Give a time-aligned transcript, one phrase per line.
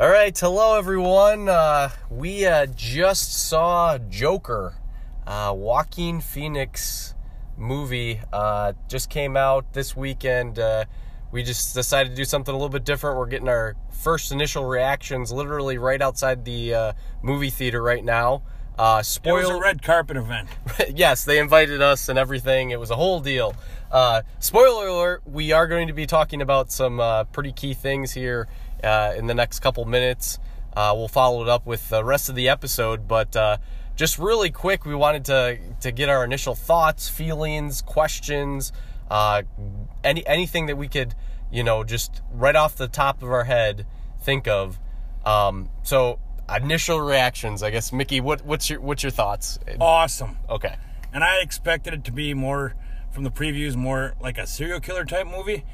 [0.00, 1.50] All right, hello everyone.
[1.50, 4.72] Uh, we uh, just saw Joker,
[5.26, 7.14] uh, Joaquin Phoenix
[7.58, 8.18] movie.
[8.32, 10.58] Uh, just came out this weekend.
[10.58, 10.86] Uh,
[11.32, 13.18] we just decided to do something a little bit different.
[13.18, 18.40] We're getting our first initial reactions literally right outside the uh, movie theater right now.
[18.78, 19.02] Uh,
[19.44, 20.48] It was a red carpet event.
[20.94, 22.70] yes, they invited us and everything.
[22.70, 23.54] It was a whole deal.
[23.92, 28.12] Uh, spoiler alert: we are going to be talking about some uh, pretty key things
[28.12, 28.48] here
[28.82, 30.38] uh, in the next couple minutes.
[30.74, 33.56] Uh, we'll follow it up with the rest of the episode, but uh,
[33.96, 38.72] just really quick, we wanted to to get our initial thoughts, feelings, questions,
[39.10, 39.42] uh,
[40.04, 41.14] any anything that we could,
[41.50, 43.86] you know, just right off the top of our head
[44.22, 44.78] think of.
[45.24, 46.18] Um, so
[46.54, 47.92] initial reactions, I guess.
[47.92, 49.58] Mickey, what what's your what's your thoughts?
[49.80, 50.38] Awesome.
[50.48, 50.76] Okay.
[51.12, 52.74] And I expected it to be more,
[53.10, 55.64] from the previews, more like a serial killer type movie.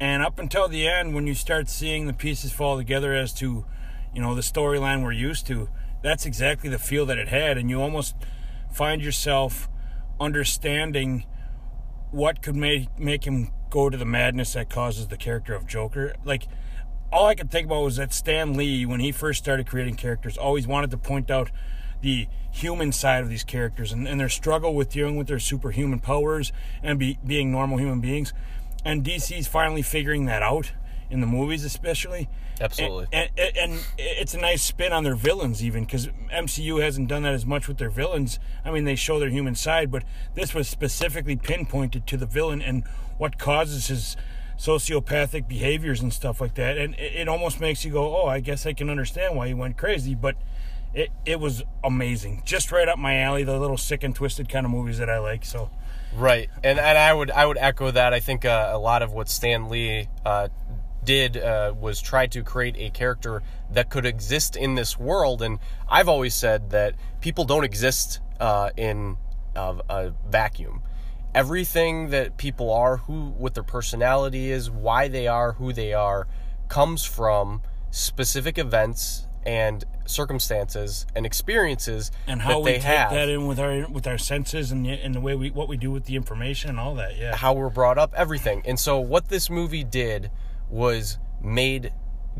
[0.00, 3.66] And up until the end, when you start seeing the pieces fall together as to,
[4.14, 5.68] you know, the storyline we're used to,
[6.02, 7.58] that's exactly the feel that it had.
[7.58, 8.16] And you almost
[8.72, 9.68] find yourself
[10.18, 11.26] understanding
[12.10, 16.14] what could make make him go to the madness that causes the character of Joker.
[16.24, 16.48] Like
[17.12, 20.36] all I could think about was that Stan Lee, when he first started creating characters,
[20.36, 21.50] always wanted to point out
[22.00, 25.98] the human side of these characters and, and their struggle with dealing with their superhuman
[25.98, 28.32] powers and be, being normal human beings.
[28.84, 30.72] And DC's finally figuring that out
[31.10, 32.28] in the movies, especially.
[32.60, 33.06] Absolutely.
[33.12, 37.22] And, and, and it's a nice spin on their villains, even because MCU hasn't done
[37.22, 38.38] that as much with their villains.
[38.64, 42.62] I mean, they show their human side, but this was specifically pinpointed to the villain
[42.62, 42.84] and
[43.18, 44.16] what causes his
[44.58, 46.76] sociopathic behaviors and stuff like that.
[46.76, 49.54] And it, it almost makes you go, "Oh, I guess I can understand why he
[49.54, 50.36] went crazy." But
[50.92, 53.42] it it was amazing, just right up my alley.
[53.42, 55.44] The little sick and twisted kind of movies that I like.
[55.44, 55.70] So
[56.16, 58.12] Right, and and I would I would echo that.
[58.12, 60.48] I think uh, a lot of what Stan Lee uh,
[61.04, 65.40] did uh, was try to create a character that could exist in this world.
[65.40, 65.58] And
[65.88, 69.16] I've always said that people don't exist uh, in
[69.54, 70.82] a, a vacuum.
[71.32, 76.26] Everything that people are, who what their personality is, why they are who they are,
[76.68, 83.10] comes from specific events and circumstances and experiences and how that we take have.
[83.10, 85.76] that in with our with our senses and the, and the way we what we
[85.76, 87.16] do with the information and all that.
[87.16, 87.36] Yeah.
[87.36, 88.62] how we're brought up, everything.
[88.64, 90.30] And so what this movie did
[90.68, 91.92] was made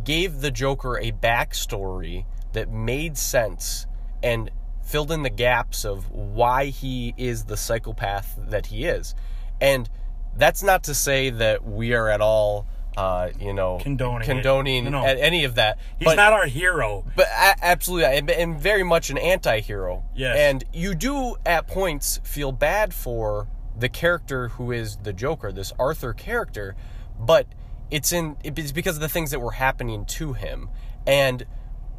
[0.05, 3.87] gave the Joker a backstory that made sense
[4.23, 4.51] and
[4.83, 9.15] filled in the gaps of why he is the psychopath that he is.
[9.61, 9.89] And
[10.37, 12.67] that's not to say that we are at all
[12.97, 15.05] uh, you know Condoning condoning No.
[15.05, 15.79] any of that.
[15.99, 17.05] He's but, not our hero.
[17.17, 20.05] but a- absolutely, and, and very much an anti-hero.
[20.15, 20.37] Yes.
[20.37, 25.73] And you do at points feel bad for the character who is the Joker, this
[25.79, 26.75] Arthur character,
[27.19, 27.47] but
[27.91, 30.69] it's in it's because of the things that were happening to him.
[31.07, 31.47] And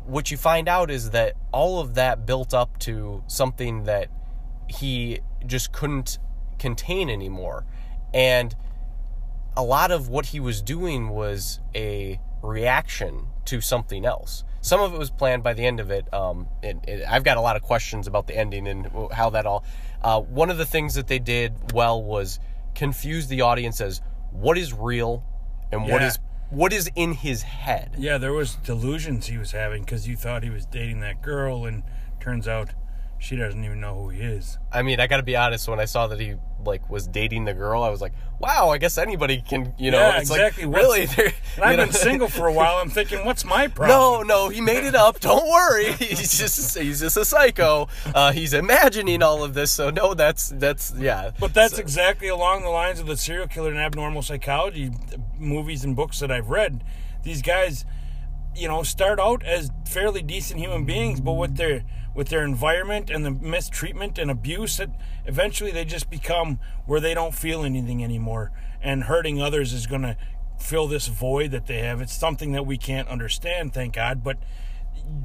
[0.06, 4.10] what you find out is that all of that built up to something that
[4.68, 6.18] he just couldn't
[6.60, 7.66] contain anymore.
[8.14, 8.56] And
[9.58, 14.44] a lot of what he was doing was a reaction to something else.
[14.62, 16.12] Some of it was planned by the end of it.
[16.14, 19.46] Um, it, it I've got a lot of questions about the ending and how that
[19.46, 19.64] all.
[20.02, 22.40] Uh, one of the things that they did well was
[22.76, 24.02] confuse the audience as
[24.32, 25.24] what is real
[25.72, 26.08] and what Yeah.
[26.08, 26.20] is
[26.50, 27.96] what is in his head.
[27.98, 31.66] Yeah, there was delusions he was having because you thought he was dating that girl,
[31.66, 31.84] and
[32.20, 32.72] turns out
[33.22, 34.58] she doesn't even know who he is.
[34.74, 35.68] I mean, I got to be honest.
[35.70, 36.34] When I saw that he
[36.66, 40.00] like was dating the girl, I was like, "Wow, I guess anybody can." You know,
[40.00, 40.66] Yeah, it's exactly.
[40.66, 41.02] like really.
[41.04, 41.34] And
[41.64, 42.78] I've know- been single for a while.
[42.78, 44.28] I'm thinking, what's my problem?
[44.28, 45.20] no, no, he made it up.
[45.20, 45.92] Don't worry.
[46.00, 47.88] He's just he's just a psycho.
[48.16, 49.72] Uh, he's imagining all of this.
[49.72, 51.30] So no, that's that's yeah.
[51.40, 54.90] But that's exactly along the lines of the serial killer and abnormal psychology
[55.38, 56.84] movies and books that I've read.
[57.24, 57.86] These guys,
[58.56, 63.10] you know, start out as fairly decent human beings, but with their with their environment
[63.10, 64.90] and the mistreatment and abuse, that
[65.26, 68.52] eventually they just become where they don't feel anything anymore,
[68.82, 70.18] and hurting others is going to
[70.60, 72.02] fill this void that they have.
[72.02, 74.38] It's something that we can't understand, thank God, but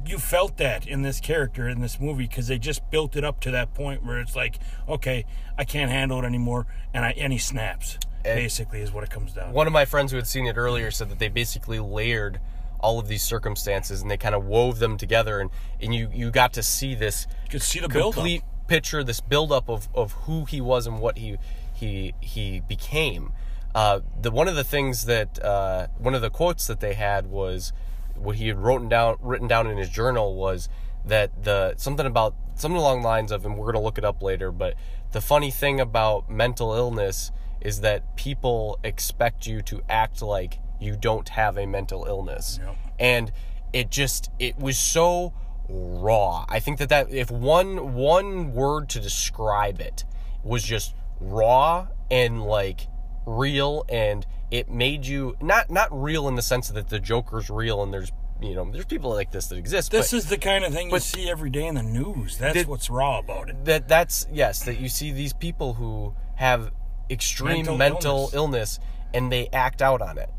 [0.05, 3.39] you felt that in this character in this movie because they just built it up
[3.41, 5.25] to that point where it's like, okay,
[5.57, 7.97] I can't handle it anymore, and I and he snaps.
[8.23, 9.49] basically, is what it comes down.
[9.49, 9.53] to.
[9.53, 12.39] One of my friends who had seen it earlier said that they basically layered
[12.79, 15.49] all of these circumstances and they kind of wove them together and,
[15.81, 19.69] and you you got to see this You could see the complete picture, this buildup
[19.69, 21.37] of, of who he was and what he
[21.73, 23.31] he he became.
[23.73, 27.27] Uh, the one of the things that uh, one of the quotes that they had
[27.27, 27.73] was
[28.15, 30.69] what he had written down written down in his journal was
[31.05, 34.21] that the something about something along the lines of and we're gonna look it up
[34.21, 34.75] later, but
[35.11, 37.31] the funny thing about mental illness
[37.61, 42.59] is that people expect you to act like you don't have a mental illness.
[42.63, 42.75] Yep.
[42.99, 43.31] And
[43.73, 45.33] it just it was so
[45.69, 46.45] raw.
[46.49, 50.05] I think that that if one one word to describe it
[50.43, 52.87] was just raw and like
[53.25, 57.83] real and it made you not not real in the sense that the Joker's real
[57.83, 59.91] and there's you know there's people like this that exist.
[59.91, 62.37] This but is the kind of thing you see every day in the news.
[62.37, 63.65] That's Did- what's raw about it.
[63.65, 66.71] that that's yes that you see these people who have
[67.09, 68.33] extreme Mental mental, illness.
[68.33, 68.79] illness.
[69.13, 70.29] and they act out on it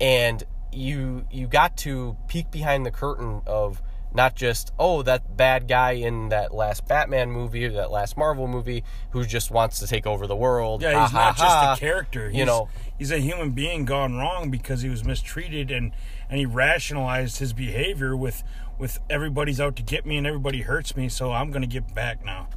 [0.00, 0.42] and
[0.72, 3.82] you you got to peek behind the curtain of
[4.12, 8.46] not just oh that bad guy in that last Batman movie or that last Marvel
[8.48, 11.72] movie who just wants to take over the world Yeah, he's ha, not ha.
[11.72, 12.28] just a character.
[12.28, 12.68] He's, you know
[12.98, 15.92] he's a human being gone wrong because he was mistreated and
[16.28, 18.42] and he rationalized his behavior with
[18.78, 21.94] with everybody's out to get me and everybody hurts me, so I'm going to get
[21.94, 22.48] back now.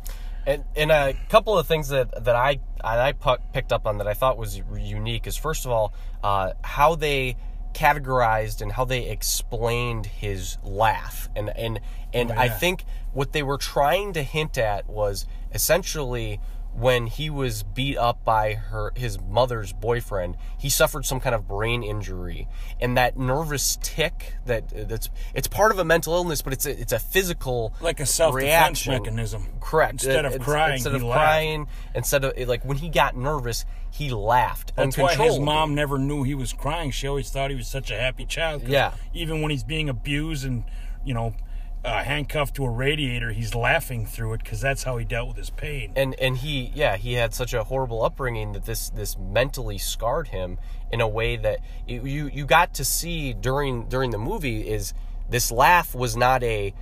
[0.45, 3.13] And and a couple of things that that I I
[3.53, 5.93] picked up on that I thought was unique is first of all
[6.23, 7.37] uh, how they
[7.73, 11.29] categorized and how they explained his laugh.
[11.35, 11.79] And and
[12.13, 16.39] and Oh, I think what they were trying to hint at was essentially
[16.75, 21.47] when he was beat up by her his mother's boyfriend he suffered some kind of
[21.47, 22.47] brain injury
[22.81, 26.79] and that nervous tick that that's it's part of a mental illness but it's a,
[26.79, 29.45] it's a physical Like a self defense mechanism.
[29.59, 29.93] Correct.
[29.93, 31.19] Instead of crying, instead he of laughed.
[31.19, 34.75] crying, instead of like when he got nervous, he laughed.
[34.75, 36.91] That's why his mom never knew he was crying.
[36.91, 38.93] She always thought he was such a happy child Yeah.
[39.13, 40.63] Even when he's being abused and,
[41.05, 41.35] you know,
[41.85, 45.37] uh, handcuffed to a radiator, he's laughing through it because that's how he dealt with
[45.37, 45.91] his pain.
[45.95, 50.29] and and he yeah he had such a horrible upbringing that this this mentally scarred
[50.29, 50.57] him
[50.91, 54.93] in a way that you you, you got to see during during the movie is
[55.29, 56.73] this laugh was not a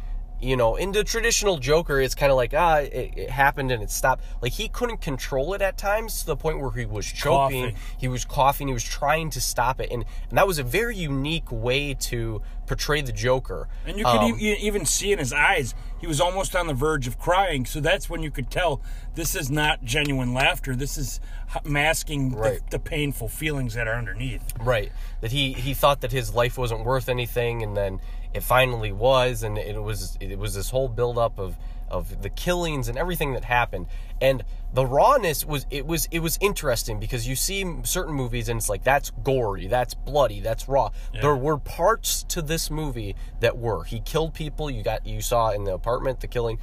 [0.42, 3.84] you know in the traditional joker it's kind of like ah it, it happened and
[3.84, 7.06] it stopped like he couldn't control it at times to the point where he was
[7.06, 7.76] choking Coughing.
[8.00, 10.96] he was coughing he was trying to stop it and, and that was a very
[10.96, 15.34] unique way to portray the joker And you could Um, e- even see in his
[15.34, 17.66] eyes, he was almost on the verge of crying.
[17.66, 18.82] So that's when you could tell
[19.14, 20.74] this is not genuine laughter.
[20.74, 21.20] This is
[21.66, 22.62] masking Right.
[22.70, 24.54] the, the painful feelings that are underneath.
[24.60, 24.92] Right.
[25.22, 28.00] That he he thought that his life wasn't worth anything, and then
[28.34, 31.58] it finally was, and it was it was this whole buildup of
[31.90, 33.86] of the killings and everything that happened,
[34.22, 34.44] and
[34.74, 38.70] the rawness was it was it was interesting because you see certain movies and it's
[38.70, 40.90] like that's gory, that's bloody, that's raw.
[41.20, 44.72] There were parts to this movie that were he killed people.
[44.72, 46.60] You got you saw in the apartment the killing,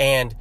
[0.00, 0.34] and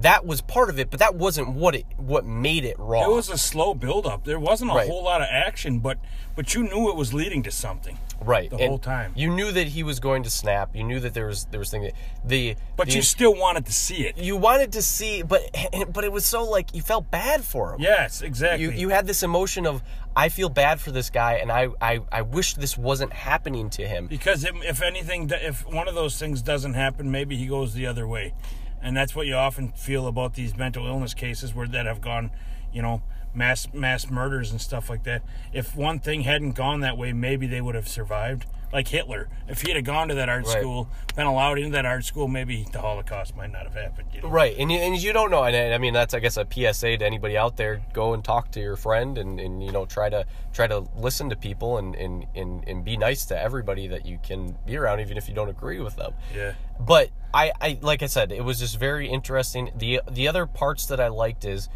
[0.00, 3.04] that was part of it, but that wasn't what it what made it raw.
[3.10, 4.24] It was a slow buildup.
[4.24, 4.88] There wasn't a Right.
[4.88, 5.98] whole lot of action, but
[6.36, 7.98] but you knew it was leading to something.
[8.24, 9.12] Right the and whole time.
[9.14, 10.74] You knew that he was going to snap.
[10.74, 11.92] You knew that there was there was thing that
[12.24, 14.16] the But the- you still wanted to see it.
[14.18, 15.42] you wanted to see, but
[15.92, 17.80] but it was so like you felt bad for him.
[17.80, 18.64] Yes, exactly.
[18.64, 19.82] You you had this emotion of
[20.16, 23.86] I feel bad for this guy, and I I, I wish this wasn't happening to
[23.86, 24.06] him.
[24.06, 27.86] because if, if anything, if one of those things doesn't happen, maybe he goes the
[27.86, 28.32] other way,
[28.80, 32.30] and that's what you often feel about these mental illness cases where that have gone,
[32.72, 33.02] you know,
[33.34, 35.22] mass mass murders and stuff like that.
[35.52, 38.46] If one thing hadn't gone that way, maybe they would have survived.
[38.72, 40.58] Like Hitler, if he had gone to that art Right.
[40.58, 44.08] school, been allowed into that art school, maybe the Holocaust might not have happened.
[44.12, 44.28] You know?
[44.28, 46.44] Right, and you, and you don't know, and I I mean that's I guess a
[46.44, 47.82] PSA to anybody out there.
[47.92, 51.30] Go and talk to your friend, and, and you know try to try to listen
[51.30, 54.98] to people, and, and and and be nice to everybody that you can be around,
[54.98, 56.12] even if you don't agree with them.
[56.34, 56.54] Yeah.
[56.80, 59.70] but I, I like I said, it was just very interesting.
[59.76, 61.68] the The other parts that I liked is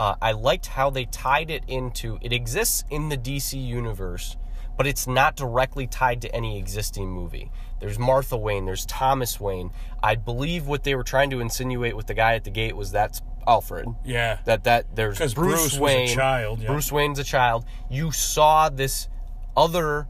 [0.00, 2.18] uh, I liked how they tied it into.
[2.22, 4.38] It exists in the DC universe,
[4.78, 7.52] but it's not directly tied to any existing movie.
[7.80, 8.64] There's Martha Wayne.
[8.64, 9.72] There's Thomas Wayne.
[10.02, 12.90] I believe what they were trying to insinuate with the guy at the gate was
[12.92, 13.88] that's Alfred.
[14.02, 14.38] Yeah.
[14.46, 16.08] That that there's Bruce, Bruce Wayne.
[16.08, 16.68] child, yeah.
[16.68, 17.66] Bruce Wayne's a child.
[17.90, 19.06] You saw this
[19.54, 20.08] other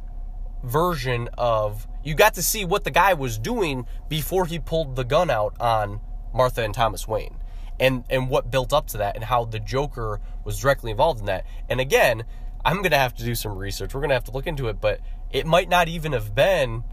[0.62, 5.04] version of you got to see what the guy was doing before he pulled the
[5.04, 6.00] gun out on
[6.32, 7.39] Martha and Thomas Wayne.
[7.80, 11.26] And and what built up to that and how the Joker was directly involved in
[11.26, 11.44] that.
[11.68, 12.24] And again,
[12.64, 13.94] I'm going to have to do some research.
[13.94, 16.84] We're going to have to look into it, but it might not even have been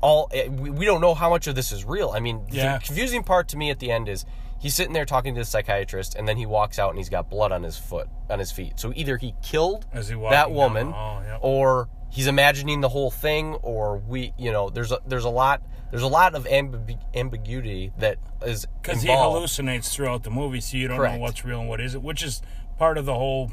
[0.00, 2.10] all eh, we, we don't know how much of this is real.
[2.10, 2.78] I mean, Yeah.
[2.78, 4.24] the confusing part to me at the end is
[4.58, 7.28] he's sitting there talking to the psychiatrist and then he walks out and he's got
[7.28, 8.80] blood on his foot on his feet.
[8.80, 11.38] So either he killed As he that woman hall, yep.
[11.42, 15.60] or he's imagining the whole thing or we you know there's a there's a lot
[15.94, 20.76] there's a lot of ambi- ambiguity that is Because he hallucinates throughout the movie, so
[20.76, 21.14] you don't Correct.
[21.14, 22.42] know what's real and what isn't, which is
[22.78, 23.52] part of the whole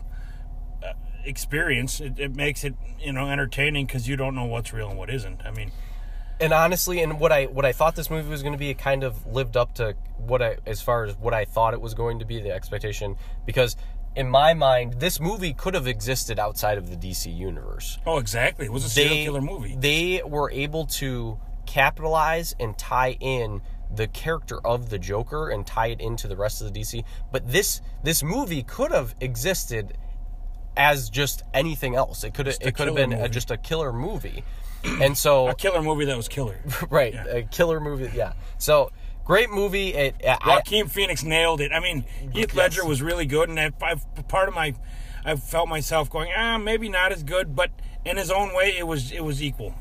[0.83, 0.93] uh,
[1.23, 2.01] experience.
[2.01, 5.11] It, it makes it, you know, entertaining because you don't know what's real and what
[5.11, 5.45] isn't.
[5.45, 5.71] I mean,
[6.39, 8.79] and honestly and what i what i thought this movie was going to be it
[8.79, 11.93] kind of lived up to what i as far as what i thought it was
[11.93, 13.75] going to be the expectation because
[14.15, 18.65] in my mind this movie could have existed outside of the dc universe oh, exactly.
[18.65, 19.75] It was a serial killer movie.
[19.79, 23.61] they were able to capitalize and tie in
[23.93, 27.03] the character of the Joker and tie it into the rest of the DC.
[27.31, 29.97] But this this movie could have existed
[30.77, 32.23] as just anything else.
[32.23, 34.43] It could have it could have been a, just a killer movie.
[34.83, 36.57] And so A killer movie that was killer.
[36.89, 37.25] right, Yeah.
[37.25, 38.33] a killer movie, yeah.
[38.57, 38.91] So
[39.25, 39.93] great movie.
[39.93, 41.71] It I, Joaquin Phoenix nailed it.
[41.71, 43.95] I mean, Heath Ledger was really good, and I, I,
[44.27, 44.73] part of my,
[45.23, 47.69] I felt myself going, ah, maybe not as good, but
[48.05, 49.75] in his own way, it was it was equal.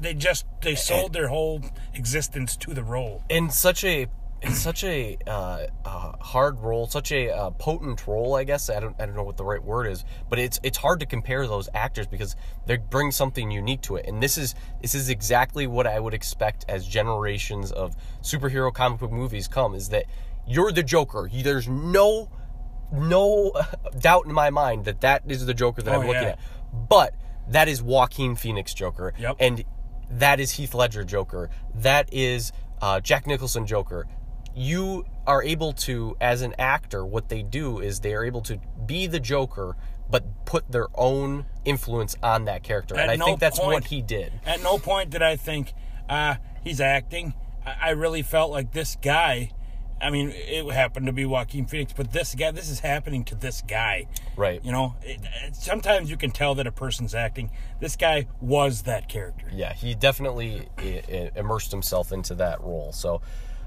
[0.00, 1.62] They just they sold their whole
[1.94, 3.22] existence to the role.
[3.28, 4.06] in such a
[4.42, 8.70] in such a uh, uh, hard role, such a uh, potent role, I guess.
[8.70, 11.06] I don't, I don't know what the right word is, but it's it's hard to
[11.06, 14.06] compare those actors because they bring something unique to it.
[14.06, 19.00] And this is this is exactly what I would expect as generations of superhero comic
[19.00, 19.74] book movies come.
[19.74, 20.04] Is that
[20.46, 21.28] you're the Joker?
[21.30, 22.30] You, there's no
[22.92, 23.52] no
[23.98, 26.28] doubt in my mind that that is the Joker that Oh, I'm looking yeah.
[26.30, 26.38] at.
[26.88, 27.14] But
[27.50, 29.36] that is Joaquin Phoenix Joker, Yep.
[29.38, 29.64] and
[30.10, 31.50] that is Heath Ledger Joker.
[31.74, 32.52] That is
[32.82, 34.06] uh, Jack Nicholson Joker.
[34.54, 38.58] You are able to, as an actor, what they do is they are able to
[38.86, 39.76] be the Joker,
[40.10, 43.84] but put their own influence on that character, At and I no think that's what
[43.84, 44.32] he did.
[44.44, 45.72] At no point did I think,
[46.08, 47.34] ah, he's acting.
[47.64, 49.52] I, I really felt like this guy.
[50.02, 53.34] I mean, it happened to be Joaquin Phoenix, but this guy, this is happening to
[53.34, 54.06] this guy.
[54.36, 54.64] Right.
[54.64, 57.50] You know, it, it, sometimes you can tell that a person's acting.
[57.80, 59.46] This guy was that character.
[59.52, 62.92] yeah, he definitely i- i- immersed himself into that role.
[62.92, 63.20] So,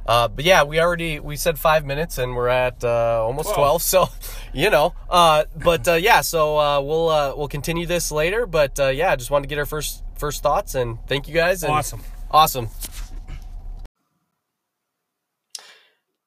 [0.08, 3.82] uh, but yeah, we already we said five minutes and we're at uh, almost Twelve.
[3.82, 3.82] twelve.
[3.84, 4.10] So,
[4.54, 8.46] you know, uh, but uh, yeah, so uh, we'll uh, we'll continue this later.
[8.46, 11.64] But uh, yeah, just wanted to get our first first thoughts and thank you guys.
[11.64, 12.02] And Awesome.
[12.32, 12.68] awesome.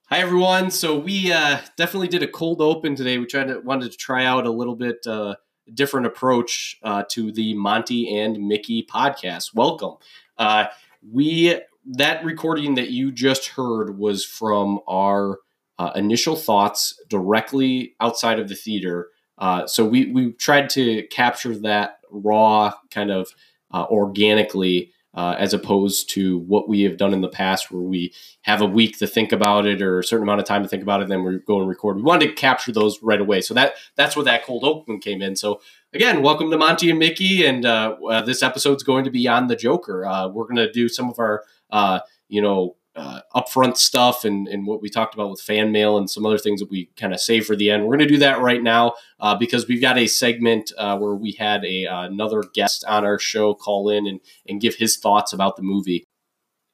[0.09, 0.71] Hi everyone.
[0.71, 3.19] So we uh, definitely did a cold open today.
[3.19, 5.35] We tried to wanted to try out a little bit uh,
[5.75, 9.53] different approach uh, to the Monty and Mickey podcast.
[9.53, 9.97] Welcome.
[10.39, 10.67] Uh,
[11.11, 15.39] we that recording that you just heard was from our
[15.81, 19.09] uh, initial thoughts directly outside of the theater.
[19.39, 23.27] Uh, so we we tried to capture that raw kind of
[23.75, 24.93] organically.
[25.17, 28.67] Uh, as opposed to what we have done in the past, where we have a
[28.67, 31.05] week to think about it or a certain amount of time to think about it,
[31.05, 31.97] and then we go and record.
[31.97, 35.23] We wanted to capture those right away, so that that's where that cold open came
[35.23, 35.35] in.
[35.35, 35.63] So
[35.95, 39.47] again, welcome to Monty and Mickey, and uh, uh, this episode's going to be on
[39.47, 40.05] the Joker.
[40.05, 44.49] Uh, we're going to do some of our, uh, you know, uh, upfront stuff and,
[44.49, 47.13] and what we talked about with fan mail and some other things that we kind
[47.13, 47.83] of save for the end.
[47.85, 51.15] We're going to do that right now uh, because we've got a segment uh, where
[51.15, 54.97] we had a uh, another guest on our show call in and and give his
[54.97, 56.05] thoughts about the movie.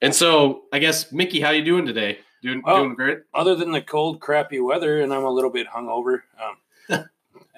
[0.00, 2.18] And so, I guess Mickey, how you doing today?
[2.42, 3.18] Doing Well, doing great.
[3.32, 6.22] other than the cold, crappy weather, and I'm a little bit hungover.
[6.90, 7.04] Um,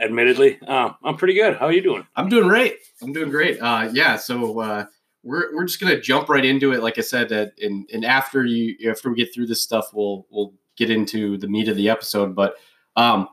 [0.00, 1.56] admittedly, um, I'm pretty good.
[1.56, 2.06] How are you doing?
[2.16, 2.76] I'm doing great.
[3.02, 3.60] I'm doing great.
[3.60, 4.16] Uh, yeah.
[4.16, 4.84] So uh,
[5.24, 6.82] we're we're just gonna jump right into it.
[6.82, 10.26] Like I said, uh, and and after you after we get through this stuff, we'll
[10.30, 12.34] we'll get into the meat of the episode.
[12.34, 12.56] But
[12.96, 13.28] um,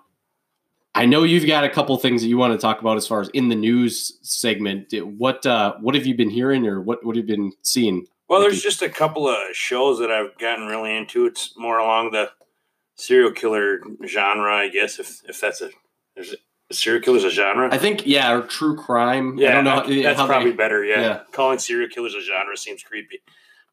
[0.95, 3.21] I know you've got a couple things that you want to talk about as far
[3.21, 4.93] as in the news segment.
[5.17, 8.07] What uh, what have you been hearing, or what what have you been seeing?
[8.27, 11.25] Well, there's just a couple of shows that I've gotten really into.
[11.25, 12.31] It's more along the
[12.95, 14.99] serial killer genre, I guess.
[14.99, 15.69] If if that's a
[16.15, 16.37] there's a
[16.73, 17.69] serial killer's a genre.
[17.71, 19.37] I think yeah, or true crime.
[19.37, 19.71] yeah, I don't know.
[19.99, 20.83] I- that's how they- probably better.
[20.83, 21.01] Yeah.
[21.01, 21.19] yeah.
[21.31, 23.21] calling serial killers a genre seems creepy,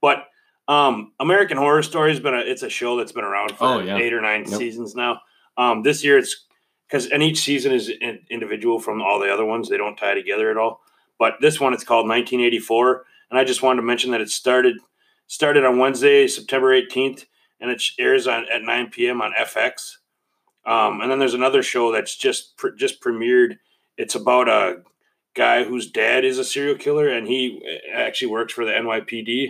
[0.00, 0.26] but
[0.68, 3.78] um, American Horror Story has been a it's a show that's been around for Oh,
[3.80, 3.96] yeah.
[3.96, 4.58] eight or nine Yep.
[4.58, 5.20] seasons now.
[5.56, 6.44] Um, this year it's
[6.88, 9.68] because and each season is in, individual from all the other ones.
[9.68, 10.80] They don't tie together at all.
[11.18, 14.76] But this one it's called 1984, and I just wanted to mention that it started
[15.26, 17.24] started on Wednesday, September 18th,
[17.60, 19.20] and it airs on at 9 p.m.
[19.20, 19.96] on FX.
[20.68, 23.58] Um, and then there's another show that's just pre- just premiered.
[23.96, 24.82] It's about a
[25.34, 29.48] guy whose dad is a serial killer, and he uh, actually works for the NYPD.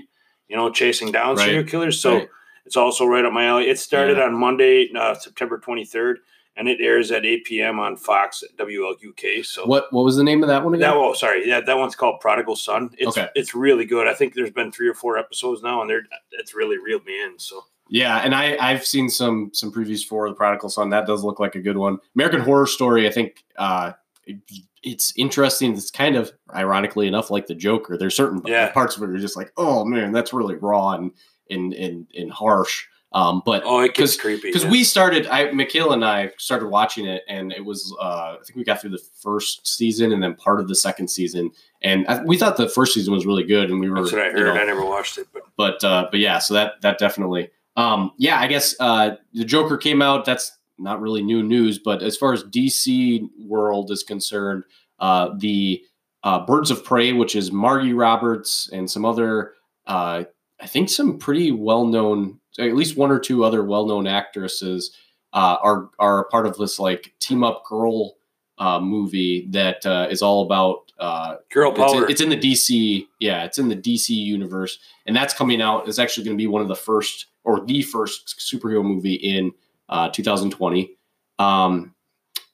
[0.48, 1.44] You know, chasing down Right.
[1.44, 2.00] serial killers.
[2.00, 2.28] So Right.
[2.64, 3.68] it's also right up my alley.
[3.68, 4.24] It started Yeah.
[4.24, 6.18] on Monday, uh, September 23rd,
[6.56, 7.78] and it airs at 8 p.m.
[7.78, 9.42] on Fox at WLUK.
[9.44, 10.88] So What what was the name of that one again?
[10.90, 12.90] that oh sorry yeah that one's called Prodigal Son.
[12.96, 13.28] It's Okay.
[13.34, 14.06] it's really good.
[14.06, 17.20] I think there's been three or four episodes now, and they're it's really reeled me
[17.22, 17.38] in.
[17.38, 20.90] So Yeah, and I I've seen some some previews for the Prodigal Son.
[20.90, 21.98] That does look like a good one.
[22.14, 23.06] American Horror Story.
[23.08, 23.92] I think uh,
[24.26, 24.38] it-
[24.84, 25.72] it's interesting.
[25.76, 27.96] It's kind of ironically enough like the Joker.
[27.96, 28.70] There's certain Yeah.
[28.70, 31.10] parts of it are just like, oh man, that's really raw and
[31.50, 32.84] and and, and harsh.
[33.12, 34.70] Um, but oh, it gets creepy because yeah.
[34.70, 38.56] we started, I Michaela and I started watching it, and it was uh, I think
[38.56, 41.50] we got through the first season and then part of the second season,
[41.82, 44.20] and I, we thought the first season was really good, and we were That's what
[44.22, 44.54] I you heard.
[44.54, 47.50] know, I never watched it, but but uh, but yeah, so that that definitely.
[47.78, 50.24] Um, yeah, I guess uh, the Joker came out.
[50.24, 54.64] That's not really new news, but as far as DC world is concerned,
[54.98, 55.82] uh, the
[56.24, 58.42] uh, Birds of Prey, which is Margot Robbie
[58.72, 59.54] and some other
[59.86, 60.24] uh,
[60.60, 64.92] I think some pretty well known, at least one or two other well known actresses
[65.32, 68.16] uh, are are part of this like team up girl
[68.58, 72.04] uh, movie that uh, is all about uh, Girl it's, power.
[72.04, 75.88] in, it's in the DC, yeah, it's in the DC universe, and that's coming out.
[75.88, 79.50] It's actually going to be one of the first or the first superhero movie in
[79.88, 80.94] uh, 2020.
[81.38, 81.94] Um,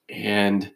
[0.08, 0.70] and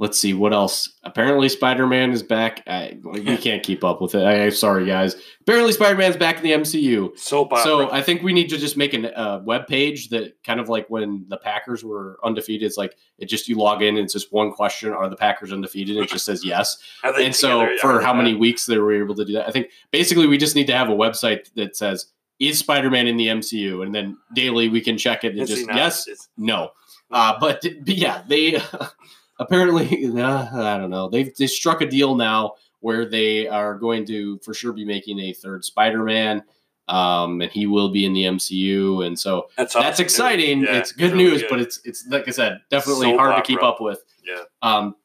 [0.00, 0.92] let's see what else.
[1.04, 2.64] Apparently, Spider Man is back.
[2.66, 4.24] I, we can't keep up with it.
[4.24, 5.14] I, I'm sorry, guys.
[5.42, 7.16] Apparently, Spider Man's back in the MCU.
[7.32, 7.58] Opera.
[7.62, 10.68] So I think we need to just make a uh, web page that kind of
[10.68, 12.66] like when the Packers were undefeated.
[12.66, 15.52] It's like it just you log in and it's just one question: Are the Packers
[15.52, 15.96] undefeated?
[15.96, 16.78] It just says yes.
[17.04, 19.46] And so for how many weeks they were able to do that?
[19.46, 22.06] I think basically we just need to have a website that says
[22.40, 26.28] is Spider-Man in the MCU, and then daily we can check it and just yes,
[26.36, 26.70] no.
[27.10, 28.60] Uh, but, but yeah, they
[29.38, 31.08] apparently uh, I don't know.
[31.08, 35.18] They've they struck a deal now where they are going to for sure be making
[35.18, 36.42] a third Spider-Man,
[36.88, 40.62] um, and he will be in the MCU, and so That's, that's awesome exciting.
[40.62, 43.62] Yeah, it's good really news, but it's it's like I said, definitely hard to keep
[43.62, 44.02] up with.
[44.24, 44.42] Yeah.
[44.62, 44.96] Um.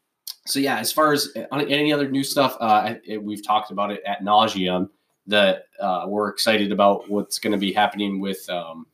[0.46, 4.02] So yeah, as far as any other new stuff, uh, I- we've talked about it
[4.06, 4.90] at nauseum.
[5.30, 8.86] That uh, we're excited about what's going to be happening with um,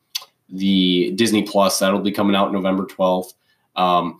[0.49, 1.79] the Disney Plus.
[1.79, 3.33] That'll be coming out November twelfth.
[3.75, 4.19] Um,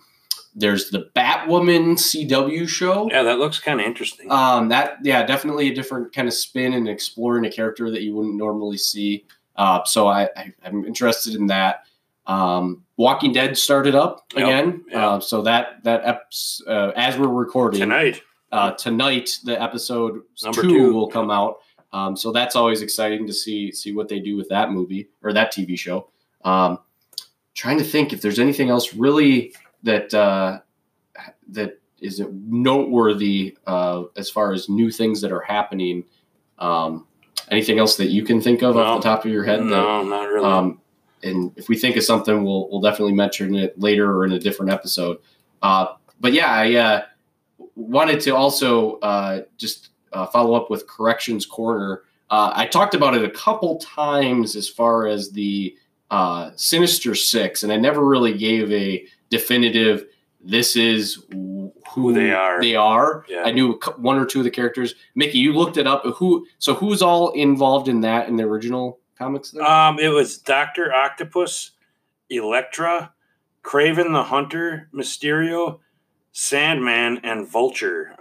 [0.56, 3.10] there's the Batwoman CW show.
[3.12, 4.32] yeah, that looks kind of interesting.
[4.32, 8.16] Um, that yeah, definitely a different kind of spin and exploring a character that you
[8.16, 9.26] wouldn't normally see.
[9.58, 11.82] Uh, so I, I I'm interested in that.
[12.28, 14.86] Um, Walking Dead started up Yep, again.
[14.90, 15.08] yeah.
[15.08, 20.62] Uh, so that that eps, uh, as we're recording Tonight, uh, tonight, the episode Number
[20.62, 21.58] two, two, will come out.
[21.96, 25.32] Um, so that's always exciting to see see what they do with that movie or
[25.32, 26.10] that TV show.
[26.44, 26.80] Um,
[27.54, 30.60] trying to think if there's anything else really that uh,
[31.48, 36.04] that is noteworthy uh, as far as new things that are happening.
[36.60, 37.08] Um,
[37.50, 39.60] anything else that you can think of off the top of your head?
[39.60, 40.46] that- no, not really.
[40.46, 40.82] um,
[41.24, 44.40] and if we think of something, we'll we'll definitely mention it later or in a
[44.40, 45.20] different episode.
[45.62, 47.02] Uh, but yeah, I uh,
[47.76, 52.04] wanted to also uh, just uh, follow up with corrections corner.
[52.30, 55.76] Uh, I talked about it a couple times as far as the
[56.10, 60.06] uh, Sinister Six, and I never really gave a definitive.
[60.48, 62.62] This is who, Who they are.
[62.62, 63.26] They are.
[63.28, 63.44] Yeah.
[63.46, 64.94] I knew one or two of the characters.
[65.16, 66.06] Mickey, you looked it up.
[66.06, 66.46] Who?
[66.60, 69.52] So who's all involved in that in the original comics?
[69.52, 69.64] There?
[69.64, 71.72] um, it was Doctor Octopus,
[72.30, 73.10] Electro,
[73.64, 75.80] Kraven the Hunter, Mysterio,
[76.32, 78.15] Sandman, and Vulture.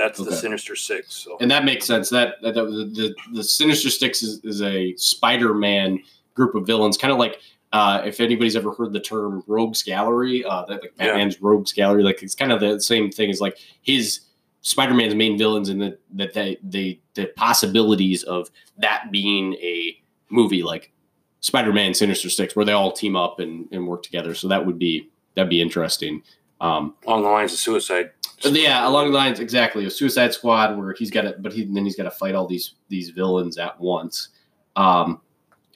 [0.00, 1.14] That's the Sinister Six.
[1.14, 2.08] So and that makes sense.
[2.08, 6.00] That, that, that the, the the Sinister Six is, is a Spider-Man
[6.34, 7.38] group of villains, kind of like
[7.72, 11.08] uh, if anybody's ever heard the term Rogues Gallery, uh, that like Yeah.
[11.08, 14.20] Batman's Rogues Gallery, like it's kind of the same thing as like his
[14.62, 20.62] Spider-Man's main villains, and the that they, they the possibilities of that being a movie
[20.62, 20.92] like
[21.40, 24.34] Spider-Man Sinister Six, where they all team up and, and work together.
[24.34, 26.22] So that would be that'd be interesting.
[26.60, 28.10] Um, along the lines of Suicide.
[28.44, 31.84] Yeah, along the lines exactly a Suicide Squad where he's got to, but he then
[31.84, 34.28] he's got to fight all these these villains at once.
[34.76, 35.20] Um,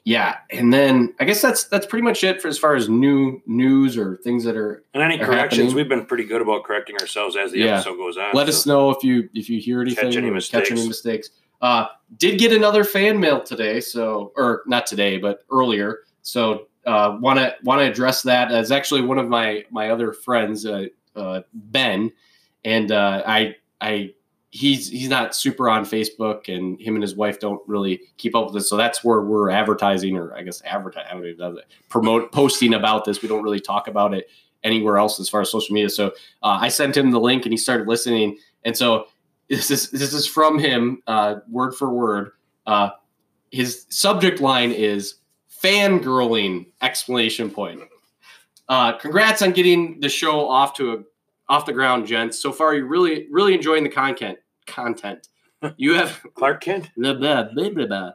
[0.05, 3.40] yeah, and then I guess that's that's pretty much it for as far as new
[3.46, 4.83] news or things that are.
[4.94, 5.77] And any are corrections, happening.
[5.77, 7.77] we've been pretty good about correcting ourselves as the Yeah.
[7.77, 8.31] episode goes on.
[8.35, 10.87] Let so- us know if you if you hear anything Catch any or catch any
[10.87, 10.88] mistakes.
[10.88, 11.31] mistakes.
[11.62, 11.87] Uh,
[12.18, 16.00] did get another fan mail today, so or not today, but earlier.
[16.20, 20.66] So want to want to address that as actually one of my my other friends,
[20.66, 22.12] uh, uh, Ben,
[22.64, 24.14] and uh, I I
[24.50, 28.46] he's he's not super on Facebook, and him and his wife don't really keep up
[28.46, 28.66] with it.
[28.66, 33.20] So that's where we're advertising, or I guess advertising, promote posting about this.
[33.20, 34.29] We don't really talk about it
[34.62, 35.90] anywhere else as far as social media.
[35.90, 36.09] So
[36.42, 39.07] uh, I sent him the link, and he started listening, and so
[39.48, 42.31] this is this is from him, uh, word for word.
[42.66, 42.90] Uh,
[43.50, 45.16] his subject line is
[45.62, 47.81] fangirling explanation point.
[48.68, 50.98] Uh, congrats on getting the show off to a
[51.48, 52.38] off the ground, gents.
[52.38, 54.38] So far, you're really really enjoying the content.
[54.66, 55.28] Content.
[55.76, 56.90] You have Clark Kent.
[56.96, 58.11] blah, blah, blah, blah, blah.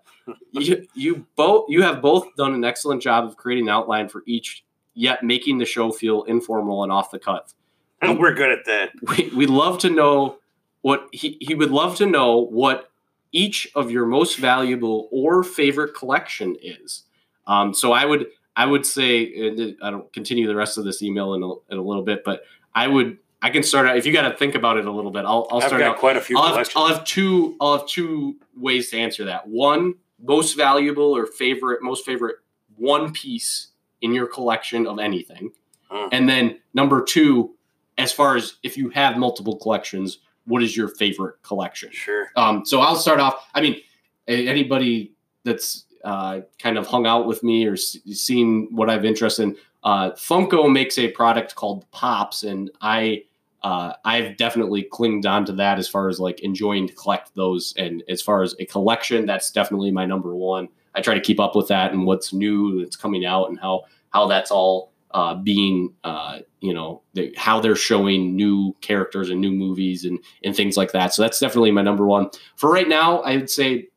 [0.52, 4.24] you you both you have both done an excellent job of creating an outline for
[4.26, 4.63] each,
[4.94, 7.54] yet making the show feel informal and off the cuff.
[8.02, 8.92] And We're good at that.
[9.02, 10.38] We we love to know
[10.82, 12.89] what he he would love to know what
[13.32, 17.04] each of your most valuable or favorite collection is.
[17.46, 21.02] Um, so I would I would say and I don't continue the rest of this
[21.02, 22.44] email in a, in a little bit, but
[22.75, 25.12] I would I can start out if you got to think about it a little
[25.12, 25.25] bit.
[25.25, 25.97] I'll I'll I've start got out.
[25.97, 26.69] quite a few I'll have.
[26.75, 27.55] I'll have two.
[27.62, 29.47] I'll have two ways to answer that.
[29.47, 32.38] One, most valuable or favorite, most favorite
[32.75, 33.67] one piece
[34.01, 35.51] in your collection of anything,
[35.91, 36.08] Hmm.
[36.12, 37.55] and then number two,
[37.97, 41.89] as far as if you have multiple collections, what is your favorite collection?
[41.91, 42.27] Sure.
[42.36, 43.49] Um, so I'll start off.
[43.53, 43.82] I mean,
[44.27, 45.12] anybody
[45.43, 50.12] that's uh, kind of hung out with me or seen what I've interested in, uh,
[50.12, 53.24] Funko makes a product called Pops, and I
[53.62, 57.74] uh, I've definitely clinged on to that as far as like enjoying to collect those,
[57.78, 60.70] and as far as a collection, that's definitely my number one.
[60.96, 63.84] I try to keep up with that and what's new that's coming out and how
[64.10, 69.39] how that's all uh, being uh, you know the, how they're showing new characters and
[69.39, 71.13] new movies and and things like that.
[71.13, 73.20] So that's definitely my number one for right now.
[73.20, 73.88] I would say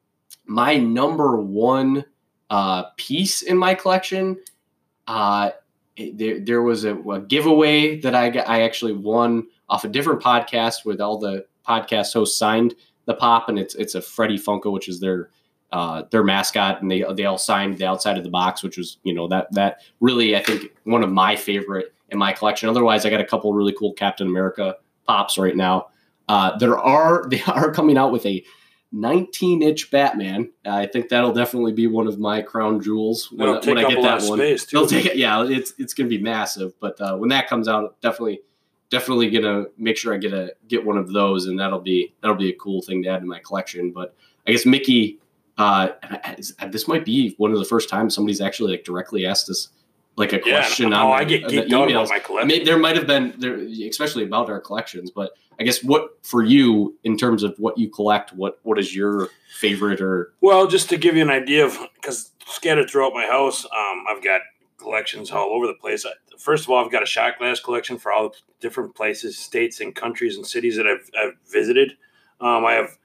[0.46, 2.04] my number one
[2.50, 4.38] uh, piece in my collection.
[5.96, 10.22] It- there, there was a, a giveaway that I I actually won off a different
[10.22, 12.74] podcast with all the podcast hosts signed
[13.06, 15.30] the pop, and it's it's a Freddy Funko, which is their
[15.72, 18.98] uh, their mascot, and they they all signed the outside of the box, which was
[19.04, 22.68] you know that that really I think one of my favorite in my collection.
[22.68, 24.76] Otherwise, I got a couple really cool Captain America
[25.06, 25.88] pops right now.
[26.28, 28.44] Uh, there are they are coming out with a
[28.92, 30.50] 19 inch Batman.
[30.64, 34.02] I think that'll definitely be one of my crown jewels when, take when I get
[34.02, 34.38] that one.
[34.38, 34.76] space too.
[34.76, 35.16] They'll take it.
[35.16, 36.78] Yeah, it's it's gonna be massive.
[36.78, 38.42] But uh, when that comes out, definitely
[38.90, 42.36] definitely gonna make sure I get a get one of those, and that'll be that'll
[42.36, 43.90] be a cool thing to add to my collection.
[43.90, 44.14] But
[44.46, 45.18] I guess Mickey,
[45.56, 45.88] uh,
[46.70, 49.68] this might be one of the first times somebody's actually like directly asked us
[50.16, 50.58] like a yeah.
[50.58, 52.08] question oh, on I get the geeked out emails.
[52.08, 52.48] my collection.
[52.48, 53.56] Maybe there might have been there,
[53.88, 55.10] especially about our collections.
[55.10, 58.94] But I guess what for you in terms of what you collect, what what is
[58.94, 63.26] your favorite or Well, just to give you an idea of because scattered throughout my
[63.26, 64.42] house, um, I've got
[64.76, 66.04] collections all over the place.
[66.04, 69.38] I, first of all, I've got a shot glass collection for all the different places,
[69.38, 71.92] states, and countries and cities that I've, I've visited.
[72.40, 72.98] Um, I have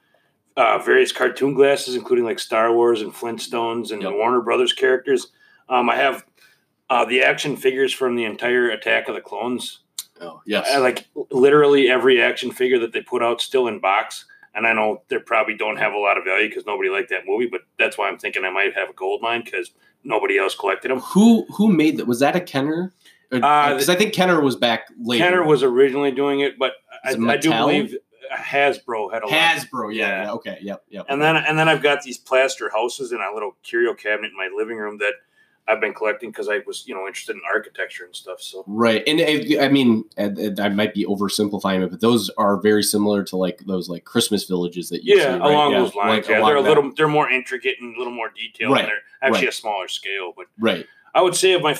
[0.56, 4.12] uh, various cartoon glasses, including like Star Wars and Flintstones and Yep.
[4.12, 5.28] Warner Brothers characters.
[5.68, 6.24] Um, I have
[6.90, 9.80] uh, the action figures from the entire Attack of the Clones.
[10.20, 14.24] oh yes, I like literally every action figure that they put out still in box.
[14.54, 17.22] And I know they probably don't have a lot of value because nobody liked that
[17.26, 19.70] movie, but that's why I'm thinking I might have a gold mine because
[20.02, 20.98] nobody else collected them.
[21.00, 22.06] who who made that?
[22.08, 22.92] Was that a Kenner?
[23.30, 25.22] Uh, Because I think Kenner was back later.
[25.22, 26.72] Kenner was originally doing it, but
[27.04, 27.94] I, it I do believe
[28.34, 29.26] Hasbro had a.
[29.26, 29.94] Hasbro.
[29.94, 30.22] Yeah, Yeah.
[30.24, 30.32] yeah.
[30.32, 30.58] Okay.
[30.60, 30.84] Yep.
[30.90, 31.06] Yep.
[31.08, 34.36] And then and then I've got these plaster houses in a little curio cabinet in
[34.36, 35.12] my living room that
[35.68, 38.40] I've been collecting because I was you know interested in architecture and stuff.
[38.40, 42.82] So Right, and uh, I mean, I might be oversimplifying it, but those are very
[42.82, 45.50] similar to like those like Christmas villages that you yeah, see, right?
[45.50, 47.98] along Yeah, those lines, like yeah, they're a that- little they're more intricate and a
[47.98, 48.72] little more detailed.
[48.72, 49.54] Right, And they're actually right.
[49.54, 50.86] a smaller scale, but right.
[51.14, 51.76] I would say of my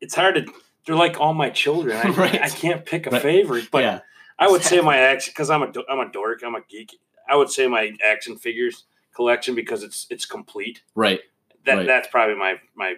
[0.00, 0.46] it's hard to
[0.86, 1.96] they're like all my children.
[1.96, 2.40] I, Right.
[2.40, 3.22] I can't pick a Right.
[3.22, 4.00] favorite, but yeah,
[4.38, 6.42] I would say my action because I'm a I'm a dork.
[6.44, 6.98] I'm a geek.
[7.28, 8.84] I would say my action figures
[9.14, 10.82] collection because it's it's complete.
[10.94, 11.20] right.
[11.68, 11.86] That Right.
[11.86, 12.94] that's probably my my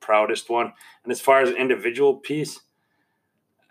[0.00, 0.72] proudest one.
[1.04, 2.60] And as far as an individual piece,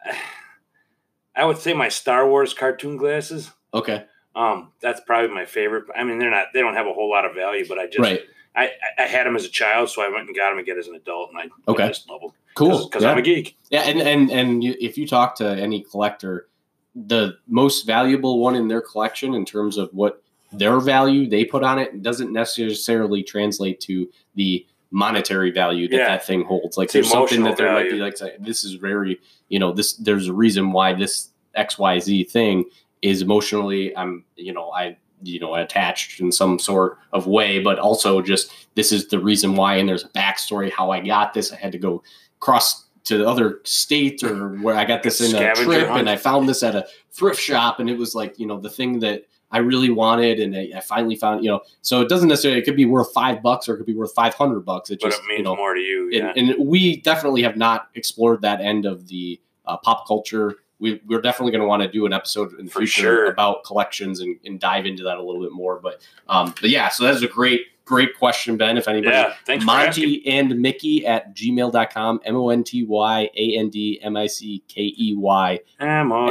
[1.35, 3.51] I would say my Star Wars cartoon glasses.
[3.73, 5.85] Okay, Um, that's probably my favorite.
[5.95, 7.99] I mean, they're not they don't have a whole lot of value, but I just
[7.99, 8.21] right.
[8.55, 8.65] I,
[8.97, 10.87] I I had them as a child, so I went and got them again as
[10.87, 11.83] an adult, and I Okay.
[11.83, 12.31] I just love them.
[12.55, 12.85] Cool.
[12.87, 13.11] because yeah.
[13.11, 13.55] I'm a geek.
[13.69, 16.49] Yeah, and and and you, if you talk to any collector,
[16.95, 21.63] the most valuable one in their collection in terms of what their value they put
[21.63, 26.07] on it doesn't necessarily translate to the monetary value that Yeah.
[26.07, 26.77] that thing holds.
[26.77, 29.93] Like It's there's something that there might be like this is very you know this
[29.93, 32.65] there's a reason why this X Y Z thing
[33.01, 37.77] is emotionally I'm you know I you know attached in some sort of way, but
[37.77, 41.51] also just this is the reason why and there's a backstory how I got this.
[41.53, 42.01] I had to go
[42.39, 45.99] cross to other states or where I got this in a trip hunt.
[46.01, 48.69] and I found this at a thrift shop and it was like, you know, the
[48.69, 52.27] thing that I really wanted and I, I finally found, you know, so it doesn't
[52.29, 54.89] necessarily, it could be worth five bucks or it could be worth 500 bucks.
[54.91, 56.09] It But just, it means you know, more to you.
[56.11, 56.33] Yeah.
[56.35, 60.55] and, and we definitely have not explored that end of the uh, pop culture.
[60.79, 63.25] We, we're definitely going to want to do an episode in the For future sure.
[63.31, 65.79] about collections and, and dive into that a little bit more.
[65.79, 68.77] But, um, but yeah, so that is a great, great question, Ben.
[68.77, 69.33] If anybody, yeah.
[69.45, 69.65] Thanks.
[69.65, 74.27] Monty and Mickey at gmail.com, M O N T Y A N D M I
[74.27, 75.59] C K E Y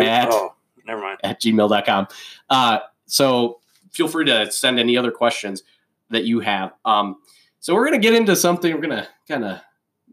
[0.06, 0.54] At- oh,
[0.86, 1.18] never mind.
[1.24, 2.06] at gmail.com.
[2.48, 2.78] Uh,
[3.08, 3.58] so
[3.90, 5.62] feel free to send any other questions
[6.10, 6.72] that you have.
[6.84, 7.16] Um,
[7.60, 8.72] so we're going to get into something.
[8.72, 9.60] We're going to kind of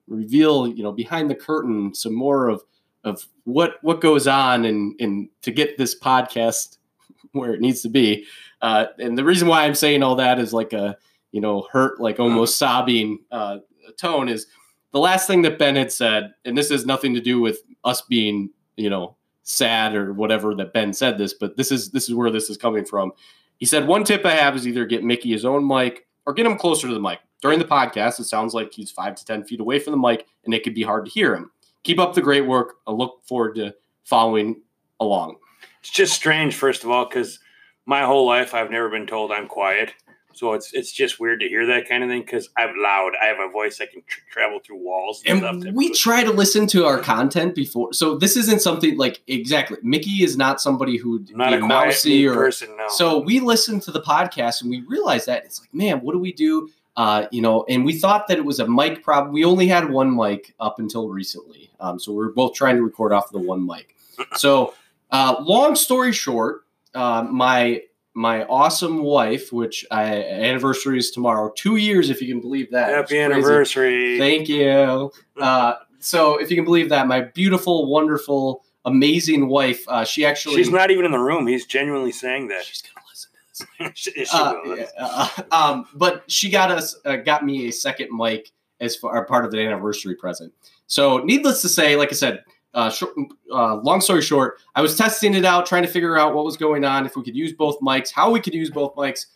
[0.07, 2.63] reveal, you know, behind the curtain some more of
[3.03, 6.77] of what what goes on and and to get this podcast
[7.31, 8.25] where it needs to be.
[8.61, 10.97] Uh, and the reason why I'm saying all that is like a
[11.31, 13.59] you know hurt, like almost sobbing uh,
[13.99, 14.47] tone is
[14.91, 18.01] the last thing that Ben had said, and this has nothing to do with us
[18.01, 22.15] being you know sad or whatever that Ben said this, but this is this is
[22.15, 23.13] where this is coming from.
[23.57, 26.45] He said one tip I have is either get Mickey his own mic or get
[26.45, 27.19] him closer to the mic.
[27.41, 30.25] During the podcast, it sounds like he's five to ten feet away from the mic,
[30.43, 31.51] and it could be hard to hear him.
[31.83, 32.77] Keep up the great work.
[32.87, 34.61] I look forward to following
[34.99, 35.37] along.
[35.79, 37.39] It's just strange, first of all, because
[37.85, 39.93] my whole life I've never been told I'm quiet.
[40.35, 43.13] So it's it's just weird to hear that kind of thing because I'm loud.
[43.21, 45.73] I have a voice that can tr- travel through walls and, and stuff.
[45.73, 50.23] we try to listen to our content before so this isn't something like exactly mickey
[50.23, 52.75] is not somebody who would not be a mousy or person.
[52.77, 52.87] No.
[52.89, 56.19] so we listened to the podcast and we realized that it's like man what do
[56.19, 59.43] we do uh, you know and we thought that it was a mic problem we
[59.43, 63.11] only had one mic up until recently um, so we are both trying to record
[63.13, 63.95] off the one mic
[64.35, 64.73] so
[65.11, 66.61] uh, long story short
[66.93, 67.81] uh, my
[68.15, 72.89] my awesome wife which I, anniversary is tomorrow two years if you can believe that
[72.89, 73.19] happy crazy.
[73.21, 74.17] anniversary.
[74.17, 75.11] Thank you.
[75.39, 80.55] Uh, so, if you can believe that, my beautiful, wonderful, amazing wife, uh, she actually.
[80.55, 81.45] She's not even in the room.
[81.47, 82.63] He's genuinely saying that.
[82.63, 83.31] She's gonna listen
[83.79, 83.91] to this.
[83.95, 84.77] she, she Uh, will.
[84.77, 89.25] yeah, uh, um, but she got us, uh, got me a second mic as far
[89.25, 90.53] part of the anniversary present.
[90.87, 92.43] So, needless to say, like I said,
[92.75, 93.13] uh, short,
[93.51, 96.57] uh, long story short, I was testing it out, trying to figure out what was
[96.57, 99.25] going on, if we could use both mics, how we could use both mics.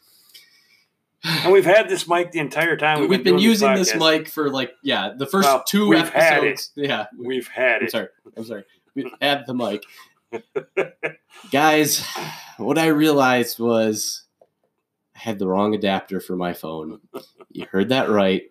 [1.21, 3.01] And we've had this mic the entire time.
[3.01, 4.19] We've, been, doing using this podcast.
[4.19, 6.71] mic for like yeah, the first Well, two we've had episodes.
[6.75, 7.91] Yeah, We've had I'm it.
[7.91, 8.07] sorry.
[8.37, 8.63] I'm sorry.
[8.95, 9.83] We had the mic.
[11.51, 12.05] Guys,
[12.55, 14.23] what I realized was
[15.13, 17.01] I had the wrong adapter for my phone.
[17.51, 18.43] You heard that right.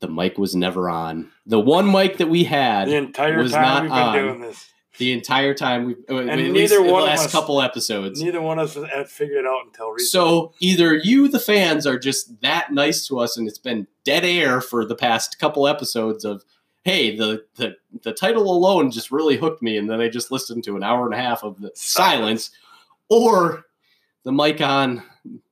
[0.00, 1.30] The mic was never on.
[1.46, 4.14] The one mic that we had The entire was time not we've been on.
[4.38, 4.66] doing this.
[4.98, 8.22] the entire time we uh, at neither the one of last us- couple episodes.
[8.22, 10.08] Neither one of us had figured it out until recently.
[10.10, 14.24] So either you, the fans, are just that nice to us, and it's been dead
[14.24, 16.44] air for the past couple episodes of,
[16.84, 20.62] hey, the the the title alone just really hooked me, and then I just listened
[20.64, 22.50] to an hour and a half of the silence,
[23.08, 23.64] or
[24.24, 25.02] the mic on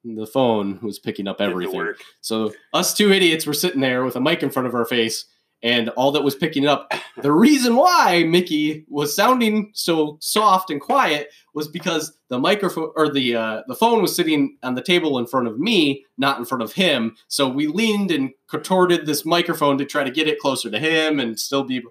[0.05, 1.73] the phone was picking up everything.
[2.21, 5.27] So us two idiots were sitting there with a mic in front of our face,
[5.63, 6.91] and all that was picking up.
[7.23, 13.11] The reason why Mickey was sounding so soft and quiet was because the microphone or
[13.11, 16.45] the uh, the phone was sitting on the table in front of me, not in
[16.45, 17.17] front of him.
[17.29, 21.19] So we leaned and contorted this microphone to try to get it closer to him
[21.19, 21.83] and still be.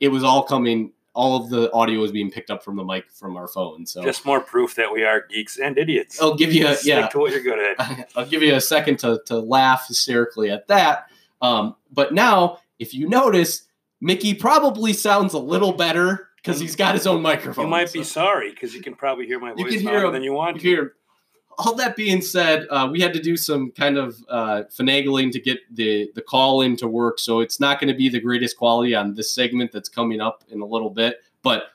[0.00, 0.90] It was all coming.
[1.14, 3.84] All of the audio is being picked up from the mic from our phone.
[3.84, 6.20] So Just more proof that we are geeks and idiots.
[6.22, 7.06] I'll give you a, Stick yeah.
[7.08, 8.08] to what you're good at.
[8.16, 11.08] I'll give you a second to, to laugh hysterically at that.
[11.42, 13.62] Um, but now, if you notice,
[14.00, 17.66] Mickey probably sounds a little better because he's got his own microphone.
[17.66, 20.06] You might be sorry because you can probably hear my You voice can hear louder
[20.06, 20.12] him.
[20.14, 20.56] than you want.
[20.56, 20.62] to.
[20.62, 20.94] here.
[21.58, 25.40] All that being said, uh, we had to do some kind of uh, finagling to
[25.40, 28.56] get the the call in to work, so it's not going to be the greatest
[28.56, 31.18] quality on this segment that's coming up in a little bit.
[31.42, 31.72] But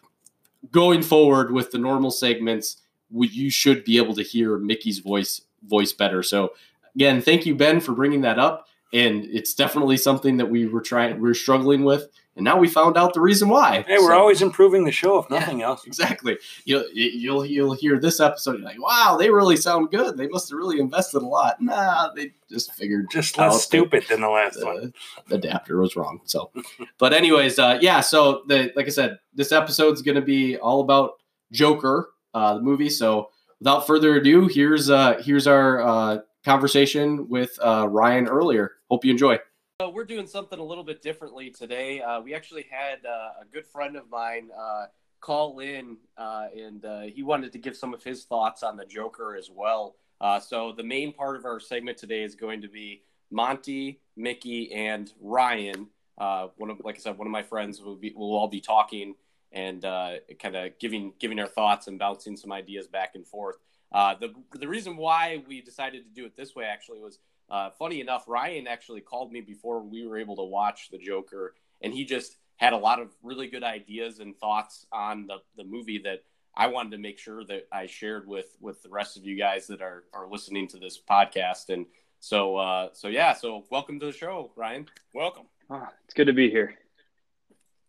[0.71, 2.77] going forward with the normal segments,
[3.11, 6.23] we, you should be able to hear Mickey's voice voice better.
[6.23, 6.53] So
[6.95, 10.81] again, thank you Ben for bringing that up, and it's definitely something that we were
[10.81, 12.07] trying we are struggling with,
[12.37, 13.83] and now we found out the reason why.
[13.85, 15.39] Hey, we're So- always improving the show, if Yeah.
[15.39, 15.85] nothing else.
[15.85, 16.37] exactly.
[16.63, 18.59] You'll you'll you'll hear this episode.
[18.59, 20.15] You're like, wow, they really sound good.
[20.17, 21.59] They must have really invested a lot.
[21.59, 24.93] Nah, they just figured Just less stupid than the last one.
[25.27, 26.21] The adapter was wrong.
[26.23, 26.51] So,
[26.97, 27.99] but anyways, uh, yeah.
[27.99, 31.13] So the like I said, this episode's going to be all about
[31.51, 32.89] Joker, uh, the movie.
[32.89, 38.71] So without further ado, here's uh, here's our uh, conversation with uh, Ryan earlier.
[38.89, 39.39] Hope you enjoy.
[39.79, 42.01] So we're doing something a little bit differently today.
[42.01, 44.87] Uh, we actually had uh, a good friend of mine uh,
[45.21, 48.85] call in, uh, and uh, he wanted to give some of his thoughts on the
[48.85, 49.95] Joker as well.
[50.19, 54.73] Uh, so the main part of our segment today is going to be Monty, Mickey,
[54.73, 55.89] and Ryan.
[56.15, 59.13] One of, like I said, one of my friends will be will all be talking
[59.51, 63.57] and kind of giving giving our thoughts and bouncing some ideas back and forth.
[63.93, 68.01] The the reason why we decided to do it this way actually was uh, funny
[68.01, 68.25] enough.
[68.27, 72.37] Ryan actually called me before we were able to watch the Joker, and he just
[72.57, 76.23] had a lot of really good ideas and thoughts on the the movie that
[76.55, 79.67] I wanted to make sure that I shared with with the rest of you guys
[79.67, 81.69] that are are listening to this podcast.
[81.69, 81.85] And
[82.19, 84.87] so uh, so yeah, so welcome to the show, Ryan.
[85.13, 85.45] Welcome.
[85.69, 86.75] Ah, it's good to be here.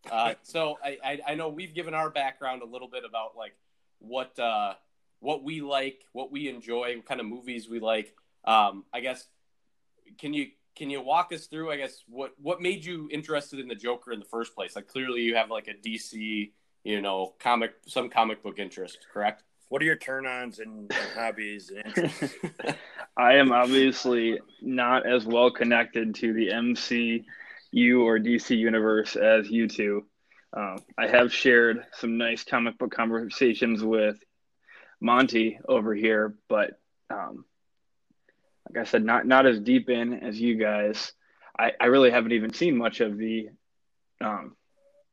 [0.09, 3.55] Uh, so I, I I know we've given our background a little bit about like
[3.97, 4.75] what uh,
[5.19, 8.15] what we like, what we enjoy, what kind of movies we like.
[8.45, 9.27] Um, I guess
[10.17, 11.71] can you can you walk us through?
[11.71, 14.75] I guess what what made you interested in the Joker in the first place?
[14.75, 16.51] Like clearly you have like a DC,
[16.83, 19.43] you know, comic some comic book interest, correct?
[19.67, 22.33] What are your turn-ons and, and hobbies and interests?
[23.17, 27.23] I am obviously not as well connected to the MCU
[28.01, 30.05] or DC universe as you two.
[30.53, 34.17] Um, I have shared some nice comic book conversations with
[34.99, 36.71] Monty over here, but
[37.11, 37.45] um,
[38.69, 41.13] like I said, not not as deep in as you guys.
[41.57, 43.49] I, I really haven't even seen much of the
[44.21, 44.55] um,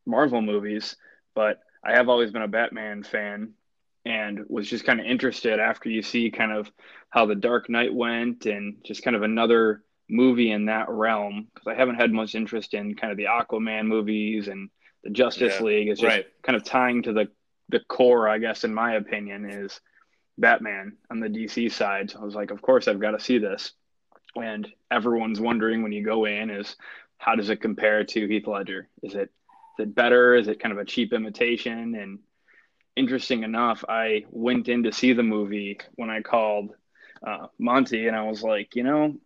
[0.06, 0.96] Marvel movies,
[1.34, 3.52] but I have always been a Batman fan,
[4.04, 6.70] and was just kind of interested after you see kind of
[7.10, 11.66] how the Dark Knight went and just kind of another movie in that realm because
[11.66, 14.70] I haven't had much interest in kind of the Aquaman movies and
[15.02, 15.88] the Justice Yeah, League.
[15.88, 16.26] It's just right.
[16.42, 17.28] kind of tying to the
[17.68, 19.80] the core, I guess, in my opinion, is
[20.38, 22.10] Batman on the DC side.
[22.10, 23.72] So I was like, of course, I've got to see this.
[24.34, 26.76] And everyone's wondering when you go in is
[27.18, 28.88] how does it compare to Heath Ledger?
[29.02, 29.30] Is it
[29.78, 30.34] is it better?
[30.34, 31.94] Is it kind of a cheap imitation?
[31.94, 32.18] And
[32.96, 36.74] interesting enough, I went in to see the movie when I called
[37.26, 39.16] uh, Monty, and I was like, you know,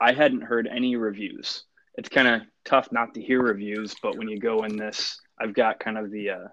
[0.00, 1.64] I hadn't heard any reviews.
[1.94, 5.54] It's kind of tough not to hear reviews, but when you go in this, I've
[5.54, 6.48] got kind of the uh,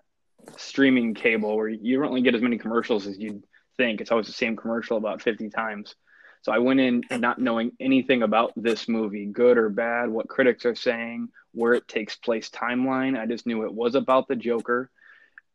[0.57, 3.43] streaming cable where you don't really get as many commercials as you'd
[3.77, 4.01] think.
[4.01, 5.95] It's always the same commercial about 50 times.
[6.41, 10.65] So I went in not knowing anything about this movie, good or bad, what critics
[10.65, 13.17] are saying, where it takes place timeline.
[13.19, 14.89] I just knew it was about the Joker,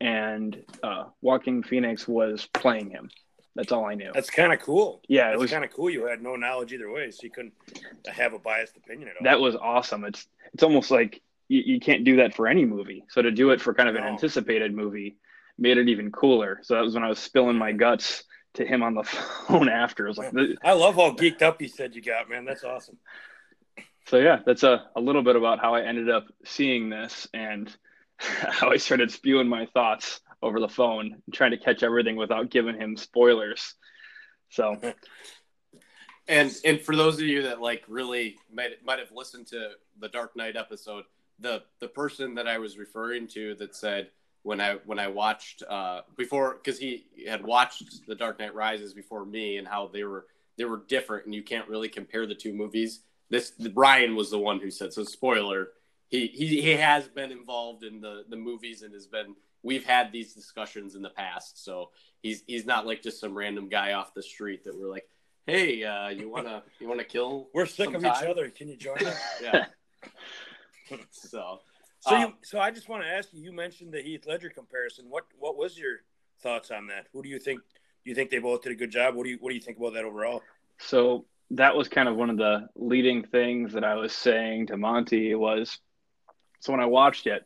[0.01, 3.09] and uh, Joaquin Phoenix was playing him.
[3.55, 4.11] That's all I knew.
[4.13, 5.01] That's kind of cool.
[5.07, 5.89] yeah, it It's was kind of cool.
[5.89, 7.53] You had no knowledge either way, so you couldn't
[8.07, 9.23] have a biased opinion at all.
[9.25, 10.03] that was awesome.
[10.05, 13.05] It's it's almost like you, you can't do that for any movie.
[13.09, 14.07] So to do it for kind of an No.
[14.09, 15.17] anticipated movie
[15.57, 16.59] made it even cooler.
[16.63, 18.23] So that was when I was spilling my guts
[18.55, 19.03] to him on the
[19.47, 20.05] phone after.
[20.05, 22.45] I was like, I love how geeked up you said you got, man.
[22.45, 22.97] That's awesome.
[24.07, 27.75] so yeah, that's a, a little bit about how I ended up seeing this and
[28.17, 32.79] how I started spewing my thoughts over the phone, trying to catch everything without giving
[32.79, 33.75] him spoilers.
[34.49, 34.79] So
[36.27, 40.07] And and for those of you that like really might might have listened to the
[40.07, 41.03] Dark Knight episode,
[41.39, 44.09] the the person that I was referring to that said
[44.43, 48.93] when I when I watched uh, before because he had watched the Dark Knight Rises
[48.93, 50.27] before me and how they were
[50.57, 53.01] they were different and you can't really compare the two movies.
[53.29, 55.03] This Brian was the one who said so.
[55.03, 55.69] Spoiler:
[56.09, 59.35] he he he has been involved in the the movies and has been.
[59.65, 63.69] We've had these discussions in the past, so he's he's not like just some random
[63.69, 65.07] guy off the street that we're like,
[65.47, 67.47] hey, uh, you wanna you wanna kill?
[67.53, 68.23] We're sick of sometime?
[68.23, 68.49] each other.
[68.49, 69.19] Can you join us?
[69.41, 69.65] Yeah.
[71.11, 71.61] so
[72.03, 73.41] So, you, Um, so I just want to ask you.
[73.41, 75.05] You mentioned the Heath Ledger comparison.
[75.09, 76.01] What what was your
[76.41, 77.07] thoughts on that?
[77.13, 77.61] Who do you think?
[77.61, 79.15] Do you think they both did a good job?
[79.15, 80.41] What do you what do you think about that overall?
[80.79, 84.77] So that was kind of one of the leading things that I was saying to
[84.77, 85.79] Monty was
[86.59, 87.45] so when I watched it,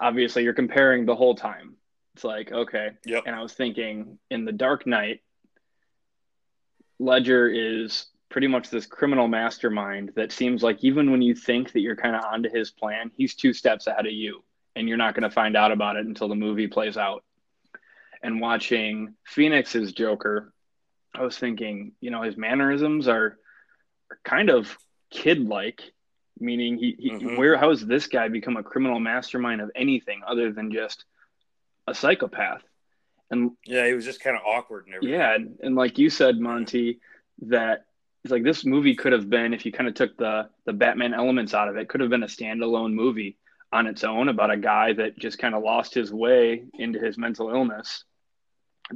[0.00, 1.76] obviously you're comparing the whole time.
[2.14, 2.90] It's like, okay.
[3.06, 3.22] Yep.
[3.26, 5.20] And I was thinking in The Dark Knight,
[6.98, 11.80] Ledger is pretty much this criminal mastermind that seems like even when you think that
[11.80, 14.42] you're kind of onto his plan, he's two steps ahead of you
[14.76, 17.24] and you're not going to find out about it until the movie plays out.
[18.22, 20.52] And watching Phoenix's Joker,
[21.14, 23.36] I was thinking, you know, his mannerisms are,
[24.10, 24.78] are kind of
[25.10, 25.82] kid-like,
[26.38, 27.36] meaning he, he Mhm.
[27.36, 31.04] where how has this guy become a criminal mastermind of anything other than just
[31.88, 32.62] a psychopath?
[33.28, 35.18] And Yeah, he was just kind of awkward and everything.
[35.18, 37.00] yeah, and, and like you said, Monty,
[37.42, 37.86] that
[38.24, 41.14] it's like this movie could have been if you kind of took the the Batman
[41.14, 43.38] elements out of it, could have been a standalone movie
[43.72, 47.16] on its own about a guy that just kind of lost his way into his
[47.16, 48.04] mental illness.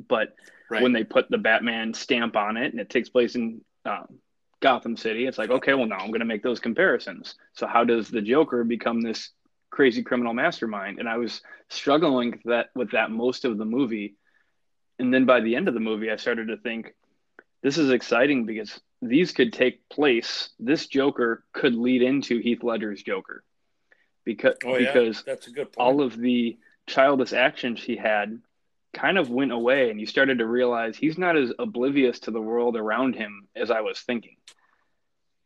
[0.09, 0.35] But
[0.71, 0.83] right.
[0.83, 4.19] when they put the Batman stamp on it and it takes place in um,
[4.61, 7.37] Gotham City, it's like, okay, well, now I'm going to make those comparisons.
[7.53, 9.31] So, how does the Joker become this
[9.71, 10.99] crazy criminal mastermind?
[10.99, 14.17] And I was struggling that, with that most of the movie.
[14.99, 16.95] And then by the end of the movie, I started to think,
[17.63, 20.51] this is exciting because these could take place.
[20.59, 23.45] This Joker could lead into Heath Ledger's Joker
[24.25, 25.87] because, Oh yeah, because that's a good point.
[25.87, 28.41] all of the childish actions he had
[28.93, 32.41] kind of went away and you started to realize he's not as oblivious to the
[32.41, 34.37] world around him as I was thinking.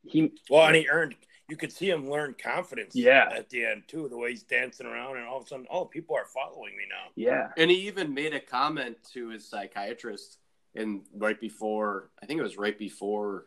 [0.05, 1.15] He well, and he earned.
[1.49, 2.95] You could see him learn confidence.
[2.95, 3.29] Yeah.
[3.35, 4.09] at the end too.
[4.09, 6.85] The way he's dancing around, and all of a sudden, oh, people are following me
[6.89, 7.11] now.
[7.17, 7.49] yeah.
[7.57, 10.39] And he even made a comment to his psychiatrist,
[10.75, 13.47] and right before I think it was right before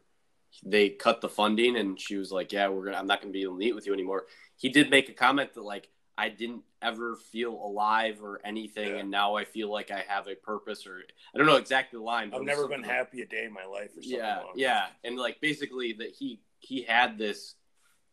[0.63, 2.97] they cut the funding, and she was like, "Yeah, we're gonna.
[2.97, 4.25] I'm not gonna be able to meet with you anymore."
[4.57, 8.97] He did make a comment that like I didn't ever feel alive or anything, Yeah.
[8.97, 11.01] and now I feel like I have a purpose, or
[11.33, 12.29] I don't know exactly the line.
[12.31, 13.91] but I've never been like- happy a day in my life.
[13.97, 17.55] Or something yeah yeah and like basically that he he had this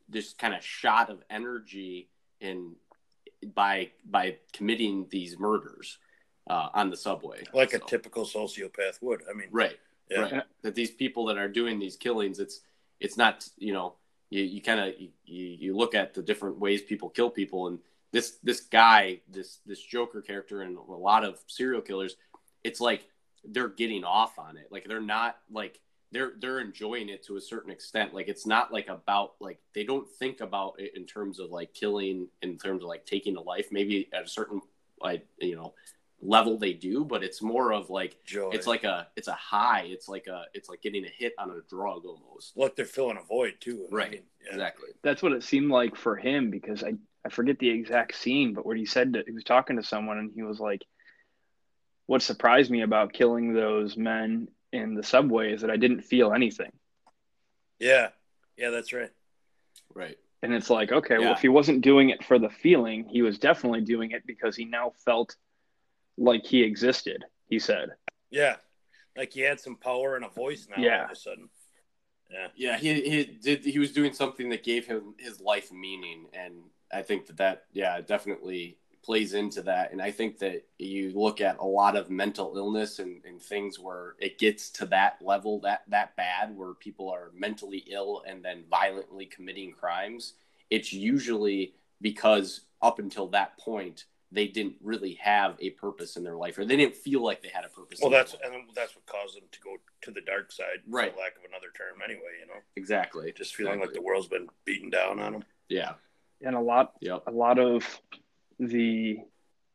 [0.08, 2.08] this kind of shot of energy
[2.40, 2.76] in
[3.54, 5.98] by by committing these murders
[6.48, 9.22] uh, on the subway like a typical sociopath would.
[9.30, 9.78] I mean, right
[10.10, 10.20] yeah.
[10.20, 12.60] right that these people that are doing these killings it's
[13.00, 13.94] it's not you know
[14.30, 17.78] you, you kind of you, you look at the different ways people kill people and
[18.12, 22.16] this this guy this this joker character and a lot of serial killers
[22.64, 23.06] it's like
[23.44, 25.80] they're getting off on it like they're not like
[26.10, 29.84] they're they're enjoying it to a certain extent like it's not like about like they
[29.84, 33.40] don't think about it in terms of like killing in terms of like taking a
[33.40, 34.60] life maybe at a certain
[35.00, 35.74] like you know
[36.20, 38.50] level they do, but it's more of like Joy.
[38.52, 39.82] it's like a it's a high.
[39.86, 42.56] It's like a it's like getting a hit on a drug almost.
[42.56, 43.86] like they're filling a void too.
[43.90, 44.10] I Right.
[44.10, 44.50] mean, yeah.
[44.52, 44.88] Exactly.
[45.02, 46.94] That's what it seemed like for him because I,
[47.24, 50.18] I forget the exact scene, but what he said that he was talking to someone
[50.18, 50.84] and he was like,
[52.06, 56.32] What surprised me about killing those men in the subway is that I didn't feel
[56.32, 56.72] anything.
[57.78, 58.08] Yeah.
[58.56, 59.10] Yeah, that's right.
[59.94, 60.18] Right.
[60.42, 63.38] And it's like, okay, well, if he wasn't doing it for the feeling, he was
[63.38, 65.34] definitely doing it because he now felt
[66.18, 67.90] like he existed, he said.
[68.30, 68.56] Yeah.
[69.16, 71.04] Like he had some power and a voice now all Yeah.
[71.04, 71.48] of a sudden.
[72.30, 72.48] Yeah.
[72.54, 76.54] Yeah, he he did he was doing something that gave him his life meaning, and
[76.92, 79.92] I think that that yeah definitely plays into that.
[79.92, 83.78] And I think that you look at a lot of mental illness and, and things
[83.78, 88.44] where it gets to that level that that bad where people are mentally ill and
[88.44, 90.34] then violently committing crimes.
[90.68, 96.36] It's usually because up until that point they didn't really have a purpose in their
[96.36, 97.98] life or they didn't feel like they had a purpose.
[98.02, 101.12] Well, that's and that's what caused them to go to the dark side, Right.
[101.14, 102.02] for lack of another term.
[102.04, 105.44] Anyway, you know, exactly just feeling like the world's been beaten down on them.
[105.68, 105.94] yeah
[106.42, 107.84] And a lot yep a lot of
[108.58, 109.18] the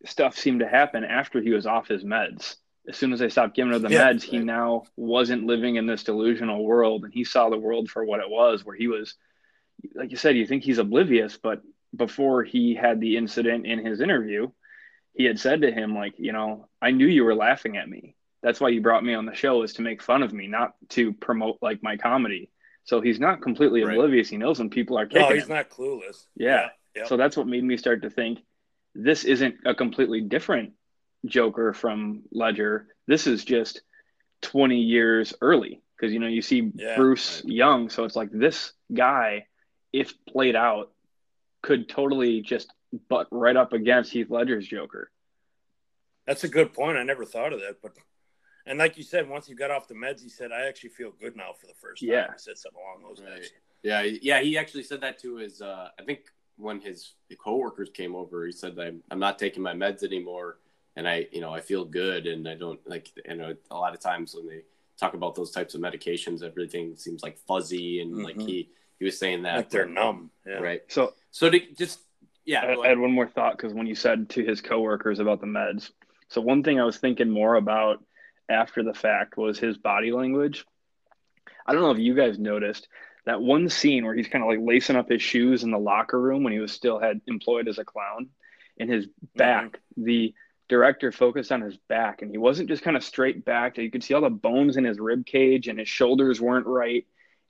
[0.05, 2.55] stuff seemed to happen after he was off his meds.
[2.87, 5.87] As soon as they stopped giving him the Yeah, meds, he now wasn't living in
[5.87, 9.15] this delusional world and he saw the world for what it was, where he was,
[9.95, 11.61] like you said, you think he's oblivious, but
[11.95, 14.49] before he had the incident in his interview,
[15.13, 18.15] he had said to him, like, you know, I knew you were laughing at me.
[18.41, 20.73] That's why you brought me on the show is to make fun of me, not
[20.89, 22.49] to promote like my comedy.
[22.83, 23.95] So he's not completely Right.
[23.95, 24.29] oblivious.
[24.29, 25.37] He knows when people are kicking No, him.
[25.37, 26.25] he's not clueless.
[26.35, 26.69] Yeah.
[26.95, 27.05] Yeah.
[27.05, 28.39] So that's what made me start to think
[28.95, 30.73] this isn't a completely different
[31.25, 32.87] Joker from Ledger.
[33.07, 33.81] This is just
[34.41, 36.95] 20 years early because you know you see Yeah.
[36.97, 39.47] Bruce Young, so it's like this guy,
[39.93, 40.91] if played out,
[41.63, 42.71] could totally just
[43.09, 45.09] butt right up against Heath Ledger's Joker.
[46.27, 46.97] That's a good point.
[46.97, 47.93] I never thought of that, but
[48.65, 51.11] and like you said, once he got off the meds, he said, "I actually feel
[51.19, 52.27] good now for the first time." Yeah.
[52.31, 53.41] He said something along those lines.
[53.41, 53.51] Right.
[53.81, 55.61] Yeah, yeah, he actually said that to his.
[55.61, 56.21] Uh, I think
[56.55, 60.59] when his coworkers came over, he said, "I'm I'm not taking my meds anymore,
[60.95, 63.93] and I, you know, I feel good, and I don't like, you know, a lot
[63.93, 64.61] of times when they
[64.97, 68.47] talk about those types of medications, everything seems like fuzzy, and like Mhm.
[68.47, 70.31] he he was saying that, Like they're numb.
[70.45, 70.59] Yeah.
[70.59, 70.81] right?
[70.87, 71.99] So So to just
[72.45, 75.41] yeah, I, I had one more thought because when you said to his coworkers about
[75.41, 75.89] the meds,
[76.29, 78.03] so one thing I was thinking more about
[78.47, 80.63] after the fact was his body language.
[81.65, 82.87] I don't know if you guys noticed
[83.25, 86.19] that one scene where he's kind of like lacing up his shoes in the locker
[86.19, 88.29] room when he was still had employed as a clown,
[88.79, 89.37] and his mm-hmm.
[89.37, 90.35] back, the
[90.69, 93.77] director focused on his back, and he wasn't just kind of straight back.
[93.77, 97.05] You could see all the bones in his rib cage, and his shoulders weren't right,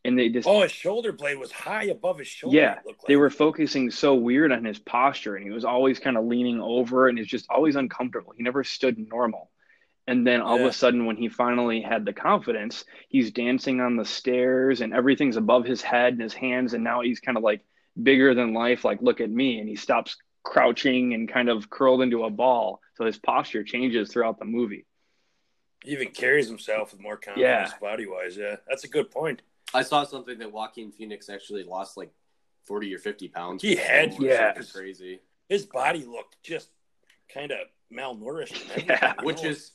[0.06, 2.58] and they just Oh, his shoulder blade was high above his shoulder.
[2.58, 2.97] yeah, like.
[3.08, 6.60] they were focusing so weird on his posture, and he was always kind of leaning
[6.62, 8.34] over, and he's just always uncomfortable.
[8.36, 9.49] He never stood normal.
[10.06, 13.95] And then all of a sudden, when he finally had the confidence, he's dancing on
[13.95, 17.43] the stairs, and everything's above his head and his hands, and now he's kind of
[17.43, 17.62] like
[18.01, 18.84] bigger than life.
[18.84, 22.82] Like, look at me, and he stops crouching and kind of curled into a ball.
[22.95, 24.86] So his posture changes throughout the movie.
[25.86, 27.80] He even carries himself with more confidence Yeah.
[27.80, 28.36] body wise.
[28.36, 29.41] Yeah, that's a good point.
[29.74, 32.11] I saw something that Joaquin Phoenix actually lost like
[32.63, 33.61] forty or fifty pounds.
[33.61, 34.53] He had yeah.
[34.74, 35.19] crazy.
[35.49, 36.69] His body looked just
[37.34, 37.59] kind of
[37.91, 38.86] malnourished.
[38.88, 39.13] Yeah.
[39.24, 39.71] which is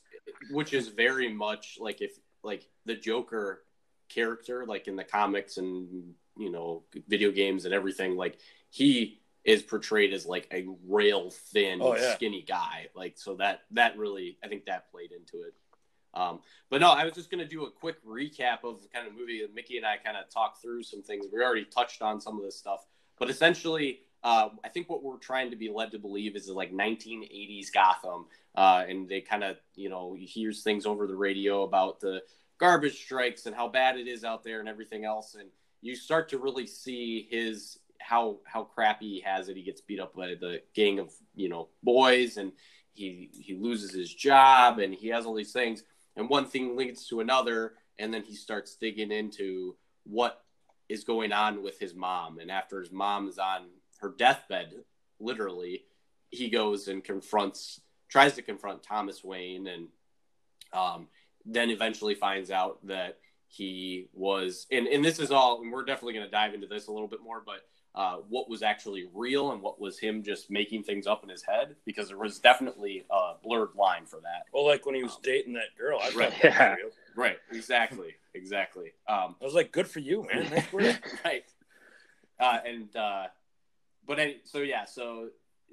[0.51, 3.65] which is very much like if like the joker
[4.09, 8.39] character like in the comics and you know video games and everything like
[8.71, 12.15] he is portrayed as like a rail thin Oh, yeah.
[12.15, 15.55] skinny guy like so that that really i think that played into it
[16.15, 16.41] um,
[16.71, 19.15] but no i was just going to do a quick recap of the kind of
[19.15, 21.27] movie that mickey and i kind of talked through some things.
[21.33, 22.85] We already touched on some of this stuff
[23.19, 26.73] but essentially uh, i think what we're trying to be led to believe is like
[26.73, 31.63] 1980s gotham uh, and they kind of you know he hears things over the radio
[31.63, 32.23] about the
[32.59, 35.49] garbage strikes and how bad it is out there and everything else and
[35.81, 39.57] you start to really see his how how crappy he has it.
[39.57, 42.53] He gets beat up by the gang of you know boys and
[42.95, 45.83] he he loses his job and he has all these things
[46.19, 50.43] and one thing leads to another and then he starts digging into what
[50.89, 52.39] is going on with his mom.
[52.39, 53.69] And after his mom is on
[54.01, 54.75] her deathbed
[55.21, 55.85] literally
[56.31, 59.89] he goes and confronts tries to confront Thomas Wayne and
[60.73, 61.09] um,
[61.45, 66.13] then eventually finds out that he was and, and this is all and we're definitely
[66.13, 67.67] going to dive into this a little bit more but
[67.99, 71.43] uh, what was actually real and what was him just making things up in his
[71.43, 75.19] head because there was definitely a blurred line for that well, like when he was
[75.23, 75.99] dating that girl.
[76.01, 76.31] I Right.
[76.31, 76.75] that Yeah.
[76.77, 76.91] real.
[77.17, 80.49] right exactly exactly um, I was like, good for you, man.
[80.49, 81.45] Nice right.
[82.39, 83.27] Uh, and uh,
[84.07, 85.31] but any, so yeah, so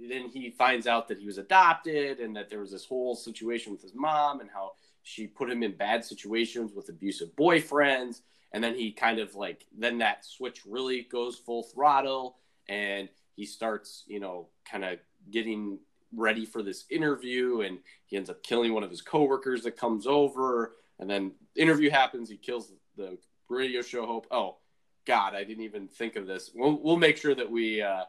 [0.09, 3.71] then he finds out that he was adopted and that there was this whole situation
[3.71, 4.71] with his mom and how
[5.03, 8.21] she put him in bad situations with abusive boyfriends
[8.56, 12.38] and then he kind of like then that switch really goes full throttle
[12.70, 14.97] and he starts you know kind of
[15.30, 15.78] getting
[16.16, 20.08] ready for this interview and he ends up killing one of his coworkers that comes
[20.08, 20.76] over.
[20.99, 23.18] And then interview happens he kills the
[23.49, 24.26] radio show hope.
[24.32, 24.58] Oh
[25.06, 26.51] god i didn't even think of this.
[26.56, 28.06] We'll, we'll make sure that we uh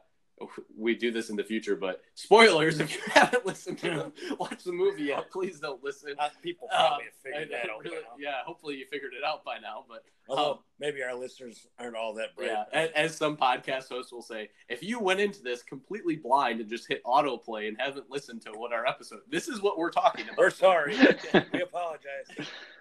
[0.76, 4.64] we do this in the future, but spoilers if you haven't listened to them, watch
[4.64, 6.14] the movie yet, please don't listen.
[6.18, 7.82] Uh, people probably Um, have figured I- that out.
[7.84, 9.84] really- yeah, hopefully you figured it out by now.
[9.88, 12.48] But Although um, maybe our listeners aren't all that bright.
[12.50, 16.60] yeah, as, as some podcast hosts will say, if you went into this completely blind
[16.60, 19.90] and just hit autoplay and haven't listened to what our episode, this is what we're
[19.90, 20.36] talking about.
[20.36, 20.96] We're sorry.
[21.52, 22.26] we apologize.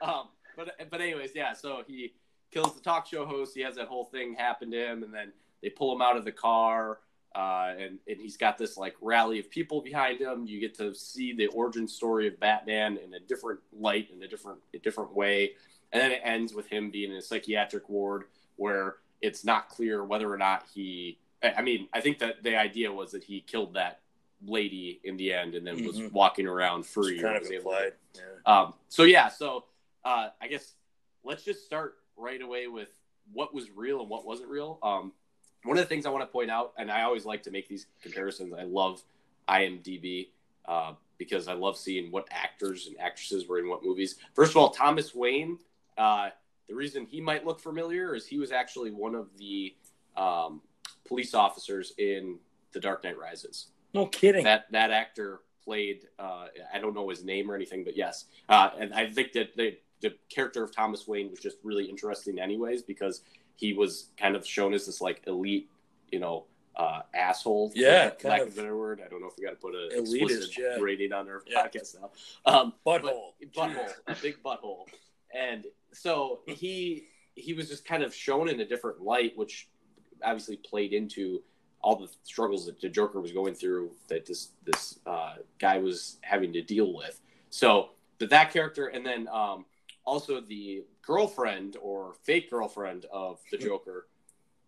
[0.02, 1.54] um, but but anyways, yeah.
[1.54, 2.16] So he
[2.52, 3.54] kills the talk show host.
[3.56, 5.32] He has that whole thing happen to him, and then
[5.62, 7.00] they pull him out of the car.
[7.36, 10.46] Uh, and, and he's got this like rally of people behind him.
[10.48, 14.28] You get to see the origin story of Batman in a different light, in a
[14.28, 15.52] different a different way,
[15.92, 18.24] and then it ends with him being in a psychiatric ward
[18.56, 21.20] where it's not clear whether or not he.
[21.44, 24.00] I mean, I think that the idea was that he killed that
[24.46, 26.12] lady in the end, and then was Mhm.
[26.14, 27.16] walking around free.
[27.16, 27.94] It's kind of was implied.
[28.16, 28.22] Yeah.
[28.46, 29.66] um, so yeah, so
[30.06, 30.74] uh, I guess
[31.24, 32.90] let's just start right away with
[33.34, 34.80] what was real and what wasn't real.
[34.84, 35.12] Um,
[35.66, 37.68] one of the things I want to point out, and I always like to make
[37.68, 38.54] these comparisons.
[38.54, 39.02] I love
[39.50, 40.30] IMDb
[40.68, 44.16] uh, because I love seeing what actors and actresses were in what movies.
[44.34, 45.58] First of all, Thomas Wayne.
[45.98, 46.30] Uh,
[46.68, 49.76] the reason he might look familiar is he was actually one of the
[50.18, 50.62] um,
[51.08, 52.40] police officers in
[52.74, 54.44] The Dark Knight Rises No kidding.
[54.44, 58.70] that that actor played uh, i don't know his name or anything but yes uh,
[58.80, 62.84] and i think that the, the character of thomas wayne was just really interesting anyways
[62.84, 63.22] because
[63.56, 65.70] he was kind of shown as this like elite
[66.12, 66.46] you know
[66.76, 69.34] uh, asshole for Yeah, lack kind of of a better word i don't know if
[69.38, 70.76] we got to put a elitist, yeah.
[70.82, 71.66] rating on our Yeah.
[71.66, 72.10] podcast now
[72.46, 73.32] um, Butthole.
[73.40, 74.86] but- butthole, a big butthole,
[75.34, 79.68] and so he he was just kind of shown in a different light, which
[80.24, 81.42] obviously played into
[81.82, 86.18] all the struggles that the Joker was going through, that this this uh, guy was
[86.22, 87.20] having to deal with.
[87.50, 87.90] So,
[88.20, 89.66] but that character, and then um,
[90.06, 94.08] also the girlfriend or fake girlfriend of the Joker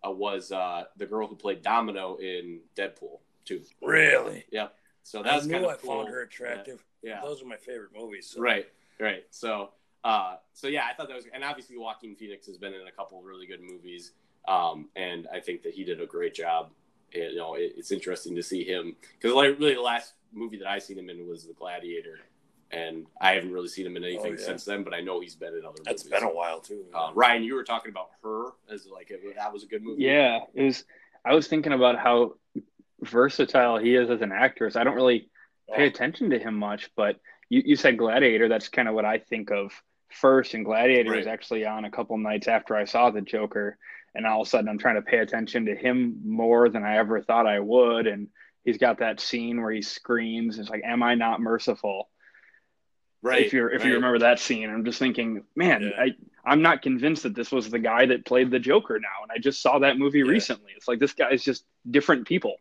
[0.06, 3.62] uh, was uh, the girl who played Domino in Deadpool 2.
[3.82, 4.46] Really?
[4.52, 4.76] Yep.
[5.04, 6.04] So that's kind of I cool.
[6.04, 6.84] found her attractive.
[7.02, 7.22] Yeah.
[7.22, 8.30] Those are my favorite movies.
[8.34, 8.42] So.
[8.42, 8.68] Right,
[9.00, 9.24] right.
[9.30, 9.70] So,
[10.04, 12.92] uh, so yeah, I thought that was, and obviously Joaquin Phoenix has been in a
[12.92, 14.12] couple of really good movies,
[14.48, 16.72] um, and I think that he did a great job.
[17.14, 20.68] You know, it, it's interesting to see him because, like, really, the last movie that
[20.68, 22.20] I seen him in was The Gladiator,
[22.72, 24.46] and I haven't really seen him in anything Oh, yeah.
[24.46, 24.84] since then.
[24.84, 26.20] But I know he's been in other That's movies.
[26.20, 26.84] been a while too.
[26.94, 30.04] Uh, Ryan, you were talking about her as like a, that was a good movie.
[30.04, 30.84] Yeah, it was.
[31.26, 32.36] I was thinking about how
[33.02, 34.70] versatile he is as an actor.
[34.70, 35.30] So I don't really
[35.76, 38.48] pay Oh, attention to him much, but you, you said Gladiator.
[38.48, 39.72] That's kind of what I think of
[40.10, 40.54] first.
[40.54, 43.78] And Gladiator was actually on a couple nights after I saw the Joker,
[44.16, 46.98] and all of a sudden I'm trying to pay attention to him more than I
[46.98, 48.08] ever thought I would.
[48.08, 48.30] And
[48.64, 50.58] he's got that scene where he screams.
[50.60, 52.10] It's like, "Am I not merciful?"
[53.22, 53.46] Right.
[53.46, 53.88] if you're if right.
[53.90, 56.02] you remember that scene, I'm just thinking, man, Yeah.
[56.04, 56.16] I
[56.46, 59.38] I'm not convinced that this was the guy that played the Joker now, and I
[59.38, 60.26] just saw that movie Yeah.
[60.32, 60.72] recently.
[60.76, 62.56] It's like this guy's just different people.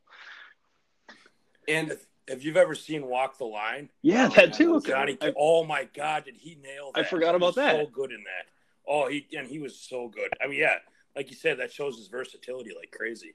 [1.68, 4.80] and If, if you've ever seen Walk the Line, Yeah, Oh, that too.
[4.80, 5.16] Johnny.
[5.20, 7.11] I- oh my God, did he nail I that?
[7.11, 7.76] forgot He about was that.
[7.76, 8.46] So good in that.
[8.88, 10.30] Oh, he and he was so good.
[10.42, 10.76] I mean, yeah,
[11.14, 13.34] like you said, that shows his versatility like crazy.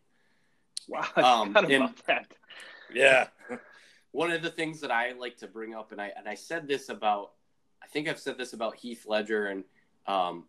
[0.87, 2.27] wow, I Um, forgot and- about that.
[2.93, 3.27] Yeah,
[4.11, 6.67] one of the things that I like to bring up, and I and I said
[6.67, 7.31] this about,
[7.83, 9.63] I think I've said this about Heath Ledger, and
[10.07, 10.45] um,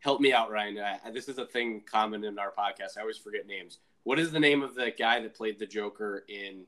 [0.00, 0.78] help me out, Ryan.
[0.78, 2.98] I, this is a thing common in our podcast.
[2.98, 3.78] I always forget names.
[4.04, 6.64] What is the name of the guy that played the Joker in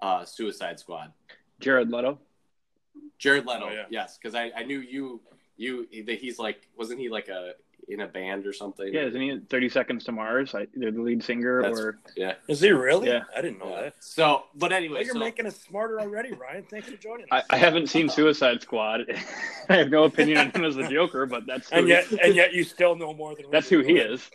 [0.00, 1.12] uh, Suicide Squad?
[1.60, 2.18] Jared Leto.
[3.18, 3.66] Jared Leto.
[3.66, 3.84] Oh, yeah.
[3.90, 5.20] Yes, because I, I knew you
[5.56, 7.52] you that he's like wasn't he like a
[7.88, 8.92] in a band or something?
[8.92, 10.54] Yeah, isn't he in 30 Seconds to Mars?
[10.54, 12.34] I, they're the lead singer, That's- or yeah.
[12.48, 13.08] is he really?
[13.08, 13.22] Yeah.
[13.36, 13.80] I didn't know Yeah.
[13.82, 13.94] that.
[14.00, 16.64] So, but Well, anyway, you're so, making us smarter already, Ryan.
[16.68, 17.44] Thanks for joining I, us.
[17.50, 19.02] I haven't seen Suicide Squad.
[19.68, 22.10] I have no opinion on him as the Joker, but that's who and he- yet,
[22.12, 24.30] and yet, you still know more than that's who he is.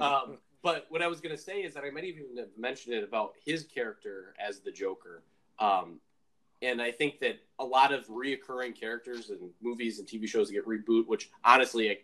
[0.00, 2.94] Um, but what I was going to say is that I might even have mentioned
[2.94, 5.22] it about his character as the Joker.
[5.58, 6.00] Um,
[6.62, 10.64] and I think that a lot of reoccurring characters in movies and TV shows get
[10.66, 11.98] reboot, which honestly, a, a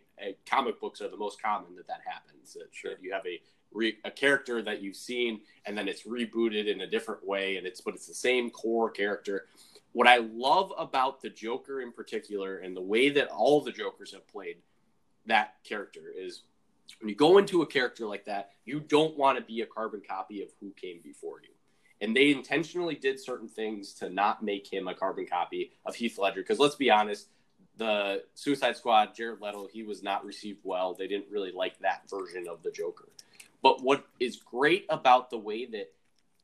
[0.49, 2.55] comic books are the most common that that happens.
[2.55, 3.41] That, that you have a
[3.73, 7.67] re, a character that you've seen and then it's rebooted in a different way, and
[7.67, 9.47] it's but it's the same core character.
[9.93, 14.13] What I love about the Joker in particular, and the way that all the Jokers
[14.13, 14.57] have played
[15.27, 16.43] that character is
[17.01, 20.01] when you go into a character like that, you don't want to be a carbon
[20.07, 21.51] copy of who came before you.
[22.01, 26.19] and they intentionally did certain things to not make him a carbon copy of Heath
[26.19, 26.43] Ledger.
[26.43, 27.29] Because let's be honest,
[27.79, 30.95] the Suicide Squad, Jared Leto, he was not received well.
[30.95, 33.09] They didn't really like that version of the Joker.
[33.63, 35.91] But what is great about the way that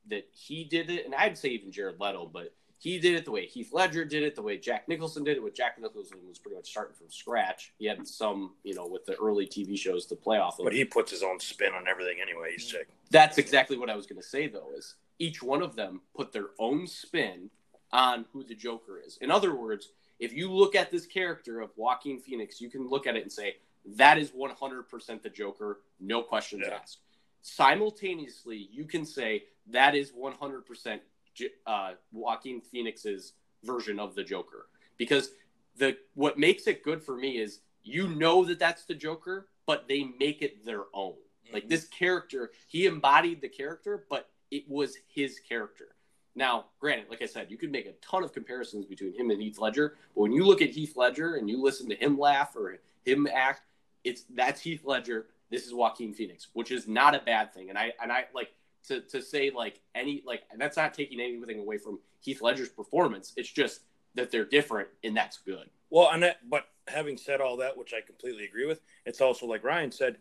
[0.08, 3.30] that he did it, and I'd say even Jared Leto, but he did it the
[3.30, 5.42] way Heath Ledger did it, the way Jack Nicholson did it.
[5.42, 7.72] With Jack Nicholson was pretty much starting from scratch.
[7.78, 10.64] He had some, you know, with the early TV shows to play off of.
[10.64, 12.52] But he puts his own spin on everything anyway.
[12.52, 12.88] He's sick.
[13.10, 16.32] That's exactly what I was going to say, though, is each one of them put
[16.32, 17.48] their own spin
[17.90, 19.16] on who the Joker is.
[19.22, 19.88] In other words,
[20.18, 23.32] if you look at this character of Joaquin Phoenix, you can look at it and
[23.32, 23.56] say,
[23.96, 26.74] that is 100% the Joker, no questions Yeah.
[26.80, 26.98] asked.
[27.42, 31.00] Simultaneously, you can say, that is 100%
[31.34, 34.68] J- uh, Joaquin Phoenix's version of the Joker.
[34.96, 35.32] Because
[35.76, 39.88] the what makes it good for me is you know that that's the Joker, but
[39.88, 41.16] they make it their own.
[41.52, 45.93] Like this character, he embodied the character, but it was his character.
[46.34, 49.40] Now, granted, like I said, you could make a ton of comparisons between him and
[49.40, 52.56] Heath Ledger, but when you look at Heath Ledger and you listen to him laugh
[52.56, 53.62] or him act,
[54.02, 55.26] it's that's Heath Ledger.
[55.50, 57.68] This is Joaquin Phoenix, which is not a bad thing.
[57.68, 58.52] And I and I like
[58.88, 63.32] to to say like any like that's not taking anything away from Heath Ledger's performance.
[63.36, 63.82] It's just
[64.14, 65.68] that they're different, and that's good.
[65.90, 69.46] Well, and that, but having said all that, which I completely agree with, it's also
[69.46, 70.18] like Ryan said,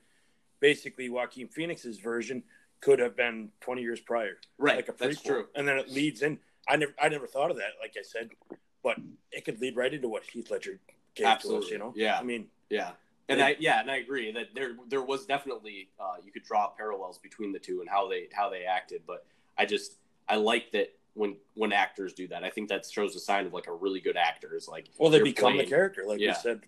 [0.59, 2.43] basically Joaquin Phoenix's version
[2.83, 5.45] could have been 20 years prior, Right, like a prequel, that's true.
[5.55, 6.39] and then it leads in.
[6.67, 8.29] I never, I never thought of that, like I said,
[8.83, 8.97] but
[9.31, 10.79] it could lead right into what Heath Ledger
[11.15, 11.35] gave to us.
[11.35, 11.71] Absolutely.
[11.71, 12.19] You know, Yeah.
[12.19, 12.91] I mean, Yeah.
[13.29, 13.41] And.
[13.41, 17.17] I yeah, and I agree that there there was definitely uh, you could draw parallels
[17.19, 19.25] between the two and how they how they acted, but
[19.57, 19.95] I just
[20.27, 22.43] I like that when when actors do that.
[22.43, 25.09] I think that shows a sign of like a really good actor is like well,
[25.11, 26.31] they they're become the character, like Yeah.
[26.31, 26.61] we said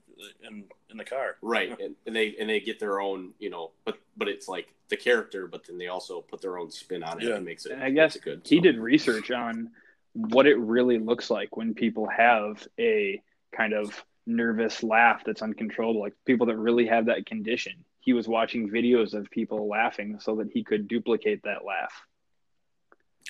[0.47, 1.37] in in the car.
[1.41, 4.67] right and, and they and they get their own you know but but it's like
[4.89, 7.35] the character but then they also put their own spin on it Yeah.
[7.35, 8.61] and makes it And I guess it good he so.
[8.63, 9.71] did research on
[10.13, 13.21] what it really looks like when people have a
[13.53, 17.73] kind of nervous laugh that's uncontrollable, like people that really have that condition.
[17.99, 21.93] He was watching videos of people laughing so that he could duplicate that laugh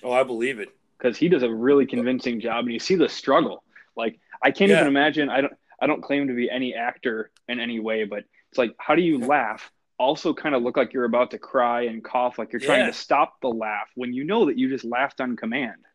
[0.04, 0.70] Oh, I believe it.
[0.98, 3.64] Because he does a really convincing job, and you see the struggle.
[3.96, 4.78] Like I can't Yeah.
[4.78, 5.30] even imagine.
[5.30, 5.54] I don't.
[5.82, 9.02] I don't claim to be any actor in any way, but it's like, how do
[9.02, 9.70] you laugh?
[9.98, 12.88] Also, kind of look like you're about to cry and cough, like you're trying Yeah.
[12.88, 15.86] to stop the laugh when you know that you just laughed on command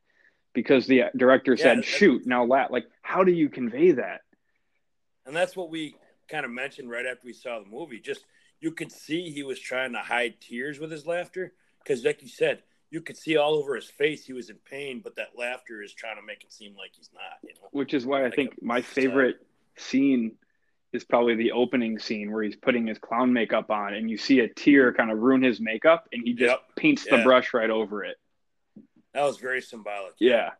[0.53, 4.21] because the director Yeah, said, "Shoot, now laugh." Like, how do you convey that?
[5.27, 5.97] And that's what we
[6.29, 8.01] kind of mentioned right after we saw the movie.
[8.01, 8.25] Just
[8.61, 12.29] you could see he was trying to hide tears with his laughter because, like you
[12.29, 15.83] said, you could see all over his face he was in pain, but that laughter
[15.83, 17.23] is trying to make it seem like he's not.
[17.43, 18.95] You know, Which is why I Like think a my facade.
[18.95, 20.33] favorite scene
[20.93, 24.41] is probably the opening scene where he's putting his clown makeup on, and you see
[24.41, 26.77] a tear kind of ruin his makeup, and he just Yep.
[26.77, 28.19] paints the brush right over it.
[29.13, 30.15] that was very symbolic.
[30.19, 30.51] Yeah.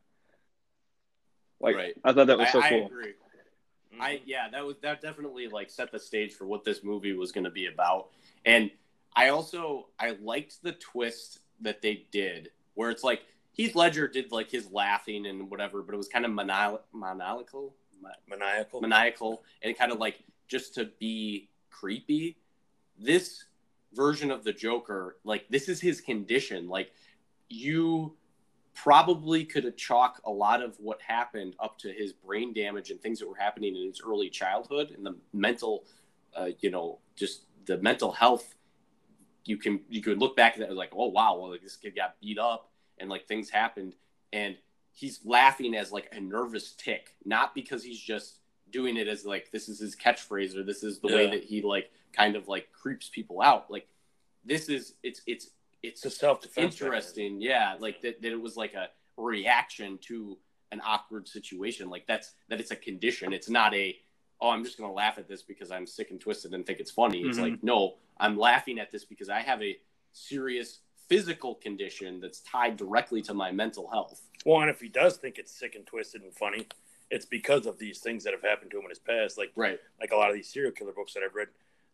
[1.61, 1.95] Like Right.
[2.05, 2.87] I thought that was so I cool.
[2.87, 3.15] agree
[3.93, 4.01] Mhm.
[4.01, 7.33] I yeah, that was that definitely like set the stage for what this movie was
[7.33, 8.11] going to be about.
[8.45, 8.71] And
[9.17, 14.33] I also I liked the twist that they did where it's like Heath Ledger did
[14.33, 17.75] like his laughing and whatever, but it was kind of maniacal, maniacal,
[18.27, 18.81] maniacal.
[18.81, 22.39] maniacal, and kind of like just to be creepy.
[22.99, 23.45] This
[23.93, 26.69] version of the Joker, like this is his condition.
[26.69, 26.93] Like
[27.49, 28.17] you
[28.75, 33.19] probably could chalk a lot of what happened up to his brain damage and things
[33.19, 35.85] that were happening in his early childhood and the mental,
[36.35, 38.55] uh, you know, just the mental health.
[39.45, 41.77] You can you could look back at that and like, oh wow, well like, this
[41.77, 43.95] kid got beat up and like things happened,
[44.33, 44.57] and
[44.93, 48.39] he's laughing as like a nervous tick, not because he's just
[48.71, 51.63] doing it as like this is his catchphrase or this is the way that he
[51.63, 53.71] like kind of like creeps people out.
[53.71, 53.89] Like
[54.45, 55.51] this is it's it's
[55.83, 56.81] it's It's a self defense.
[56.81, 60.39] interesting yeah like that, that it was like a reaction to
[60.73, 63.97] an awkward situation like that's that it's a condition it's not a
[64.41, 66.81] oh i'm just going to laugh at this because i'm sick and twisted and think
[66.81, 67.43] it's funny it's Mhm.
[67.43, 69.79] like no i'm laughing at this because i have a
[70.13, 75.17] serious physical condition that's tied directly to my mental health Well, and if he does
[75.17, 76.67] think it's sick and twisted and funny,
[77.11, 79.37] it's because of these things that have happened to him in his past.
[79.37, 81.49] Like right like a lot of these serial killer books that I've read,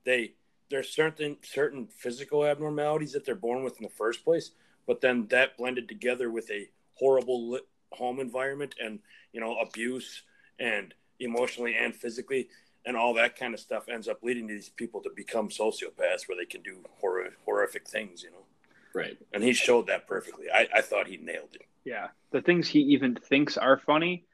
[0.05, 0.35] they
[0.69, 4.51] there's certain certain physical abnormalities that they're born with in the first place,
[4.87, 8.99] but then that blended together with a horrible lit home environment and
[9.33, 10.23] you know abuse
[10.59, 12.49] and emotionally and physically
[12.85, 16.37] and all that kind of stuff ends up leading these people to become sociopaths where
[16.39, 18.45] they can do horror, horrific things, you know.
[18.95, 20.47] right And he showed that perfectly.
[20.53, 21.67] I, I thought he nailed it.
[21.85, 24.25] Yeah, the things he even thinks are funny,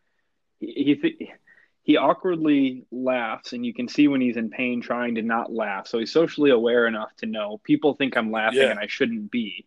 [0.60, 1.30] he he, th-
[1.82, 5.86] he awkwardly laughs, and you can see when he's in pain, trying to not laugh.
[5.88, 8.70] So he's socially aware enough to know people think I'm laughing Yeah.
[8.70, 9.66] and I shouldn't be.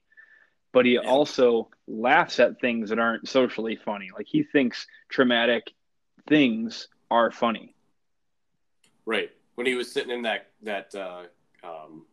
[0.72, 4.10] but he also laughs at things that aren't socially funny.
[4.16, 5.72] Like he thinks traumatic
[6.28, 7.76] things are funny.
[9.06, 9.32] Right.
[9.56, 11.24] When he was sitting in that that uh,
[11.64, 12.06] um,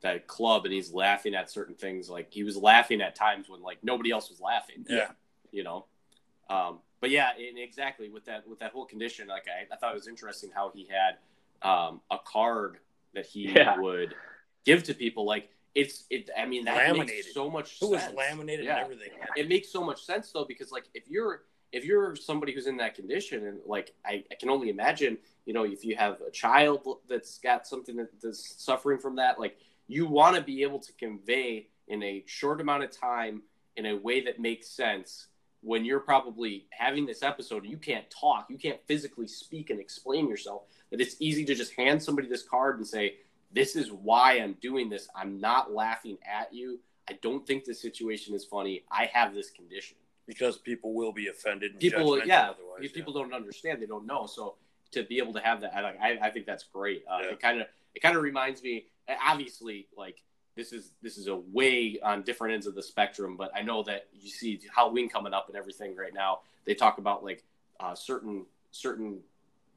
[0.00, 3.62] that club and he's laughing at certain things, like he was laughing at times when
[3.62, 4.84] like nobody else was laughing.
[4.88, 5.10] Yeah.
[5.52, 5.86] You know.
[6.50, 9.92] Um, but yeah, and exactly with that with that whole condition, like I, I thought
[9.92, 11.18] it was interesting how he had
[11.68, 12.78] um, a card
[13.14, 13.78] that he Yeah.
[13.78, 14.14] would
[14.64, 15.24] give to people.
[15.26, 16.30] Like it's it.
[16.36, 17.06] I mean that Laminated.
[17.14, 17.76] makes so much.
[17.80, 18.76] It was laminated Yeah.
[18.78, 19.10] and everything.
[19.36, 21.42] it makes so much sense though because like if you're
[21.72, 25.54] if you're somebody who's in that condition and like I, I can only imagine you
[25.54, 29.58] know if you have a child that's got something that, that's suffering from that like
[29.86, 33.42] you want to be able to convey in a short amount of time
[33.76, 35.28] in a way that makes sense
[35.60, 39.80] when you're probably having this episode and you can't talk you can't physically speak and
[39.80, 43.16] explain yourself that it's easy to just hand somebody this card and say
[43.52, 47.80] this is why i'm doing this i'm not laughing at you I don't think this
[47.80, 48.84] situation is funny.
[48.90, 49.96] I have this condition.
[50.28, 51.72] Because people will be offended.
[51.72, 52.88] And People, yeah, yeah.
[52.94, 53.82] people don't understand.
[53.82, 54.26] They don't know.
[54.26, 54.54] So
[54.92, 57.02] to be able to have that, I, like, I, I think that's great.
[57.10, 57.30] Uh, Yeah.
[57.30, 58.86] It kind of, it kind of reminds me.
[59.26, 60.22] Obviously, like
[60.54, 63.36] this is this is a way on different ends of the spectrum.
[63.36, 66.40] But I know that you see Halloween coming up and everything right now.
[66.66, 67.42] They talk about like
[67.80, 69.20] uh, certain certain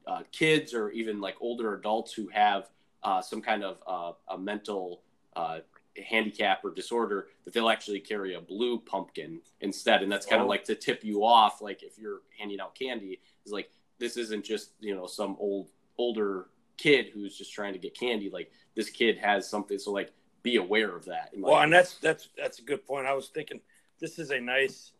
[0.06, 2.68] uh, kids or even like older adults who have
[3.02, 5.00] uh, some kind of uh, a mental
[5.34, 5.60] uh,
[6.08, 10.46] handicap or disorder that they'll actually carry a blue pumpkin instead and that's kind of
[10.46, 10.48] Oh.
[10.50, 14.44] like to tip you off like if you're handing out candy is like this isn't
[14.44, 15.68] just you know some old
[15.98, 16.46] older
[16.78, 20.12] kid who's just trying to get candy like this kid has something so like
[20.42, 23.06] be aware of that and, like, Well, and that's that's that's a good point.
[23.06, 23.60] I was thinking
[24.00, 24.90] this is a nice.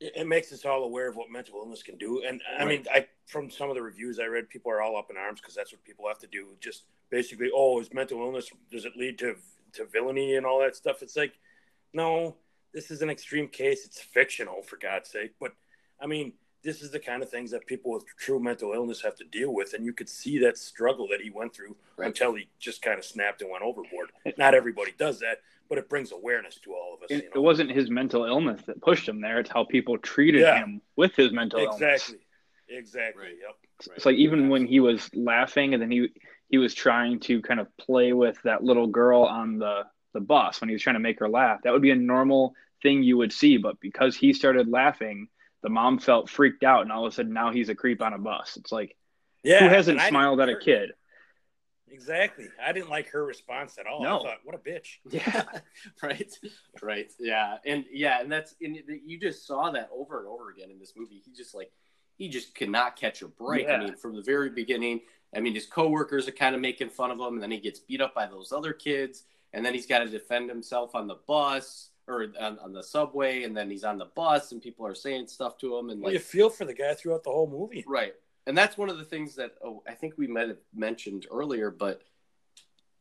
[0.00, 2.86] It it makes us all aware of what mental illness can do, and I mean,
[2.90, 5.54] I from some of the reviews I read, people are all up in arms because
[5.54, 6.48] that's what people have to do.
[6.60, 9.36] Just basically, oh, is mental illness does it lead to
[9.76, 11.02] to villainy and all that stuff?
[11.02, 11.34] It's like,
[11.92, 12.36] no,
[12.74, 13.84] this is an extreme case.
[13.86, 15.32] It's fictional, for God's sake.
[15.40, 15.52] But
[16.00, 19.14] I mean, this is the kind of things that people with true mental illness have
[19.16, 22.06] to deal with, and you could see that struggle that he went through Right.
[22.08, 24.10] until he just kind of snapped and went overboard.
[24.36, 27.10] Not everybody does that, but it brings awareness to all of us.
[27.10, 29.38] It, you it wasn't his mental illness that pushed him there.
[29.38, 30.58] It's how people treated Yeah.
[30.58, 31.80] him with his mental illness.
[31.80, 32.18] exactly,
[32.68, 33.22] exactly.
[33.24, 33.36] Right.
[33.40, 33.56] Yep.
[33.96, 36.08] It's like even when he was laughing and then he
[36.48, 39.82] he was trying to kind of play with that little girl on the
[40.14, 41.60] the bus when he was trying to make her laugh.
[41.62, 45.28] That would be a normal thing you would see, but because he started laughing,
[45.62, 48.14] the mom felt freaked out and all of a sudden now he's a creep on
[48.14, 48.56] a bus.
[48.56, 48.96] It's like
[49.42, 49.58] Yeah.
[49.60, 50.92] who hasn't smiled at a kid?
[51.88, 52.48] Exactly.
[52.64, 54.02] I didn't like her response at all.
[54.02, 54.18] No.
[54.20, 54.96] I thought, what a bitch.
[55.10, 55.44] yeah
[56.02, 56.32] right
[56.82, 60.70] right yeah and yeah and that's and you just saw that over and over again
[60.70, 61.70] in this movie he just like
[62.16, 65.00] he just could not catch a break i mean from the very beginning
[65.36, 67.78] i mean his coworkers are kind of making fun of him and then he gets
[67.78, 71.18] beat up by those other kids and then he's got to defend himself on the
[71.26, 74.94] bus or on, on the subway and then he's on the bus and people are
[74.94, 77.84] saying stuff to him and like you feel for the guy throughout the whole movie.
[77.86, 78.14] Right.
[78.46, 81.70] And that's one of the things that oh, I think we might have mentioned earlier,
[81.70, 82.02] but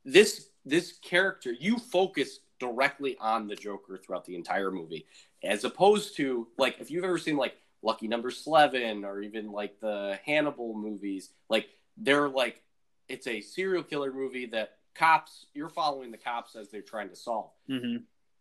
[0.03, 5.05] this this character, you focus directly on the Joker throughout the entire movie,
[5.43, 9.79] as opposed to like if you've ever seen like Lucky Number Slevin or even like
[9.79, 11.67] the Hannibal movies, like
[11.97, 12.61] they're like
[13.07, 17.15] it's a serial killer movie that cops you're following the cops as they're trying to
[17.15, 17.51] solve.
[17.67, 17.97] hmm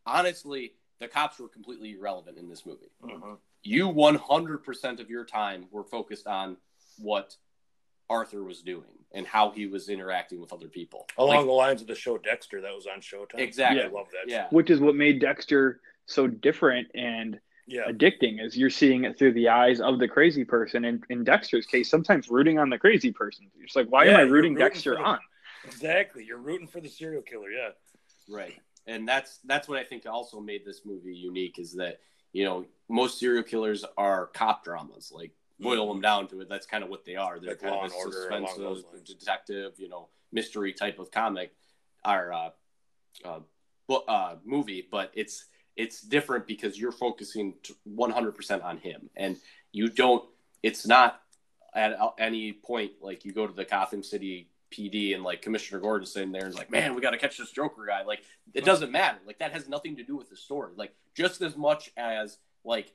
[0.07, 3.39] Honestly, the cops were completely irrelevant in this movie Mhm.
[3.63, 6.57] you 100% of your time were focused on
[6.99, 7.37] what
[8.11, 11.07] Arthur was doing and how he was interacting with other people.
[11.17, 13.39] Along Like, the lines of the show Dexter that was on Showtime.
[13.39, 13.83] Exactly.
[13.83, 14.29] I love that.
[14.29, 14.49] yeah.
[14.51, 17.83] Which is what made Dexter so different and Yeah.
[17.89, 21.65] addicting is you're seeing it through the eyes of the crazy person and in dexter's
[21.65, 24.55] case sometimes rooting on the crazy person you're just like why am i rooting rooting
[24.57, 25.19] dexter the- on
[25.67, 26.25] Exactly.
[26.25, 27.51] You're rooting for the serial killer.
[27.51, 27.71] Yeah.
[28.29, 28.61] Right.
[28.87, 32.01] And that's that's what I think also made this movie unique is that,
[32.33, 35.11] you know, most serial killers are cop dramas.
[35.15, 37.39] Like boil them down to it, that's kind of what they are.
[37.39, 41.55] They're Like kind of a Order, along suspense detective, you know, mystery type of comic
[42.05, 42.51] or uh,
[43.25, 43.39] uh,
[43.87, 45.47] bu- uh, movie, but it's
[45.77, 47.55] it's different because you're focusing
[47.89, 49.37] 100% on him and
[49.73, 50.25] you don't
[50.63, 51.21] it's not
[51.75, 55.81] at uh, any point like you go to the Gotham City PD and like Commissioner
[55.81, 58.03] Gordon sitting there and is like, man, we got to catch this Joker guy.
[58.03, 58.23] Like,
[58.53, 59.19] it doesn't matter.
[59.27, 60.73] Like, that has nothing to do with the story.
[60.77, 62.93] Like, just as much as like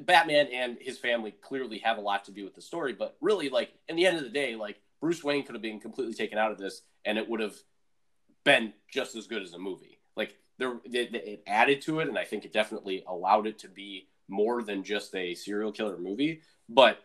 [0.00, 3.48] Batman and his family clearly have a lot to do with the story, but really,
[3.48, 6.38] like, in the end of the day, like Bruce Wayne could have been completely taken
[6.38, 7.56] out of this, and it would have
[8.44, 9.98] been just as good as a movie.
[10.16, 13.68] Like, there, it, it added to it, and I think it definitely allowed it to
[13.68, 16.42] be more than just a serial killer movie.
[16.68, 17.02] But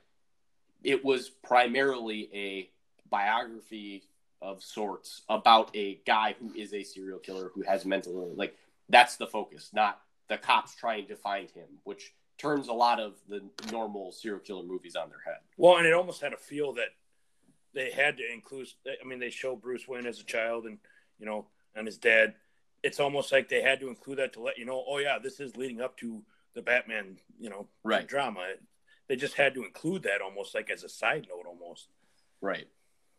[0.83, 2.69] it was primarily a
[3.09, 4.03] biography
[4.41, 8.37] of sorts about a guy who is a serial killer who has mental illness.
[8.37, 8.57] Like
[8.89, 13.13] that's the focus, not the cops trying to find him, which turns a lot of
[13.29, 13.41] the
[13.71, 15.41] normal serial killer movies on their head.
[15.57, 16.89] Well, and it almost had a feel that
[17.73, 18.67] they had to include.
[18.85, 20.77] I mean, they show Bruce Wayne as a child, and
[21.19, 21.45] you know,
[21.75, 22.35] and his dad.
[22.83, 25.39] It's almost like they had to include that to let you know, oh yeah, this
[25.39, 26.21] is leading up to
[26.53, 28.07] the Batman, you know, Right.
[28.07, 28.45] drama.
[29.07, 31.87] They just had to include that almost like as a side note, almost.
[32.41, 32.67] Right.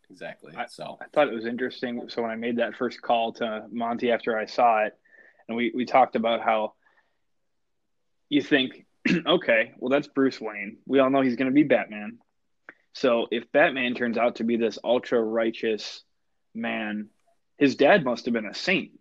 [0.09, 0.53] Exactly.
[0.69, 2.09] so I thought it was interesting.
[2.09, 4.93] So when I made that first call to Monty after I saw it,
[5.47, 6.73] and we, we talked about how
[8.29, 8.85] you think,
[9.25, 10.77] okay, well, that's Bruce Wayne.
[10.85, 12.19] We all know he's going to be Batman.
[12.93, 16.03] So if Batman turns out to be this ultra righteous
[16.53, 17.09] man,
[17.57, 18.91] his dad must have been a saint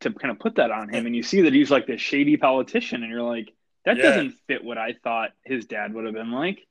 [0.00, 1.06] to kind of put that on him.
[1.06, 3.52] And you see that he's like this shady politician, and you're like,
[3.84, 4.02] that Yeah.
[4.04, 6.66] doesn't fit what I thought his dad would have been like.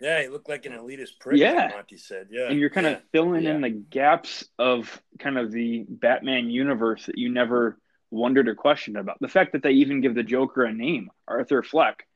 [0.00, 1.38] Yeah, he looked like an elitist prick.
[1.38, 1.52] Yeah.
[1.52, 2.28] like Monty said.
[2.30, 2.94] Yeah, and you're kind yeah.
[2.94, 3.54] of filling Yeah.
[3.54, 7.78] in the gaps of kind of the Batman universe that you never
[8.10, 9.18] wondered or questioned about.
[9.20, 12.06] The fact that they even give the Joker a name, Arthur Fleck.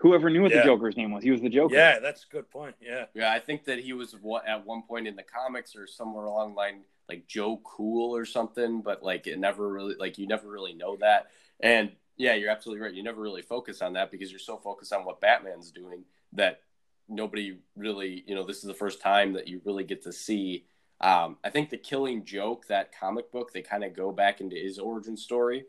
[0.00, 0.58] Whoever knew what Yeah.
[0.58, 1.74] the Joker's name was, he was the Joker.
[1.74, 2.74] Yeah, that's a good point.
[2.80, 5.86] Yeah, yeah, I think that he was what at one point in the comics or
[5.86, 6.82] somewhere along the line
[7.12, 10.96] like Joe Cool or something, but like it never really like you never really know
[11.00, 11.26] that.
[11.60, 12.94] And yeah, you're absolutely right.
[12.94, 16.60] You never really focus on that because you're so focused on what Batman's doing that
[17.08, 20.64] nobody really, you know, this is the first time that you really get to see.
[21.02, 24.56] Um, I think the Killing Joke, that comic book, they kind of go back into
[24.56, 25.64] his origin story,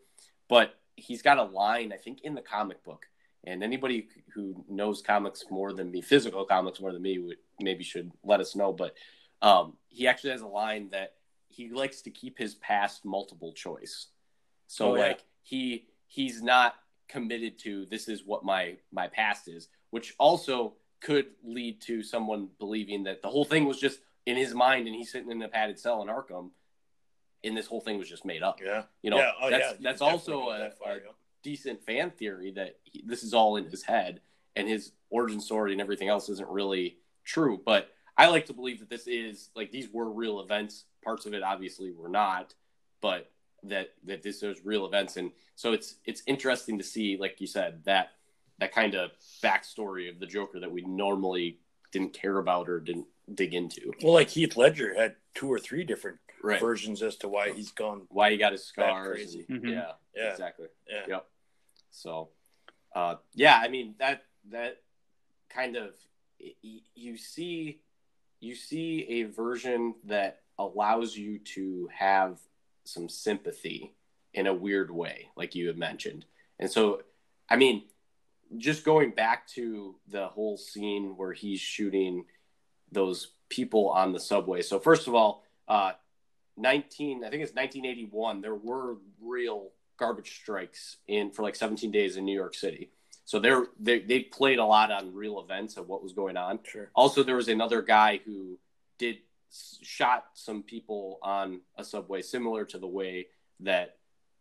[0.48, 3.08] but he's got a line I think in the comic book.
[3.46, 7.84] And anybody who knows comics more than me, physical comics more than me, would maybe
[7.84, 8.72] should let us know.
[8.72, 8.96] But
[9.41, 11.16] um, he actually has a line that
[11.54, 14.08] he likes to keep his past multiple choice.
[14.68, 15.01] So Oh, yeah.
[15.08, 16.76] like he he's not
[17.08, 22.49] committed to this is what my my past is, which also could lead to someone
[22.60, 25.49] believing that the whole thing was just in his mind and he's sitting in a
[25.49, 26.51] padded cell in Arkham,
[27.43, 28.60] and this whole thing was just made up.
[28.64, 29.32] yeah, You know, yeah.
[29.41, 29.78] Oh, that's yeah.
[29.82, 30.99] that's also a, that far, a
[31.43, 34.22] decent fan theory that he, this is all in his head
[34.56, 37.62] and his origin story and everything else isn't really true.
[37.66, 40.86] But I like to believe that this is like these were real events.
[41.04, 42.54] Parts of it obviously were not,
[43.01, 43.30] but
[43.64, 47.47] that that this is real events, and so it's it's interesting to see, like you
[47.47, 48.12] said, that
[48.60, 49.12] that kind of
[49.43, 51.60] backstory of the Joker that we normally
[51.91, 53.91] didn't care about or didn't dig into.
[54.01, 56.60] Well, like Heath Ledger had two or three different Right.
[56.60, 58.06] versions as to why he's gone.
[58.10, 59.16] Why he got his Bat scars.
[59.16, 59.45] crazy.
[59.47, 59.72] and- Mhm.
[59.72, 59.91] Yeah.
[60.16, 60.32] Yeah.
[60.32, 60.68] Exactly.
[60.89, 61.30] Yeah, Yep.
[61.91, 62.30] So,
[62.93, 64.82] uh, yeah, I mean that that
[65.49, 65.95] kind of
[66.39, 67.82] y- you see
[68.41, 72.39] you see a version that allows you to have
[72.86, 73.93] some sympathy
[74.34, 76.26] in a weird way, like you had mentioned,
[76.60, 77.01] and so
[77.49, 77.84] I mean,
[78.58, 82.26] just going back to the whole scene where he's shooting
[82.91, 84.62] those people on the subway.
[84.62, 85.93] So first of all, uh,
[86.58, 92.18] 19 i think it's 1981 there were real garbage strikes in for like 17 days
[92.18, 92.91] in new york city
[93.26, 96.60] so they're they, they played a lot on real events of what was going on
[96.64, 96.89] sure.
[96.93, 98.60] also there was another guy who
[98.97, 99.18] did
[99.82, 103.28] shot some people on a subway similar to the way
[103.60, 103.97] that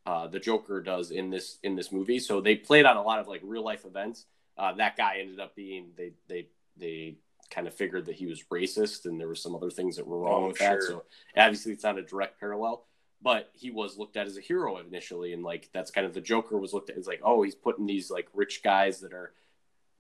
[0.07, 2.19] uh, the joker does in this in this movie.
[2.19, 4.27] So they played on a lot of like real life events.
[4.59, 7.17] Uh, that guy ended up being they they they
[7.51, 10.19] kind of figured that he was racist and there were some other things that were
[10.19, 10.83] wrong Oh, with that.
[10.83, 11.05] so
[11.37, 12.87] obviously it's not a direct parallel
[13.21, 15.33] but he was looked at as a hero initially.
[15.33, 17.87] And like that's kind of the joker was looked at as like oh he's putting
[17.87, 19.33] these like rich guys that are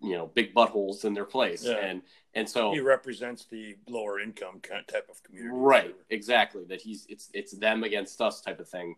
[0.02, 1.76] you know big buttholes in their place Yeah.
[1.76, 2.02] and
[2.34, 5.54] and so He represents the lower income kind type of community.
[5.54, 8.96] right exactly that he's it's it's them against us type of thing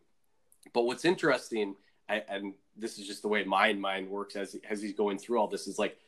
[0.73, 1.75] but what's interesting
[2.09, 5.39] I, and this is just the way my mind works as as he's going through
[5.39, 5.99] all this is like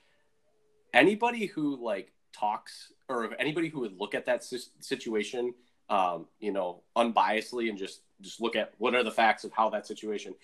[0.94, 4.44] anybody who like talks or anybody who would look at that
[4.80, 5.55] situation
[5.88, 9.68] um you know unbiasedly and just just look at what are the facts of how
[9.70, 10.34] that situation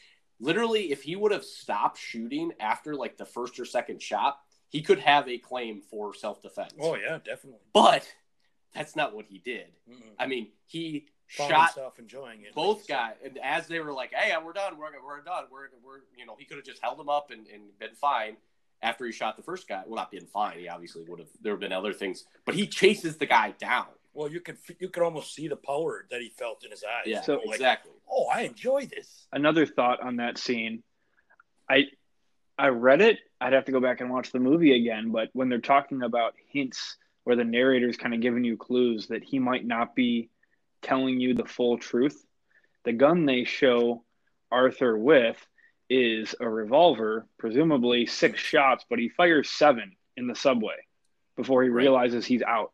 [0.40, 4.80] literally if he would have stopped shooting after like the first or second shot he
[4.82, 7.60] could have a claim for self-defense Oh yeah, definitely.
[7.72, 8.06] but
[8.74, 10.00] that's not what he did Mm-mm.
[10.18, 11.06] I mean, he
[11.36, 12.54] Found shot himself enjoying it.
[12.54, 14.76] both guys, and as they were like, "Hey, we're done.
[14.76, 15.44] We're we're done.
[15.50, 18.36] We're we're you know," he could have just held him up and, and been fine
[18.82, 19.82] after he shot the first guy.
[19.86, 20.58] Well, not being fine.
[20.58, 21.28] He obviously would have.
[21.40, 23.86] There have been other things, but he chases the guy down.
[24.12, 24.18] Said.
[24.18, 27.04] Well, you could you could almost see the power that he felt in his eyes.
[27.06, 27.92] Yeah, So- like, exactly.
[28.10, 29.26] oh, I enjoy this.
[29.32, 30.82] another thought on that scene
[31.70, 31.84] i
[32.58, 35.48] i read it i'd have to go back and watch the movie again but when
[35.48, 39.64] they're talking about hints where the narrator's kind of giving you clues that he might
[39.64, 40.28] not be
[40.82, 42.26] telling you the full truth
[42.84, 44.02] the gun they show
[44.50, 45.38] arthur with
[45.88, 50.76] is a revolver presumably six shots but he fires seven in the subway
[51.36, 51.82] before he Right.
[51.84, 52.72] realizes he's out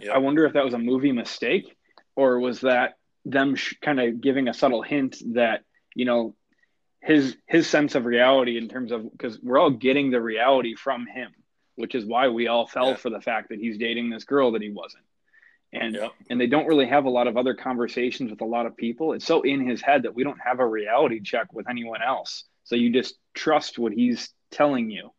[0.00, 0.12] Yeah.
[0.12, 1.76] I wonder if that was a movie mistake
[2.16, 2.94] or was that
[3.24, 5.62] them sh- kind of giving a subtle hint that,
[5.94, 6.34] you know,
[7.02, 11.06] his his sense of reality in terms of because we're all getting the reality from
[11.06, 11.30] him,
[11.76, 12.96] which is why we all fell Yeah.
[12.96, 15.04] for the fact that he's dating this girl that he wasn't.
[15.72, 16.12] And Yep.
[16.28, 19.12] and they don't really have a lot of other conversations with a lot of people.
[19.14, 22.44] It's so in his head that we don't have a reality check with anyone else.
[22.64, 25.10] So you just trust what he's telling you.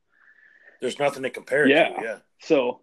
[0.81, 1.89] There's nothing to compare Yeah.
[1.89, 2.03] to.
[2.03, 2.17] Yeah.
[2.41, 2.81] So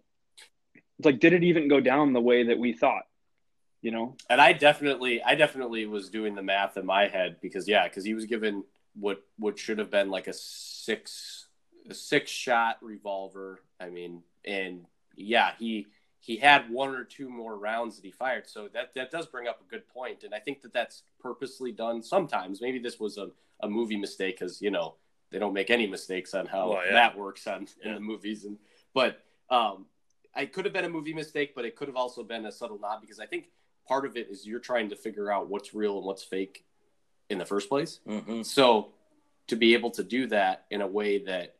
[0.99, 3.03] it's like, did it even go down the way that we thought?
[3.81, 4.17] You know?
[4.29, 8.03] And I definitely, I definitely was doing the math in my head because yeah, because
[8.03, 11.47] he was given what what should have been like a six
[11.89, 13.61] a six shot revolver.
[13.79, 14.85] I mean, and
[15.15, 15.87] yeah, he
[16.19, 18.47] he had one or two more rounds that he fired.
[18.47, 21.71] So that that does bring up a good point, and I think that that's purposely
[21.71, 22.61] done sometimes.
[22.61, 23.29] Maybe this was a,
[23.61, 24.95] a movie mistake because you know
[25.31, 26.91] they don't make any mistakes on how Well, yeah.
[26.91, 28.57] that works on in the movies, and
[28.93, 29.85] but um,
[30.37, 32.79] it could have been a movie mistake, but it could have also been a subtle
[32.79, 33.49] nod because I think
[33.87, 36.65] part of it is you're trying to figure out what's real and what's fake
[37.29, 37.99] in the first place.
[38.07, 38.43] Mm-hmm.
[38.43, 38.89] So
[39.47, 41.55] to be able to do that in a way that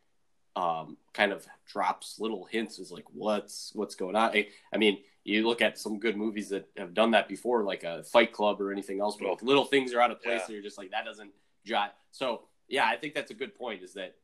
[0.56, 4.32] um, kind of drops little hints is like what's what's going on.
[4.32, 7.84] I, I mean, you look at some good movies that have done that before, like
[7.84, 10.46] a Fight Club or anything else, but like little things are out of place, Yeah.
[10.46, 11.32] and you're just like that doesn't
[11.68, 11.92] jive.
[12.12, 13.84] So yeah, I think that's a good point.
[13.84, 14.16] Is that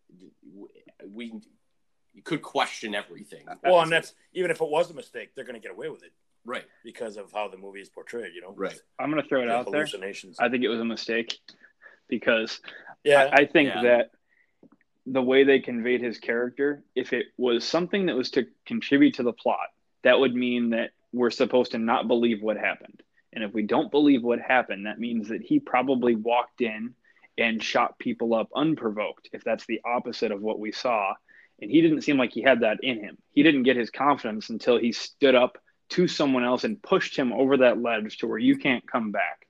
[1.11, 1.33] we
[2.15, 3.45] you could question everything.
[3.63, 6.01] Well, and that's even if it was a mistake, they're going to get away with
[6.03, 6.13] it
[6.45, 8.33] right, because of how the movie is portrayed.
[8.33, 8.79] You know, right.
[8.97, 9.81] I'm gonna throw it The out there.
[9.81, 10.37] hallucinations.
[10.39, 11.37] I think it was a mistake
[12.07, 12.61] because
[13.03, 13.29] yeah.
[13.31, 13.81] I, I think Yeah.
[13.83, 14.11] that
[15.05, 19.23] the way they conveyed his character, if it was something that was to contribute to
[19.23, 19.67] the plot,
[20.03, 23.03] that would mean that we're supposed to not believe what happened.
[23.33, 26.95] And if we don't believe what happened, that means that he probably walked in
[27.37, 31.13] and shot people up unprovoked, if that's the opposite of what we saw.
[31.61, 33.17] And he didn't seem like he had that in him.
[33.31, 35.57] He didn't get his confidence until he stood up
[35.89, 39.47] to someone else and pushed him over that ledge to where you can't come back.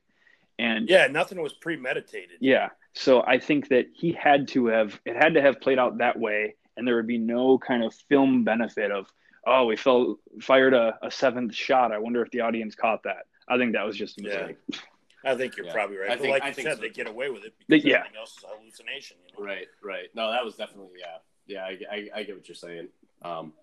[0.59, 2.37] And yeah, nothing was premeditated.
[2.39, 2.69] yeah.
[2.93, 6.17] So I think that he had to have it had to have played out that
[6.17, 9.07] way, and there would be no kind of film benefit of
[9.45, 11.91] oh we fell, fired a, a seventh shot.
[11.91, 13.25] I wonder if the audience caught that.
[13.49, 14.77] I think that was just a Yeah.
[15.25, 15.73] I think you're Yeah.
[15.73, 16.11] probably right.
[16.11, 17.77] I but think- like I you think said, so, they get away with it They-
[17.77, 17.97] because yeah.
[17.97, 19.17] everything else is a hallucination.
[19.27, 19.45] You know?
[19.51, 20.07] Right, right.
[20.15, 21.17] No, that was definitely yeah,
[21.47, 21.63] yeah.
[21.63, 22.89] I, I, I get what you're saying.
[23.21, 23.53] Um,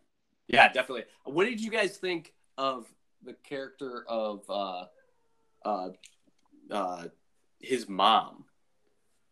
[0.49, 1.05] yeah, definitely.
[1.25, 2.87] What did you guys think of
[3.25, 4.85] the character of uh,
[5.65, 5.89] uh,
[6.71, 7.05] uh,
[7.61, 8.45] his mom,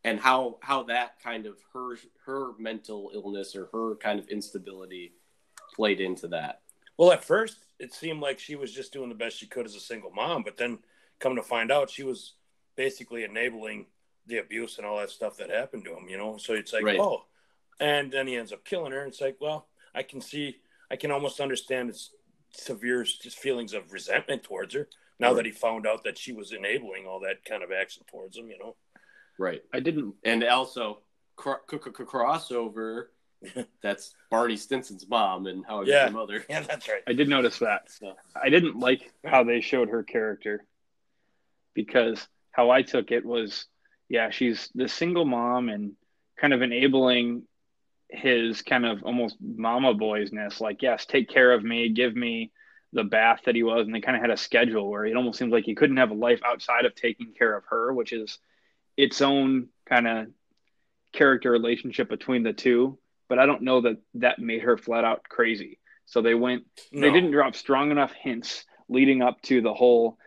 [0.04, 1.96] and how how that kind of her
[2.26, 5.12] her mental illness or her kind of instability
[5.74, 6.62] played into that?
[6.96, 9.74] Well, at first, it seemed like she was just doing the best she could as
[9.74, 10.78] a single mom, but then
[11.18, 12.34] come to find out, she was
[12.76, 13.86] basically enabling
[14.26, 16.08] the abuse and all that stuff that happened to him.
[16.08, 17.00] You know, so it's like, Right.
[17.00, 17.24] oh,
[17.80, 19.00] and then he ends up killing her.
[19.02, 20.56] And it's like, well, I can see,
[20.90, 22.10] I can almost understand his
[22.52, 25.36] severe just feelings of resentment towards her now Right.
[25.36, 28.48] that he found out that she was enabling all that kind of action towards him.
[28.50, 28.76] You know,
[29.38, 30.14] Right, I didn't.
[30.24, 31.00] and also
[31.36, 33.06] cro- c- c- crossover.
[33.82, 36.02] That's Barney Stinson's mom and How I Met Yeah.
[36.04, 36.44] Your Mother.
[36.50, 37.02] yeah, that's right.
[37.06, 37.90] I did notice that.
[37.90, 40.66] So, I didn't like how they showed her character
[41.74, 43.64] because how I took it was,
[44.10, 45.92] yeah, she's the single mom and
[46.38, 47.44] kind of enabling
[48.12, 50.60] his kind of almost mama boysness.
[50.60, 52.52] Like, yes, take care of me, give me
[52.92, 53.86] the bath that he was.
[53.86, 56.10] And they kind of had a schedule where it almost seemed like he couldn't have
[56.10, 58.38] a life outside of taking care of her, which is
[58.96, 60.26] its own kind of
[61.12, 62.98] character relationship between the two.
[63.28, 65.78] But I don't know that that made her flat out crazy.
[66.06, 70.18] So they went they didn't drop strong enough hints leading up to the whole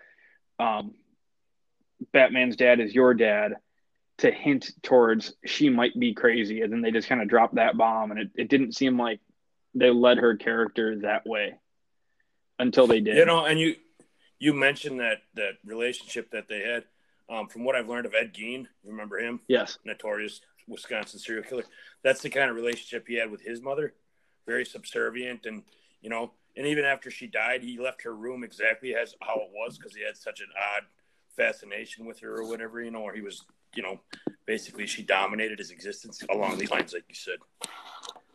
[0.58, 0.94] um,
[2.14, 3.56] Batman's dad is your dad
[4.20, 6.62] to hint towards she might be crazy.
[6.62, 8.12] And then they just kind of dropped that bomb.
[8.12, 9.20] And it, it didn't seem like
[9.74, 11.56] they led her character that way
[12.60, 13.18] until they did.
[13.18, 13.76] You know, and you
[14.40, 16.84] you mentioned that that relationship that they had.
[17.30, 19.78] Um, from what I've learned of Ed Gein, remember him, yes.
[19.86, 21.64] notorious Wisconsin serial killer.
[22.04, 23.94] That's the kind of relationship he had with his mother.
[24.46, 25.64] Very subservient, and
[26.02, 29.50] you know, and even after she died, he left her room exactly as how it
[29.54, 30.84] was because he had such an odd
[31.38, 32.82] fascination with her or whatever.
[32.82, 33.46] You know, or he was,
[33.76, 34.00] you know,
[34.46, 37.38] basically she dominated his existence along these lines, like you said.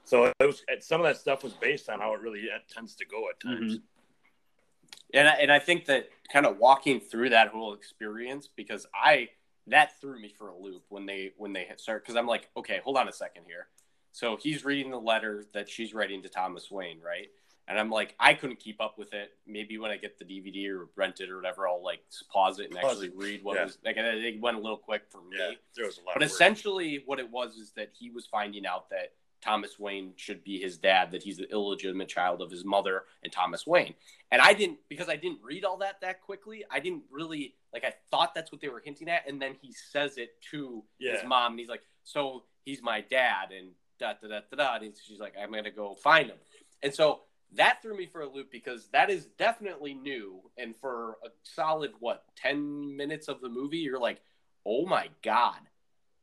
[0.05, 2.95] So it was some of that stuff was based on how it really uh, tends
[2.97, 3.75] to go at times.
[3.75, 5.19] Mm-hmm.
[5.19, 9.29] and I, and I think that kind of walking through that whole experience because I
[9.67, 12.81] that threw me for a loop when they when they start because I'm like okay
[12.83, 13.69] hold on a second here
[14.13, 17.29] so he's reading the letter that she's writing to Thomas Wayne right
[17.69, 20.69] and I'm like I couldn't keep up with it maybe when I get the DVD
[20.71, 22.01] or rent it or whatever I'll like
[22.33, 23.17] pause it and Pause actually it.
[23.17, 23.65] read what Yeah.
[23.67, 26.15] was like it went a little quick for me Yeah, there was a lot.
[26.15, 30.43] but essentially what it was is that he was finding out that Thomas Wayne should
[30.43, 33.95] be his dad, that he's the illegitimate child of his mother and Thomas Wayne.
[34.33, 36.65] And I didn't because I didn't read all that that quickly.
[36.73, 37.85] I didn't really like.
[37.85, 41.13] I thought that's what they were hinting at, and then he says it to Yeah.
[41.13, 44.85] his mom, and he's like, "So he's my dad," and da da da da da.
[44.85, 46.39] And she's like, "I'm gonna go find him,"
[46.83, 47.21] and so
[47.53, 50.43] that threw me for a loop because that is definitely new.
[50.57, 54.21] And for a solid what ten minutes of the movie, you're like,
[54.67, 55.61] "Oh my god."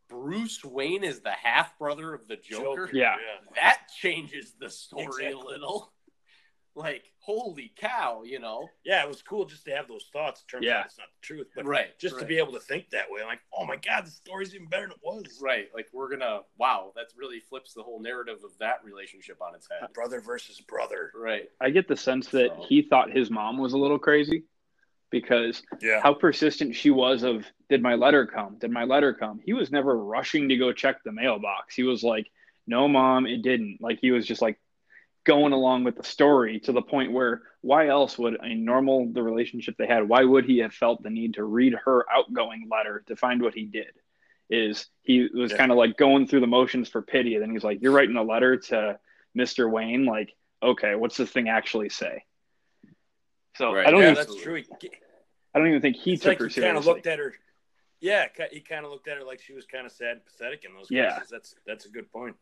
[0.07, 3.15] Bruce Wayne is the half brother of the Joker Yeah.
[3.55, 5.31] that changes the story Exactly.
[5.33, 5.91] a little.
[6.77, 8.69] Like, holy cow, you know?
[8.83, 10.41] Yeah, it was cool just to have those thoughts.
[10.41, 10.81] It turns Yeah.
[10.81, 11.97] out it's not the truth, but Right.
[11.97, 14.53] just to be able to think that way, I'm like, oh my god, the story's
[14.53, 15.39] even better than it was.
[15.41, 15.73] right.
[15.73, 19.67] Like, we're gonna, wow, that really flips the whole narrative of that relationship on its
[19.67, 19.91] head.
[19.93, 21.11] Brother versus brother.
[21.15, 21.49] Right.
[21.59, 24.43] I get the sense that So- he thought his mom was a little crazy
[25.09, 26.01] because Yeah.
[26.01, 28.57] how persistent she was of did my letter come?
[28.59, 29.39] Did my letter come?
[29.39, 31.75] He was never rushing to go check the mailbox.
[31.75, 32.29] He was like,
[32.67, 34.59] "No, mom, it didn't." Like he was just like
[35.25, 39.21] going along with the story to the point where why else would a normal the
[39.21, 40.07] relationship they had?
[40.07, 43.53] Why would he have felt the need to read her outgoing letter to find what
[43.53, 43.91] he did?
[44.49, 45.57] Is he was Yeah.
[45.57, 48.15] kind of like going through the motions for pity, and then he's like, "You're writing
[48.15, 48.99] a letter to
[49.37, 49.69] Mr.
[49.69, 52.23] Wayne, like." Okay, what's this thing actually say?
[53.57, 53.85] So Right.
[53.85, 54.63] I don't yeah, even that's true.
[55.53, 57.35] I don't even think he it's took like her he kind of looked at her.
[57.99, 60.65] Yeah, he kind of looked at her like she was kind of sad, and pathetic
[60.65, 61.13] in those Yeah.
[61.15, 61.29] cases.
[61.29, 62.35] That's that's a good point.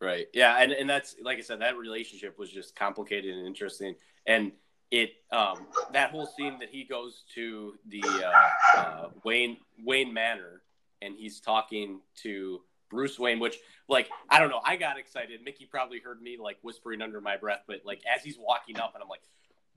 [0.00, 0.26] Right.
[0.32, 0.56] Yeah.
[0.58, 3.94] And, and that's, like I said, that relationship was just complicated and interesting.
[4.26, 4.52] And
[4.90, 10.62] it, um, that whole scene that he goes to the uh, uh, Wayne, Wayne Manor
[11.02, 13.58] and he's talking to Bruce Wayne, which,
[13.88, 15.40] like, I don't know, I got excited.
[15.42, 18.94] Mickey probably heard me, like, whispering under my breath, but, like, as he's walking up,
[18.94, 19.22] and I'm like,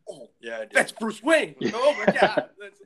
[0.10, 1.56] oh, Yeah, that's Bruce Wayne.
[1.74, 2.82] Oh my god, that's,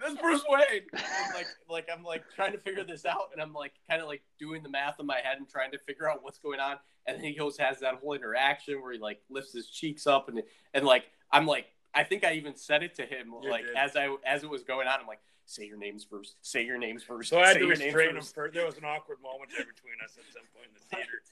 [0.00, 0.82] that's Bruce Wayne.
[0.92, 1.02] And
[1.34, 4.22] like, like I'm like trying to figure this out, and I'm like kind of like
[4.38, 6.76] doing the math in my head and trying to figure out what's going on.
[7.06, 10.28] And then he goes has that whole interaction where he like lifts his cheeks up,
[10.28, 13.64] and and like I'm like I think I even said it to him You like
[13.66, 13.76] did.
[13.76, 15.00] as I as it was going on.
[15.00, 16.36] I'm like, say your names first.
[16.42, 17.30] Say your names first.
[17.30, 18.22] so I had say to names restrain him.
[18.22, 18.54] first.
[18.54, 21.22] There was an awkward moment there between us at some point in the theater.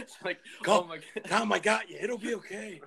[0.00, 0.80] It's like, Go.
[0.84, 1.24] oh my god.
[1.28, 1.98] Tom, I got you.
[2.00, 2.80] It'll be okay.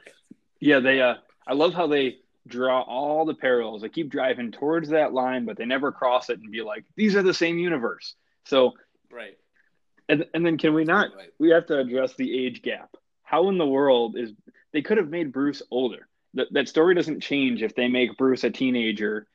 [0.60, 1.02] Yeah, they.
[1.02, 1.16] Uh,
[1.48, 3.82] I love how they draw all the parallels.
[3.82, 7.16] They keep driving towards that line, but they never cross it and be like, "These
[7.16, 8.16] are the same universe."
[8.46, 8.74] So,
[9.12, 9.38] Right.
[10.10, 11.16] and and then can we not?
[11.16, 11.32] Right.
[11.40, 12.96] We have to address the age gap.
[13.24, 14.34] How in the world is
[14.72, 16.08] they could have made Bruce older?
[16.36, 19.28] That that story doesn't change if they make Bruce a teenager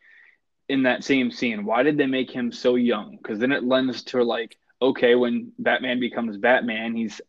[0.68, 1.64] in that same scene.
[1.64, 3.16] Why did they make him so young?
[3.16, 7.20] Because then it lends to like, okay, when Batman becomes Batman, he's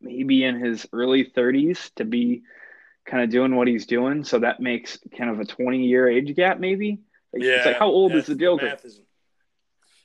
[0.00, 2.42] maybe in his early 30s to be
[3.06, 4.24] kind of doing what he's doing.
[4.24, 7.00] So that makes kind of a 20 year age gap, maybe.
[7.32, 8.76] Like, Yeah, it's like how old is the Joker?
[8.84, 9.06] isn't-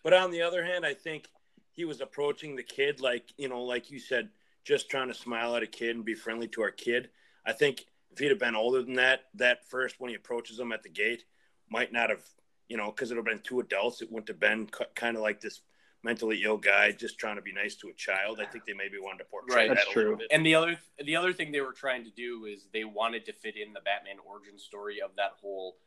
[0.04, 1.28] But on the other hand, I think
[1.72, 4.30] he was approaching the kid like you know, like you said,
[4.64, 7.10] just trying to smile at a kid and be friendly to our kid.
[7.45, 10.72] I think if he'd have been older than that, that first when he approaches him
[10.72, 11.24] at the gate,
[11.70, 12.24] might not have,
[12.68, 14.02] you know, because it would have been two adults.
[14.02, 15.62] It wouldn't have been kind of like this
[16.04, 18.39] mentally ill guy just trying to be nice to a child.
[18.41, 19.68] I think they maybe wanted to portray Right.
[19.70, 20.18] that That's a little true.
[20.18, 20.28] bit.
[20.32, 23.34] And the other the other thing they were trying to do is they wanted to
[23.34, 25.78] fit in the Batman origin story of that whole.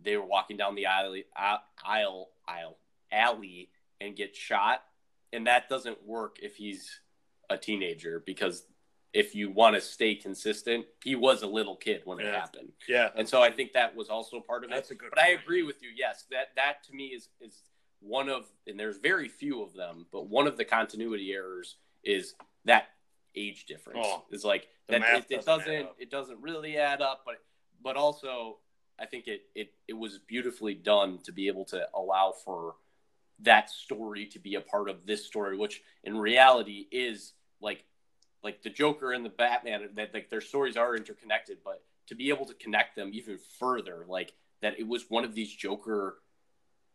[0.00, 1.16] They were walking down the aisle,
[1.84, 2.78] aisle, aisle,
[3.10, 4.84] alley, and get shot,
[5.32, 7.00] and that doesn't work if he's
[7.50, 8.64] a teenager because
[9.12, 12.38] if you want to stay consistent, he was a little kid when it Yeah.
[12.38, 14.74] happened, yeah, and so I think that was also part of it.
[14.74, 15.08] that's a good.
[15.10, 15.88] But I agree with you.
[15.96, 17.62] Yes, that that to me is is
[18.00, 22.34] one of, and there's very few of them, but one of the continuity errors is
[22.64, 22.88] that
[23.34, 24.00] age difference.
[24.02, 27.36] Oh, it's like that it, it doesn't doesn't it doesn't really add up, but
[27.82, 28.58] but also
[28.98, 32.76] I think it it it was beautifully done to be able to allow for
[33.40, 37.84] that story to be a part of this story, which in reality is like
[38.42, 42.30] like the Joker and the Batman that like their stories are interconnected, but to be
[42.30, 46.18] able to connect them even further, like that it was one of these Joker,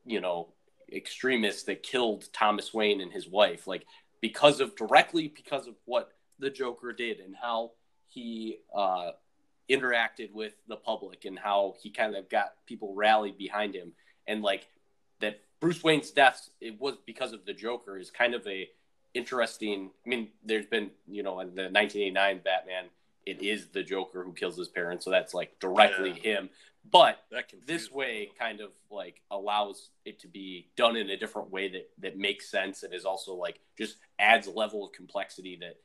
[0.05, 0.49] you know,
[0.91, 3.85] extremists that killed Thomas Wayne and his wife, like
[4.21, 7.71] because of directly because of what the Joker did and how
[8.07, 9.11] he uh,
[9.69, 13.93] interacted with the public and how he kind of got people rallied behind him.
[14.27, 14.67] And like
[15.19, 18.69] that Bruce Wayne's death it was because of the Joker is kind of a
[19.13, 22.85] interesting I mean there's been you know in the 1989 Batman
[23.25, 25.05] it is the Joker who kills his parents.
[25.05, 26.35] So that's like directly Yeah.
[26.39, 26.49] him
[26.91, 31.09] but That this confused me way kind of like allows it to be done in
[31.09, 34.85] a different way that that makes sense and is also like just adds a level
[34.85, 35.77] of complexity that,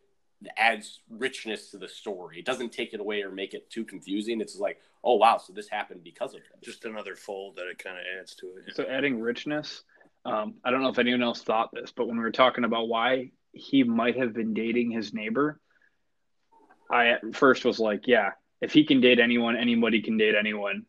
[0.43, 3.85] that adds richness to the story it doesn't take it away or make it too
[3.85, 7.67] confusing it's like oh wow so this happened because of this just another fold that
[7.67, 8.75] it kind of adds to it.
[8.75, 9.83] So adding richness.
[10.25, 12.89] Um, I don't know if anyone else thought this, but when we were talking about
[12.89, 15.61] why he might have been dating his neighbor,
[16.91, 18.31] I at first was like, yeah,
[18.61, 20.85] if he can date anyone, anybody can date anyone.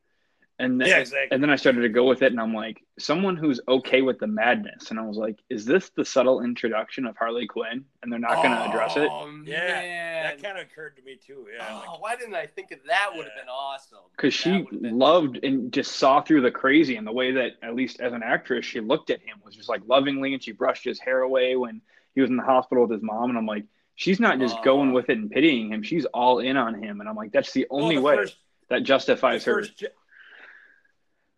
[0.62, 1.30] And then, Yeah, exactly.
[1.32, 4.20] and then I started to go with it, and I'm like, someone who's okay with
[4.20, 4.92] the madness.
[4.92, 7.86] And I was like, is this the subtle introduction of Harley Quinn?
[8.04, 9.08] And they're not going to address it.
[9.10, 10.24] Oh, Yeah, man.
[10.26, 11.48] That kind of occurred to me too.
[11.56, 11.66] Yeah.
[11.72, 13.12] Oh, like- why didn't I think of that?
[13.16, 13.44] Would have Yeah.
[13.44, 14.00] been awesome.
[14.18, 17.54] Because That she would've loved and just saw through the crazy, and the way that,
[17.64, 20.52] at least as an actress, she looked at him was just like lovingly, and she
[20.52, 21.82] brushed his hair away when
[22.16, 23.30] he was in the hospital with his mom.
[23.30, 23.64] And I'm like,
[23.96, 24.64] she's not just Oh.
[24.64, 27.00] going with it and pitying him; she's all in on him.
[27.00, 28.38] And I'm like, that's the Well, only the way first-
[28.68, 29.54] that justifies her.
[29.54, 29.86] first, ge-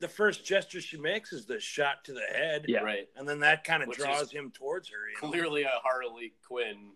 [0.02, 2.66] the first gesture she makes is the shot to the head.
[2.68, 2.80] Yeah.
[2.82, 3.08] right.
[3.16, 4.98] And then that kind of Which draws him towards her.
[5.10, 5.32] You know?
[5.32, 6.92] Clearly a Harley Quinn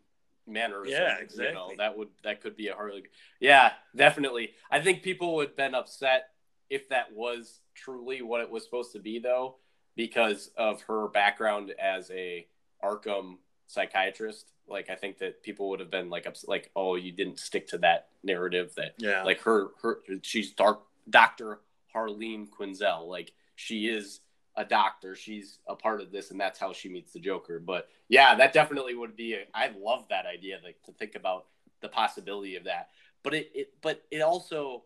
[0.48, 0.92] mannerism.
[1.00, 1.76] Yeah, You know, exactly.
[1.78, 3.04] that would that could be a Harley.
[3.40, 4.52] Yeah, definitely.
[4.70, 6.30] I think people would have been upset
[6.70, 9.58] if that was truly what it was supposed to be, though,
[9.96, 12.48] because of her background as a
[12.84, 13.38] Arkham
[13.68, 14.52] psychiatrist.
[14.68, 17.68] Like, I think that people would have been like, upset, like, oh, you didn't stick
[17.68, 19.22] to that narrative that Yeah.
[19.24, 21.60] like her her she's dark Dr.
[21.96, 23.08] Harleen Quinzel.
[23.08, 24.22] Like she is
[24.56, 25.16] a doctor.
[25.16, 27.60] She's a part of this and that's how she meets the Joker.
[27.60, 31.46] But yeah, that definitely would be a, I love that idea like to think about
[31.82, 32.90] the possibility of that.
[33.24, 34.84] But it, it but it also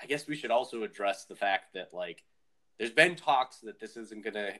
[0.00, 2.24] I guess we should also address the fact that like
[2.78, 4.52] there's been talks that this isn't going to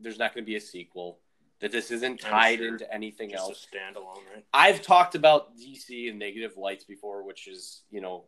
[0.00, 1.20] there's not going to be a sequel
[1.60, 2.68] that this isn't tied sure.
[2.68, 3.66] into anything Just else.
[3.72, 4.44] a standalone, right?
[4.52, 8.24] I've talked about DC and negative lights before, which is you know,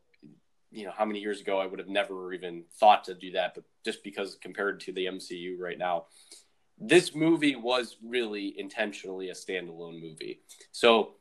[0.73, 3.55] you know how many years ago I would have never even thought to do that,
[3.55, 6.07] but just because compared to the MCU right now,
[6.79, 10.41] this movie was really intentionally a standalone movie.
[10.73, 11.15] So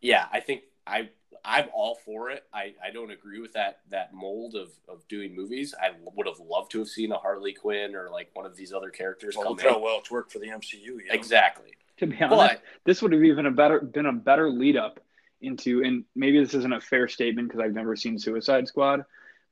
[0.00, 1.08] yeah, I think I
[1.44, 2.44] I'm all for it.
[2.52, 5.74] I, I don't agree with that that mold of, of doing movies.
[5.80, 8.72] I would have loved to have seen a Harley Quinn or like one of these
[8.72, 10.82] other characters Well, come how well it's worked for the MCU.
[10.82, 11.14] You know?
[11.14, 11.72] Exactly.
[11.98, 15.00] To be honest, But this would have even a better been a better lead up
[15.40, 19.04] into and maybe this isn't a fair statement because I've never seen Suicide Squad,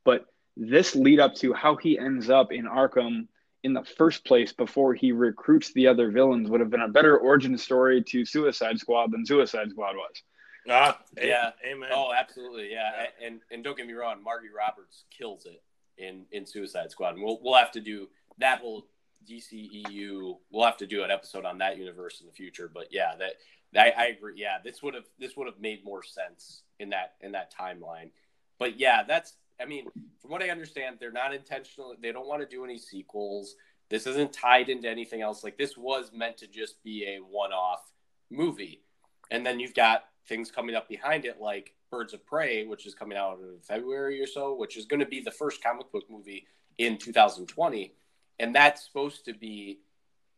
[0.05, 0.27] but
[0.57, 3.29] this lead up to how he ends up in Arkham
[3.63, 7.19] in the first place before he recruits the other villains would have been a better
[7.19, 10.23] origin story to Suicide Squad than Suicide Squad was.
[10.69, 11.51] Ah, Yeah.
[11.65, 11.91] Amen.
[11.93, 13.07] Oh, absolutely, yeah.
[13.25, 14.83] And and don't get me wrong, Margot Robbie
[15.17, 15.63] kills it
[15.99, 17.15] in in Suicide Squad.
[17.15, 18.09] And we'll we'll have to do
[18.39, 18.87] that whole
[19.29, 20.39] DCEU.
[20.51, 22.71] We'll have to do an episode on that universe in the future.
[22.73, 23.35] But yeah, that,
[23.77, 24.35] that I agree.
[24.37, 28.11] Yeah, this would have this would have made more sense in that in that timeline.
[28.59, 29.87] But yeah, that's I mean,
[30.21, 31.95] from what I understand, they're not intentional.
[32.01, 33.55] They don't want to do any sequels.
[33.89, 35.45] This isn't tied into anything else.
[35.45, 37.93] Like this was meant to just be a one-off
[38.31, 38.83] movie,
[39.31, 42.95] and then you've got things coming up behind it, like Birds of Prey, which is
[42.95, 46.05] coming out in February or so, which is going to be the first comic book
[46.11, 46.47] movie
[46.79, 47.93] in 2020,
[48.39, 49.81] and that's supposed to be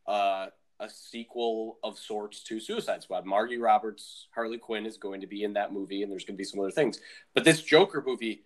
[0.05, 0.47] uh,
[0.79, 3.25] a sequel of sorts to Suicide Squad.
[3.25, 3.89] Margot Robbie,
[4.33, 6.59] Harley Quinn is going to be in that movie, and there's going to be some
[6.59, 6.99] other things.
[7.33, 8.43] But this Joker movie,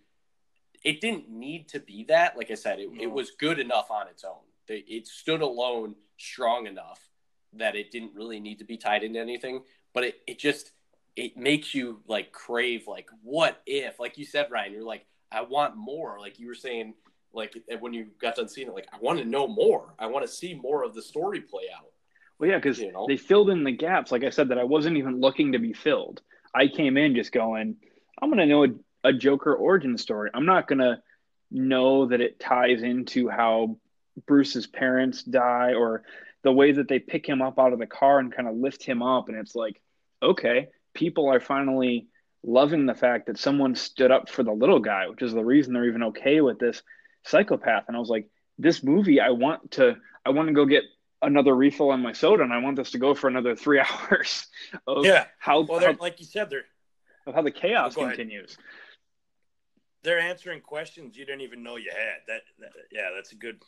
[0.82, 2.36] it didn't need to be that.
[2.36, 4.42] Like I said, it, it was good enough on its own.
[4.68, 7.00] It stood alone, strong enough
[7.52, 9.62] that it didn't really need to be tied into anything.
[9.92, 10.72] But it, it just
[11.16, 15.42] it makes you like crave like what if like you said Ryan, you're like I
[15.42, 16.18] want more.
[16.18, 16.94] Like you were saying
[17.32, 19.94] like when you got done seeing it, like I want to know more.
[19.98, 21.86] I want to see more of the story play out.
[22.44, 23.06] Well, yeah, because You know?
[23.08, 25.72] they filled in the gaps, like I said, that I wasn't even looking to be
[25.72, 26.20] filled.
[26.54, 27.76] I came in just going,
[28.20, 30.28] I'm going to know a, a Joker origin story.
[30.34, 31.00] I'm not going to
[31.50, 33.78] know that it ties into how
[34.26, 36.02] Bruce's parents die or
[36.42, 38.84] the way that they pick him up out of the car and kind of lift
[38.84, 39.30] him up.
[39.30, 39.80] And it's like,
[40.22, 42.08] okay, people are finally
[42.42, 45.72] loving the fact that someone stood up for the little guy, which is the reason
[45.72, 46.82] they're even okay with this
[47.22, 47.84] psychopath.
[47.88, 49.96] And I was like, this movie, I want to,
[50.26, 50.84] I want to go get
[51.26, 53.80] another refill on my soda, and I want this to go for another three
[54.10, 54.46] hours
[54.86, 55.26] of Yeah.
[55.38, 56.64] how, Well, how, like you said, they're
[57.26, 58.16] of how the chaos Go ahead.
[58.16, 58.56] continues.
[60.02, 62.18] they're answering questions you didn't even know you had.
[62.28, 63.62] That, that yeah, that's a good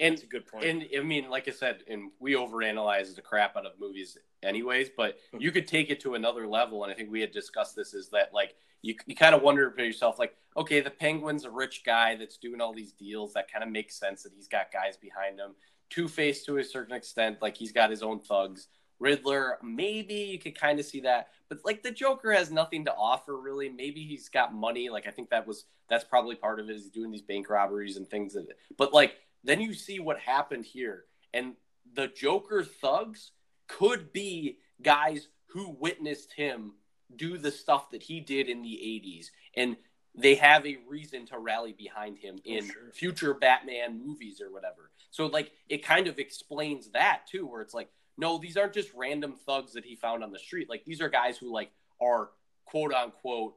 [0.00, 0.64] And that's a good point.
[0.64, 4.90] And I mean, like I said, and we overanalyze the crap out of movies anyways,
[4.96, 5.40] but hmm.
[5.40, 6.82] you could take it to another level.
[6.82, 9.70] And I think we had discussed this is that like you, you kind of wonder
[9.70, 13.32] to yourself, like, okay, the penguin's a rich guy that's doing all these deals.
[13.34, 15.54] That kind of makes sense that he's got guys behind him.
[15.90, 18.68] Two Face to a certain extent, like he's got his own thugs.
[18.98, 22.94] Riddler, maybe you could kind of see that, but like the Joker has nothing to
[22.94, 23.68] offer really.
[23.68, 24.88] Maybe he's got money.
[24.88, 26.76] Like I think that was that's probably part of it.
[26.76, 28.34] Is doing these bank robberies and things.
[28.34, 28.46] That,
[28.78, 31.04] but like then you see what happened here,
[31.34, 31.54] and
[31.94, 33.32] the Joker thugs
[33.68, 36.72] could be guys who witnessed him
[37.14, 39.26] do the stuff that he did in the 80s
[39.56, 39.76] and
[40.16, 42.90] they have a reason to rally behind him oh, in sure.
[42.92, 44.90] future Batman movies or whatever.
[45.10, 48.90] So like it kind of explains that too where it's like no, these aren't just
[48.94, 50.70] random thugs that he found on the street.
[50.70, 51.70] Like these are guys who like
[52.00, 52.30] are
[52.64, 53.54] quote unquote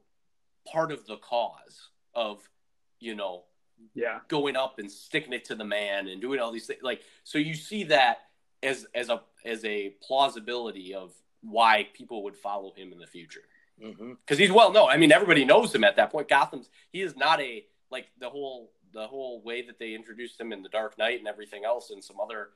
[0.69, 2.41] part of the cause of,
[2.99, 3.45] you know,
[3.95, 4.19] Yeah.
[4.27, 6.81] going up and sticking it to the man and doing all these things.
[6.83, 8.17] Like so you see that
[8.61, 13.43] as as a as a plausibility of why people would follow him in the future
[13.81, 14.89] hmm because he's well known.
[14.89, 16.29] I mean, everybody knows him at that point.
[16.29, 20.51] Gotham's he is not a like the whole the whole way that they introduced him
[20.51, 22.49] in the Dark Knight and everything else and some other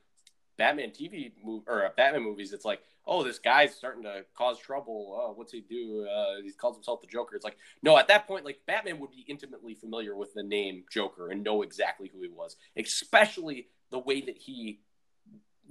[0.58, 2.54] Batman TV move or uh, Batman movies.
[2.54, 5.18] It's like, oh, this guy's starting to cause trouble.
[5.20, 6.08] Oh, what's he do?
[6.08, 7.36] Uh, he calls himself the Joker.
[7.36, 10.84] It's like, no, at that point, like Batman would be intimately familiar with the name
[10.92, 14.80] Joker and know exactly who he was, especially the way that he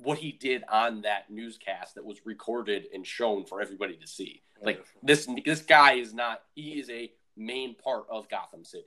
[0.02, 4.42] what he did on that newscast that was recorded and shown for everybody to see.
[4.62, 8.84] Like this this guy is not he is a main part of Gotham City.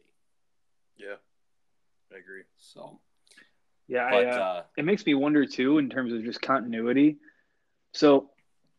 [0.98, 1.16] Yeah,
[2.14, 2.44] I agree.
[2.58, 3.00] So
[3.88, 4.10] Yeah.
[4.10, 7.18] but I, uh, uh, it makes me wonder too in terms of just continuity.
[7.94, 8.30] So,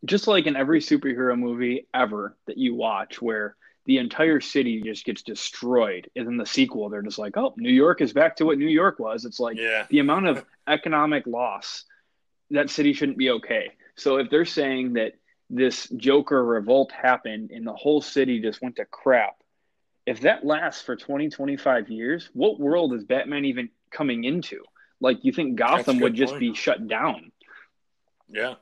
[0.04, 3.56] just like in every superhero movie ever that you watch, where
[3.86, 7.72] the entire city just gets destroyed, and in the sequel, they're just like, "Oh, New
[7.72, 11.26] York is back to what New York was." It's like Yeah, the amount of economic
[11.26, 11.84] loss
[12.51, 13.73] that city shouldn't be okay.
[13.97, 15.14] So if they're saying that
[15.48, 19.36] this Joker revolt happened and the whole city just went to crap,
[20.06, 24.62] if that lasts for 20, 25 years, what world is Batman even coming into?
[25.01, 26.40] Like, you think Gotham would just point.
[26.40, 27.32] be shut down?
[28.28, 28.55] yeah,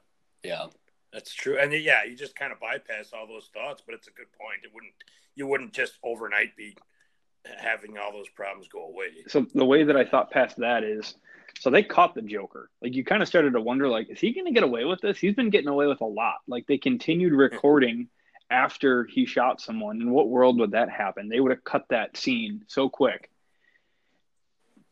[0.42, 0.66] yeah.
[1.12, 1.58] that's true.
[1.58, 4.60] And yeah, you just kind of bypass all those thoughts, but it's a good point.
[4.64, 4.94] It wouldn't
[5.36, 6.76] you wouldn't just overnight be
[7.58, 9.08] having all those problems go away.
[9.28, 11.14] So the way that I thought past that is,
[11.58, 12.70] so they caught the Joker.
[12.82, 15.00] Like you kind of started to wonder, like, is he going to get away with
[15.00, 15.18] this?
[15.18, 16.36] He's been getting away with a lot.
[16.46, 18.08] Like they continued recording
[18.50, 20.00] after he shot someone.
[20.00, 21.28] In what world would that happen?
[21.28, 23.30] They would have cut that scene so quick.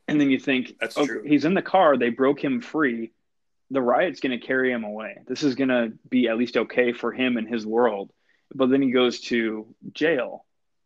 [0.09, 1.23] And then you think, That's okay, true.
[1.25, 1.97] he's in the car.
[1.97, 3.13] They broke him free.
[3.71, 5.19] The riot's going to carry him away.
[5.27, 8.13] This is going to be at least okay for him and his world.
[8.55, 10.45] But then he goes to jail.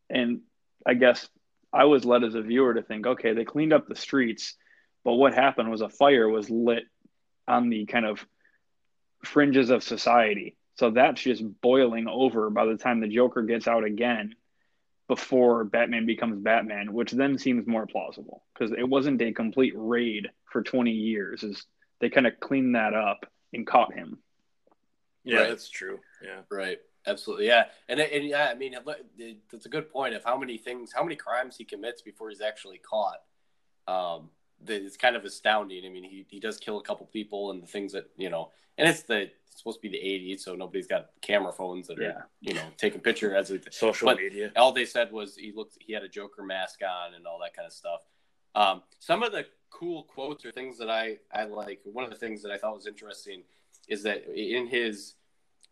[0.08, 0.40] And
[0.84, 1.28] I guess
[1.72, 4.54] I was led as a viewer to think, okay, they cleaned up the streets,
[5.06, 6.82] but what happened was a fire was lit
[7.46, 8.26] on the kind of
[9.24, 10.56] fringes of society.
[10.74, 14.34] So that's just boiling over by the time the Joker gets out again
[15.06, 20.28] before Batman becomes Batman, which then seems more plausible because it wasn't a complete raid
[20.50, 21.44] for 20 years.
[21.44, 21.64] Is
[22.00, 24.18] they kind of cleaned that up and caught him.
[25.22, 25.48] Yeah, Right.
[25.50, 26.00] that's true.
[26.20, 26.78] Yeah, Right.
[27.06, 27.46] Absolutely.
[27.46, 27.66] Yeah.
[27.88, 31.04] And, and yeah, I mean, it- that's a good point of how many things, how
[31.04, 33.22] many crimes he commits before he's actually caught.
[33.86, 34.35] Um, that
[34.66, 35.84] it's kind of astounding.
[35.84, 38.50] I mean, he, he does kill a couple people and the things that, you know,
[38.78, 40.04] and it's the, it's supposed to be the
[40.34, 42.22] 80s, so nobody's got camera phones that are, Yeah.
[42.40, 44.52] you know, taking picture as it, social But- media.
[44.56, 47.54] all they said was he looked he had a joker mask on and all that
[47.54, 48.00] kind of stuff
[48.54, 52.16] um, some of the cool quotes or things that i i like one of the
[52.16, 53.42] things that i thought was interesting
[53.88, 55.14] is that in his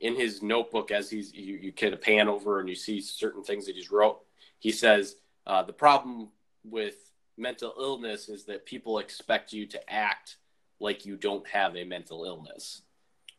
[0.00, 3.42] in his notebook as he's you, you get a pan over and you see certain
[3.42, 4.20] things that he's wrote
[4.58, 5.16] he says
[5.46, 6.28] uh, the problem
[6.64, 10.36] with mental illness is that people expect you to act
[10.80, 12.82] like you don't have a mental illness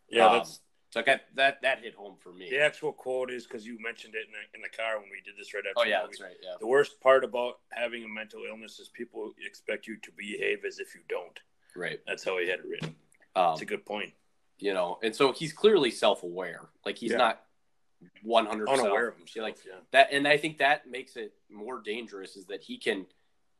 [0.09, 0.59] Yeah, Um, that's
[0.91, 3.77] so I got that that hit home for me the actual quote is because you
[3.81, 5.79] mentioned it in the, in the car when we did this right after.
[5.79, 8.89] oh the yeah that's right yeah The worst part about having a mental illness is
[8.89, 11.39] people expect you to behave as if you don't.
[11.75, 12.95] right That's how he had it written.
[13.35, 14.13] um, That's a good point.
[14.59, 17.17] you know and so he's clearly self-aware like he's Yeah.
[17.17, 17.41] not
[18.25, 19.19] 100% Unaware of off.
[19.19, 19.43] himself.
[19.43, 19.79] like yeah.
[19.91, 23.05] that and i think that makes it more dangerous is that he can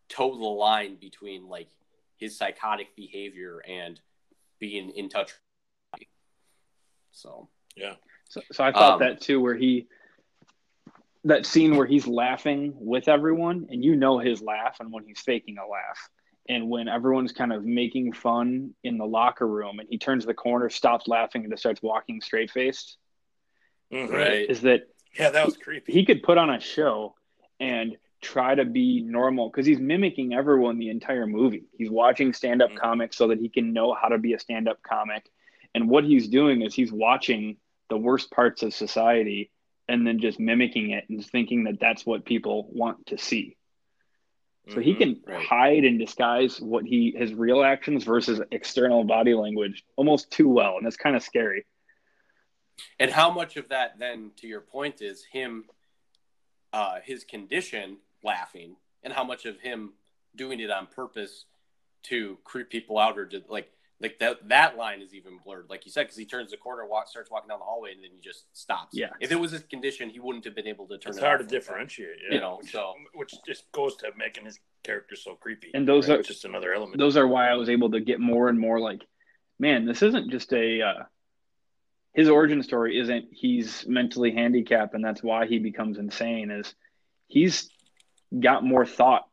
[0.10, 1.70] toe the line between like
[2.18, 4.00] his psychotic behavior and
[4.60, 5.32] being in touch
[7.12, 7.94] so yeah.
[8.30, 9.88] So, so I thought Um, that too, where he
[11.24, 15.20] that scene where he's laughing with everyone, and you know his laugh, and when he's
[15.22, 16.10] faking a laugh,
[16.48, 20.34] and when everyone's kind of making fun in the locker room, and he turns the
[20.34, 22.98] corner, stops laughing, and just starts walking straight faced.
[23.92, 24.12] Mhm.
[24.12, 24.88] right Is that
[25.18, 25.94] Yeah, that was creepy.
[25.94, 27.16] he could put on a show
[27.60, 31.66] and try to be normal because he's mimicking everyone the entire movie.
[31.78, 32.78] He's watching stand up Mhm.
[32.78, 35.30] comics so that he can know how to be a stand up comic.
[35.76, 37.58] And what he's doing is he's watching
[37.90, 39.52] the worst parts of society
[39.88, 43.56] and then just mimicking it and thinking that that's what people want to see.
[44.70, 44.98] So he Mhm.
[44.98, 45.46] can Right.
[45.46, 50.78] hide and disguise what he his real actions versus external body language almost too well,
[50.78, 51.66] and that's kind of scary.
[53.00, 55.70] and how much of that then to your point is him
[56.74, 59.94] uh his condition laughing and how much of him
[60.36, 61.46] doing it on purpose
[62.04, 63.72] to creep people out or to like
[64.02, 66.86] like that that line is even blurred like you said because he turns the corner
[66.86, 69.10] walk starts walking down the hallway and then he just stops Yeah.
[69.22, 71.40] if it was his condition he wouldn't have been able to turn It's it hard
[71.40, 72.36] to differentiate, yeah.
[72.36, 75.72] You know, which, so- which just goes to making his character so creepy.
[75.74, 76.18] And those Right?
[76.18, 76.98] are It's just another element.
[76.98, 79.02] those are why I was able to get more and more like,
[79.60, 81.04] man, this isn't just a uh,
[82.14, 86.52] his origin story isn't he's mentally handicapped and that's why he becomes insane.
[86.52, 86.76] Is
[87.28, 87.70] he's
[88.40, 89.28] got more thought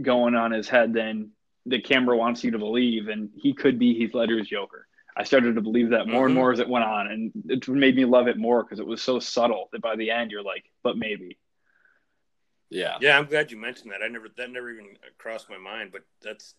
[0.00, 1.30] going on his head than
[1.66, 4.86] the camera wants you to believe, and he could be Heath Ledger's Joker.
[5.16, 6.38] I started to believe that more and Mhm.
[6.38, 9.00] more as it went on, and it made me love it more because it was
[9.00, 11.38] so subtle that by the end you're like, but maybe.
[12.70, 12.98] Yeah.
[13.00, 14.02] Yeah, I'm glad you mentioned that.
[14.02, 16.56] I never that never even crossed my mind, but that's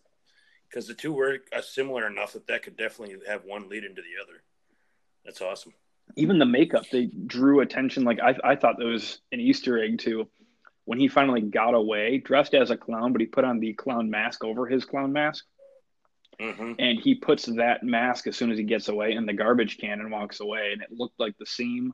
[0.70, 4.02] because the two were uh, similar enough that that could definitely have one lead into
[4.02, 4.42] the other.
[5.26, 5.74] That's awesome.
[6.16, 9.98] even the makeup they drew attention like I, I thought there was an easter egg
[9.98, 10.30] too
[10.86, 14.10] when he finally got away dressed as a clown but he put on the clown
[14.10, 15.46] mask over his clown mask
[16.40, 19.78] hmm and he puts that mask as soon as he gets away in the garbage
[19.78, 21.94] can and walks away and it looked like the same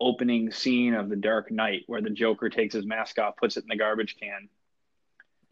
[0.00, 3.64] opening scene of the dark knight where the joker takes his mask off puts it
[3.64, 4.48] in the garbage can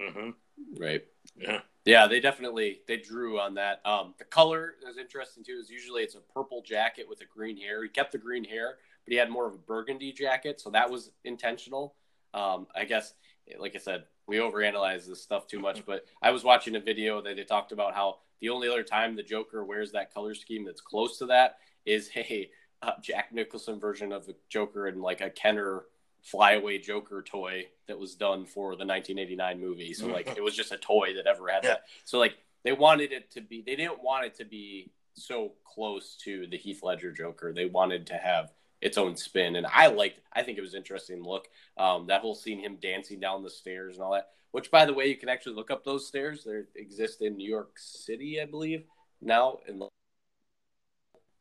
[0.00, 0.30] hmm
[0.78, 1.04] Right.
[1.36, 1.60] Yeah.
[1.84, 3.80] Yeah, they definitely they drew on that.
[3.84, 5.58] Um, the color is interesting too.
[5.60, 7.82] Is usually it's a purple jacket with a green hair.
[7.82, 10.90] He kept the green hair, but he had more of a burgundy jacket, so that
[10.90, 11.94] was intentional.
[12.34, 13.14] Um, I guess,
[13.58, 15.84] like I said, we overanalyze this stuff too much.
[15.86, 19.16] But I was watching a video that they talked about how the only other time
[19.16, 22.50] the Joker wears that color scheme that's close to that is a
[22.82, 25.84] uh, Jack Nicholson version of the Joker and like a Kenner
[26.22, 29.94] flyaway Joker toy that was done for the 1989 movie.
[29.94, 31.84] So like it was just a toy that ever had that.
[32.04, 36.16] So like they wanted it to be they didn't want it to be so close
[36.24, 37.52] to the Heath Ledger Joker.
[37.52, 41.22] They wanted to have its own spin and I liked I think it was interesting
[41.22, 41.48] look.
[41.76, 44.28] Um that whole scene him dancing down the stairs and all that.
[44.52, 46.44] Which by the way you can actually look up those stairs.
[46.44, 48.84] They exist in New York City, I believe,
[49.20, 49.82] now and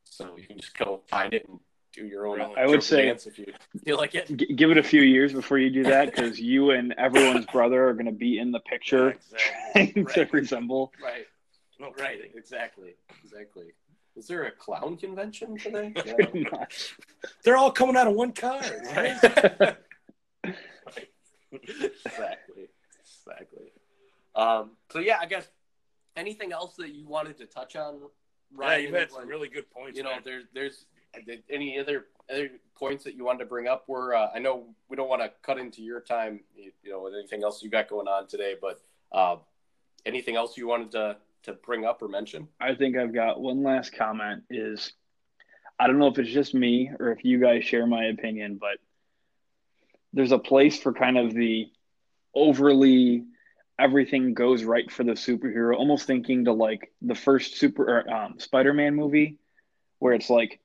[0.04, 1.60] so you can just go find it and
[1.94, 3.48] do your own I would say- dance if you
[3.86, 4.28] feel like it.
[4.36, 7.88] G- give it a few years before you do that because you and everyone's brother
[7.88, 9.10] are going to be in the picture
[9.76, 9.88] exactly.
[10.04, 10.34] trying to Right.
[10.34, 11.26] resemble Right.
[12.00, 13.74] Right, exactly, exactly.
[14.16, 15.92] Is there a clown convention today?
[15.96, 16.48] pretty.
[17.44, 18.62] They're all coming out of one car.
[18.96, 19.18] right.
[21.52, 22.70] exactly,
[23.02, 23.72] exactly.
[24.36, 25.48] Um, so yeah, I guess
[26.16, 28.00] anything else that you wanted to touch on,
[28.60, 29.98] Yeah, you've had Like, some really good points.
[29.98, 30.22] you know, man.
[30.24, 30.86] there's there's
[31.50, 33.84] any other other points that you wanted to bring up?
[33.88, 37.02] Where uh, I know we don't want to cut into your time, you, you know,
[37.02, 38.82] with anything else you got going on today, but
[39.12, 39.38] uh,
[40.06, 42.48] anything else you wanted to to bring up or mention?
[42.60, 44.94] I think I've got one last comment is
[45.80, 48.78] I don't know if it's just me or if you guys share my opinion, but
[50.14, 51.68] there's a place for kind of the
[52.34, 53.24] overly
[53.78, 58.40] everything goes right for the superhero, almost thinking to like the first super or, um,
[58.40, 59.38] Spider-Man movie
[60.00, 60.60] where it's like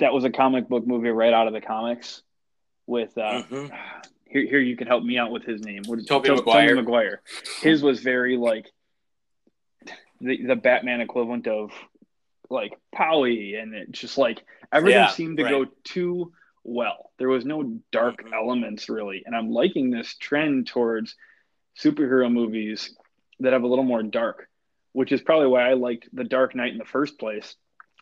[0.00, 2.22] that was a comic book movie right out of the comics
[2.86, 3.70] with uh Mhm.
[4.26, 5.82] here here you can help me out with his name.
[5.86, 6.68] What is Tobey To- Maguire.
[6.68, 7.22] Tobey Maguire.
[7.62, 8.70] His was very like
[10.20, 11.72] the the Batman equivalent of
[12.50, 15.50] like Powie, and it just like everything Yeah, seemed to right.
[15.50, 16.32] go too
[16.64, 17.10] well.
[17.18, 18.32] There was no dark Mhm.
[18.32, 21.14] elements really, and I'm liking this trend towards
[21.78, 22.94] superhero movies
[23.40, 24.48] that have a little more dark,
[24.92, 27.54] which is probably why I liked The Dark Knight in the first place.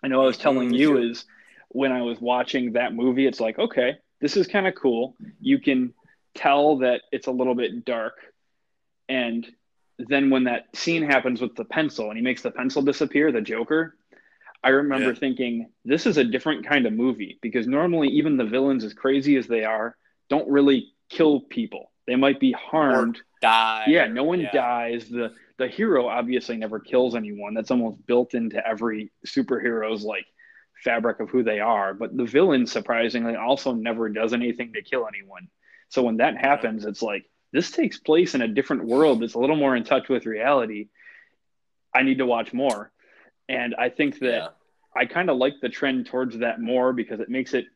[0.03, 1.25] I know I was Mhm, telling me you is
[1.71, 5.17] when I was watching that movie, it's like, okay, this is kind of cool.
[5.41, 5.93] You can
[6.35, 8.15] tell that it's a little bit dark.
[9.09, 9.47] And
[9.99, 13.41] then when that scene happens with the pencil and he makes the pencil disappear, the
[13.41, 13.97] Joker,
[14.63, 15.19] I remember Yeah.
[15.19, 19.37] thinking, this is a different kind of movie because normally even the villains, as crazy
[19.37, 19.97] as they are,
[20.29, 21.93] don't really kill people.
[22.07, 23.21] They might be harmed.
[23.41, 23.85] Die.
[23.89, 24.53] Yeah, no one yeah.
[24.53, 25.09] dies.
[25.09, 27.55] The the hero obviously never kills anyone.
[27.55, 30.27] That's almost built into every superhero's like
[30.83, 31.95] fabric of who they are.
[31.95, 35.49] But the villain surprisingly also never does anything to kill anyone.
[35.91, 39.39] So when that happens, it's like this takes place in a different world that's a
[39.39, 40.89] little more in touch with reality.
[41.95, 42.91] I need to watch more.
[43.49, 44.49] And I think that Yeah.
[44.97, 47.67] I kind of like the trend towards that more because it makes it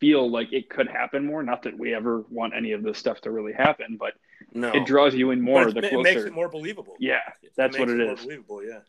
[0.00, 1.42] feel like it could happen more.
[1.42, 4.14] Not that we ever want any of this stuff to really happen, but
[4.54, 5.96] No, it draws you in more the closer.
[5.98, 6.96] it makes it more believable.
[6.98, 7.20] yeah,
[7.56, 8.16] that's what makes it more.
[8.16, 8.80] Believable, yeah.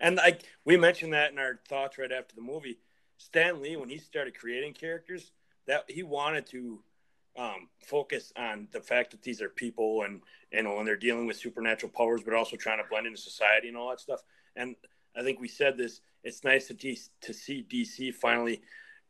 [0.00, 2.78] And like we mentioned that in our thoughts right after the movie,
[3.16, 5.32] Stan Lee when he started creating characters,
[5.66, 6.82] that he wanted to
[7.36, 10.20] um, focus on the fact that these are people and
[10.52, 13.68] you know when they're dealing with supernatural powers, but also trying to blend into society
[13.68, 14.22] and all that stuff.
[14.56, 14.76] And
[15.16, 16.00] I think we said this.
[16.22, 18.62] It's nice to to see DC finally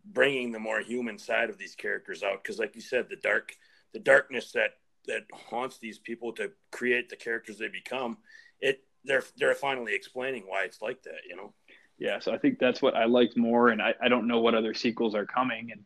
[0.05, 3.53] bringing the more human side of these characters out because, like you said, the dark
[3.93, 8.17] the darkness that that haunts these people to create the characters they become
[8.61, 11.53] it they're they're finally explaining why it's like that you know
[11.99, 14.55] Yeah, so I think that's what I liked more, and I, I don't know what
[14.55, 15.71] other sequels are coming.
[15.71, 15.85] And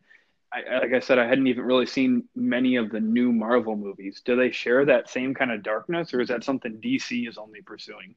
[0.53, 3.77] I, I- like I said, I hadn't even really seen many of the new Marvel
[3.77, 4.23] movies.
[4.25, 7.61] Do they share that same kind of darkness, or is that something DC is only
[7.63, 8.15] pursuing?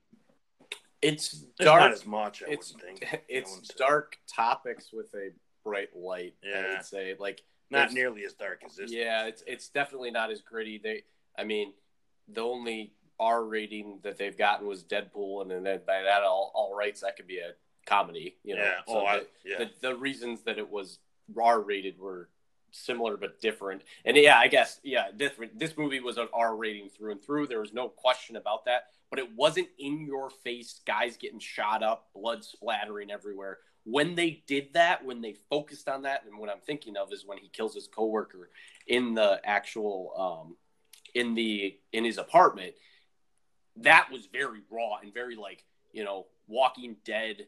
[1.02, 1.82] It's it's dark.
[1.82, 3.74] not as much i it's think it's wouldn't say.
[3.78, 5.32] dark topics with a
[5.64, 6.36] bright light.
[6.44, 6.74] I Yeah.
[6.74, 7.42] would say like
[7.72, 8.92] Not there's- nearly as dark as this.
[8.92, 10.78] Yeah, it's it's definitely not as gritty.
[10.78, 11.04] They,
[11.38, 11.74] I mean,
[12.28, 16.76] the only R rating that they've gotten was Deadpool, and then by that all all
[16.76, 17.54] rights that could be a
[17.88, 18.38] comedy.
[18.44, 18.74] You know, Yeah.
[18.88, 19.58] Oh, so Oh, I, yeah.
[19.58, 21.00] the the reasons that it was
[21.40, 22.30] R rated were
[22.72, 23.84] similar but different.
[24.06, 25.60] And yeah, I guess yeah, different.
[25.60, 27.48] This movie was an R rating through and through.
[27.48, 28.86] There was no question about that.
[29.10, 33.60] But it wasn't in your face, guys getting shot up, blood splattering everywhere.
[33.84, 37.26] When they did that, when they focused on that, and what I'm thinking of is
[37.26, 38.50] when he kills his coworker
[38.88, 40.14] in the actual
[40.48, 40.56] um,
[41.14, 42.74] in the in his apartment.
[43.78, 47.48] That was very raw and very like you know Walking Dead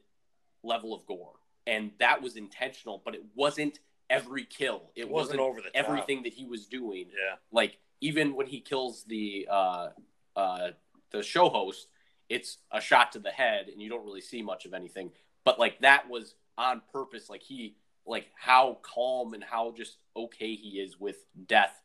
[0.63, 1.35] level of gore,
[1.67, 3.01] and that was intentional.
[3.03, 3.79] But it wasn't
[4.09, 4.91] every kill.
[4.95, 5.71] It, It wasn't over the top.
[5.75, 7.07] everything that he was doing.
[7.09, 7.35] Yeah.
[7.51, 9.89] Like even when he kills the uh,
[10.35, 10.67] uh,
[11.11, 11.87] the show host,
[12.29, 15.11] it's a shot to the head, and you don't really see much of anything.
[15.43, 17.29] But like that was on purpose.
[17.29, 17.75] Like he,
[18.05, 21.17] like how calm and how just okay he is with
[21.47, 21.79] death.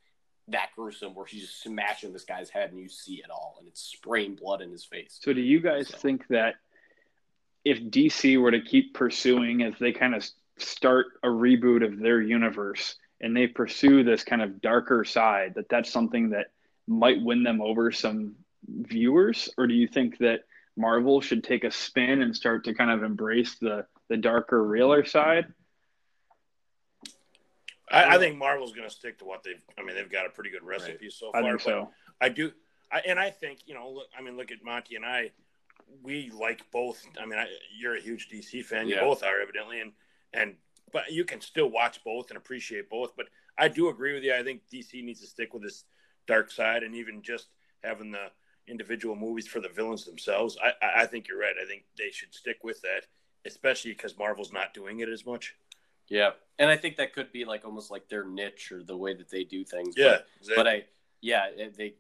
[0.51, 3.69] That gruesome, where he's just smashing this guy's head, and you see it all, and
[3.69, 5.19] it's spraying blood in his face.
[5.21, 6.55] So, do you guys So- think that
[7.69, 10.27] if DC were to keep pursuing as they kind of
[10.59, 15.69] start a reboot of their universe and they pursue this kind of darker side, that
[15.69, 16.51] that's something that
[16.87, 18.35] might win them over some
[18.69, 19.49] viewers?
[19.59, 20.41] Or do you think that
[20.77, 25.05] Marvel should take a spin and start to kind of embrace the the darker, realer
[25.05, 25.53] side?
[27.91, 29.63] I, I think Marvel's going to stick to what they've.
[29.79, 31.51] I mean, they've got a pretty good recipe so I far.
[31.51, 31.91] think so.
[32.21, 32.53] I do,
[32.91, 33.91] I, and I think you know.
[33.91, 35.31] Look, I mean, look at Monty and I.
[36.03, 37.05] We like both.
[37.21, 37.47] I mean, I,
[37.77, 38.89] you're a huge DC fan.
[38.89, 39.05] You Yeah.
[39.05, 39.93] both are evidently, and
[40.33, 40.57] and
[40.93, 43.15] but you can still watch both and appreciate both.
[43.17, 44.35] But I do agree with you.
[44.35, 45.85] I think DC needs to stick with this
[46.27, 47.49] dark side, and even just
[47.83, 48.31] having the
[48.67, 50.57] individual movies for the villains themselves.
[50.63, 51.55] I I, think you're right.
[51.61, 53.07] I think they should stick with that,
[53.45, 55.57] especially because Marvel's not doing it as much.
[56.09, 59.15] Yeah, and I think that could be like almost like their niche or the way
[59.15, 59.95] that they do things.
[59.97, 60.85] Yeah, but, but I,
[61.21, 61.95] yeah, they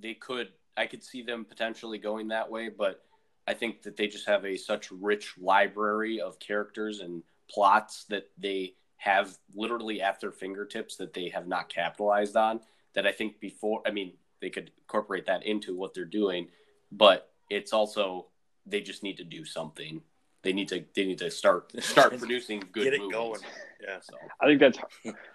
[0.00, 0.48] they could.
[0.76, 3.04] I could see them potentially going that way, but
[3.46, 8.30] I think that they just have a such rich library of characters and plots that
[8.38, 12.60] they have literally at their fingertips that they have not capitalized on.
[12.94, 16.48] That I think before, I mean, they could incorporate that into what they're doing,
[16.92, 18.26] but it's also
[18.66, 20.02] they just need to do something.
[20.42, 23.12] They need to they need to start start producing good get it movies.
[23.14, 23.40] going.
[23.82, 23.98] Yeah.
[24.02, 24.78] So I think that's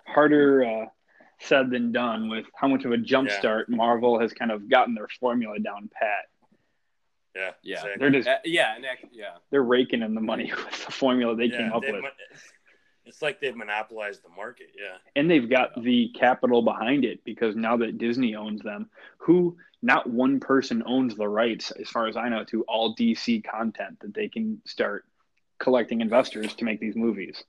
[0.05, 0.85] harder uh,
[1.39, 3.39] said than done with how much of a jump Yeah.
[3.39, 6.25] start Marvel has kind of gotten their formula down pat.
[7.38, 7.51] Yeah.
[7.64, 7.76] Yeah.
[7.76, 7.93] exactly.
[7.99, 11.35] They're just Uh, yeah, and that, yeah, they're raking in the money with the formula
[11.35, 12.01] they Yeah, came up they've with.
[12.01, 12.11] mon-
[13.05, 14.68] It's like they've monopolized the market.
[14.77, 14.97] Yeah.
[15.15, 18.89] And they've got the capital behind it because now that Disney owns them,
[19.19, 23.43] who not one person owns the rights, as far as I know, to all DC
[23.45, 25.05] content that they can start
[25.59, 27.43] collecting investors to make these movies.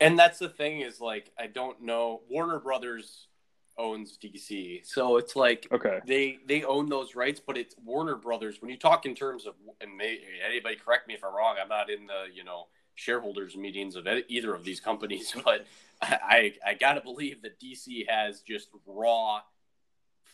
[0.00, 2.22] and that's the thing is like I don't know.
[2.30, 3.28] Warner Brothers
[3.78, 6.00] owns DC, so it's like Okay.
[6.06, 8.60] they they own those rights, but it's Warner Brothers.
[8.60, 11.68] When you talk in terms of and may, anybody correct me if I'm wrong, I'm
[11.68, 15.66] not in the you know shareholders meetings of either of these companies, but
[16.02, 19.40] I I gotta believe that DC has just raw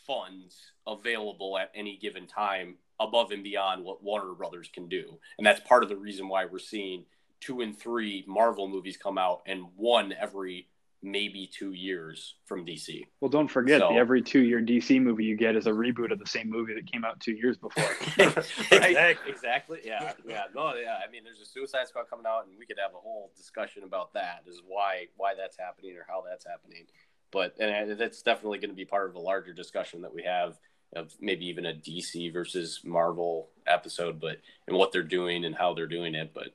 [0.06, 5.18] funds available at any given time above and beyond what Warner Brothers can do.
[5.38, 7.04] And that's part of the reason why we're seeing
[7.40, 10.66] two and three Marvel movies come out and one every
[11.02, 13.06] maybe two years from DC.
[13.20, 16.10] Well, don't forget So- the every two year DC movie you get is a reboot
[16.10, 17.84] of the same movie that came out two years before.
[18.16, 18.90] Right?
[18.90, 19.30] Exactly.
[19.30, 19.78] Exactly.
[19.84, 20.12] Yeah.
[20.26, 20.44] Yeah.
[20.54, 20.74] No.
[20.74, 20.98] Yeah.
[21.06, 23.82] I mean, there's a Suicide Squad coming out, and we could have a whole discussion
[23.84, 24.42] about that.
[24.46, 26.86] Is why why that's happening or how that's happening.
[27.30, 30.58] But and that's definitely going to be part of a larger discussion that we have
[30.96, 35.74] of maybe even a DC versus Marvel episode, but and what they're doing and how
[35.74, 36.32] they're doing it.
[36.34, 36.48] But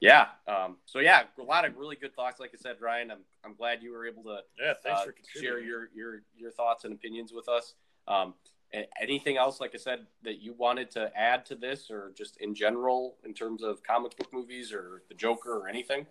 [0.00, 0.28] yeah.
[0.48, 2.40] Um, so yeah, a lot of really good thoughts.
[2.40, 4.74] Like I said, Ryan, I'm I'm glad you were able to Yeah.
[4.82, 7.74] Thanks uh, for share your your your thoughts and opinions with us.
[8.08, 8.34] Um,
[8.72, 12.36] a- anything else, like I said, that you wanted to add to this, or just
[12.38, 16.06] in general in terms of comic book movies or the Joker or anything?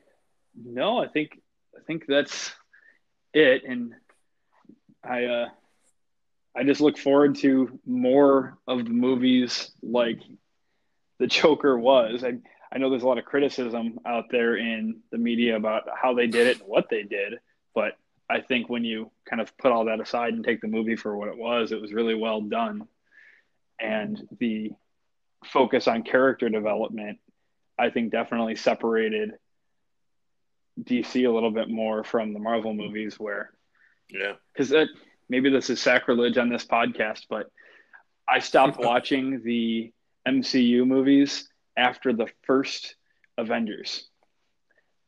[0.56, 1.42] No, I think
[1.76, 2.54] I think that's
[3.34, 3.94] it, and
[5.04, 5.50] I uh,
[6.56, 10.20] I just look forward to more of the movies like
[11.20, 12.24] the Joker was.
[12.24, 12.38] I
[12.74, 16.26] I know there's a lot of criticism out there in the media about how they
[16.28, 17.40] did it and what they did,
[17.76, 17.94] but
[18.30, 21.16] I think when you kind of put all that aside and take the movie for
[21.16, 22.88] what it was, it was really well done,
[23.80, 24.72] and the
[25.46, 27.20] focus on character development,
[27.78, 29.34] I think definitely separated
[30.82, 33.52] DC a little bit more from the Marvel movies, where
[34.10, 34.34] Yeah.
[34.52, 34.74] because
[35.30, 37.52] maybe this is sacrilege on this podcast, but
[38.28, 39.94] I stopped watching the
[40.28, 42.96] MCU movies after the first
[43.38, 44.08] Avengers,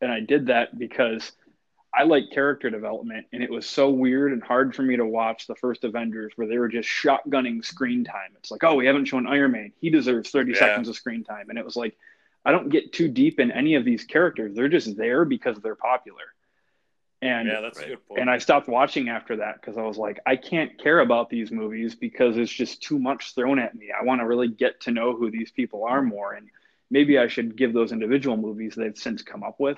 [0.01, 1.31] and I did that because
[1.93, 5.47] I like character development, and it was so weird and hard for me to watch
[5.47, 8.31] the first Avengers where they were just shotgunning screen time.
[8.37, 10.59] It's like, oh, we haven't shown Iron Man; he deserves thirty Yeah.
[10.59, 11.95] seconds of screen time, and it was like,
[12.43, 15.75] I don't get too deep in any of these characters; they're just there because they're
[15.75, 16.35] popular.
[17.21, 17.89] And Yeah, that's a Right.
[17.89, 18.21] good point.
[18.21, 21.51] and I stopped watching after that because I was like, I can't care about these
[21.51, 23.91] movies because it's just too much thrown at me.
[23.91, 26.09] I want to really get to know who these people are mm.
[26.09, 26.33] more.
[26.33, 26.49] And
[26.89, 29.77] maybe I should give those individual movies they've since come up with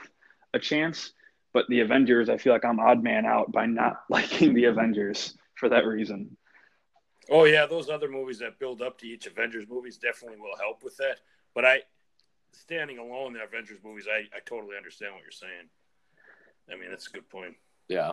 [0.53, 1.13] a chance.
[1.53, 5.37] But the Avengers, I feel like I'm odd man out by not liking the Avengers
[5.55, 6.37] for that reason.
[7.29, 10.83] Oh yeah, those other movies that build up to each Avengers movies definitely will help
[10.83, 11.19] with that.
[11.53, 11.81] But I,
[12.51, 15.69] standing alone, the Avengers movies, I, I totally understand what you're saying.
[16.71, 17.55] I mean, that's a good point.
[17.87, 18.11] Yeah,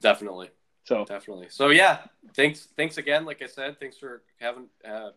[0.00, 0.50] definitely,
[0.84, 1.48] So definitely.
[1.50, 1.98] So yeah,
[2.34, 3.24] thanks, thanks again.
[3.24, 5.10] Like I said, thanks for having uh,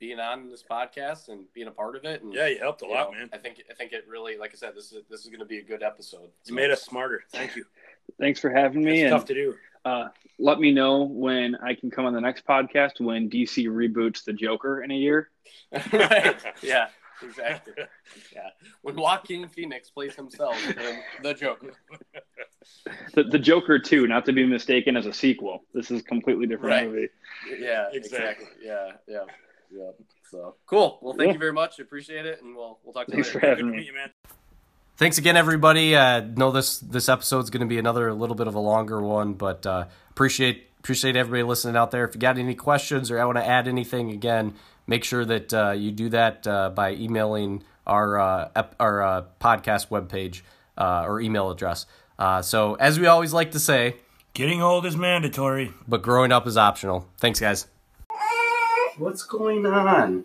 [0.00, 2.22] being on this podcast and being a part of it.
[2.22, 3.30] And Yeah, you helped a you lot, know, man.
[3.32, 5.46] I think I think it really, like I said, this is this is going to
[5.46, 6.30] be a good episode.
[6.46, 7.22] You made us smarter.
[7.30, 7.64] Thank you.
[8.18, 9.02] thanks for having me.
[9.02, 9.54] It's and tough to do.
[9.84, 10.08] uh,
[10.40, 14.32] let me know when I can come on the next podcast when DC reboots the
[14.32, 15.30] Joker in a year.
[15.92, 16.36] right?
[16.62, 16.88] Yeah,
[17.22, 17.74] exactly.
[18.34, 18.48] Yeah,
[18.82, 21.72] when Joaquin Phoenix plays himself in the Joker.
[23.14, 25.64] The, the Joker 2, not to be mistaken as a sequel.
[25.74, 26.86] This is a completely different Right.
[26.88, 27.08] movie.
[27.58, 27.96] Yeah, Exactly.
[27.96, 28.46] exactly.
[28.64, 29.18] Yeah, yeah,
[29.70, 29.90] yeah.
[30.30, 30.98] So cool.
[31.02, 31.32] Well, thank Yeah.
[31.34, 31.78] you very much.
[31.78, 33.76] Appreciate it, and we'll we'll talk to you Thanks for having Good me.
[33.78, 34.10] meet you, man.
[34.96, 35.94] Thanks again, everybody.
[35.96, 39.34] Uh, know this this episode's going to be another little bit of a longer one,
[39.34, 42.04] but uh, appreciate appreciate everybody listening out there.
[42.04, 44.54] If you got any questions or I want to add anything, again,
[44.86, 49.22] make sure that uh, you do that uh, by emailing our uh, ep- our uh,
[49.40, 50.42] podcast webpage
[50.78, 51.86] uh, or email address.
[52.18, 53.96] Uh, so, as we always like to say,
[54.34, 55.72] Getting old is mandatory.
[55.86, 57.06] but growing up is optional.
[57.18, 57.66] Thanks, guys.
[58.98, 60.24] What's going on?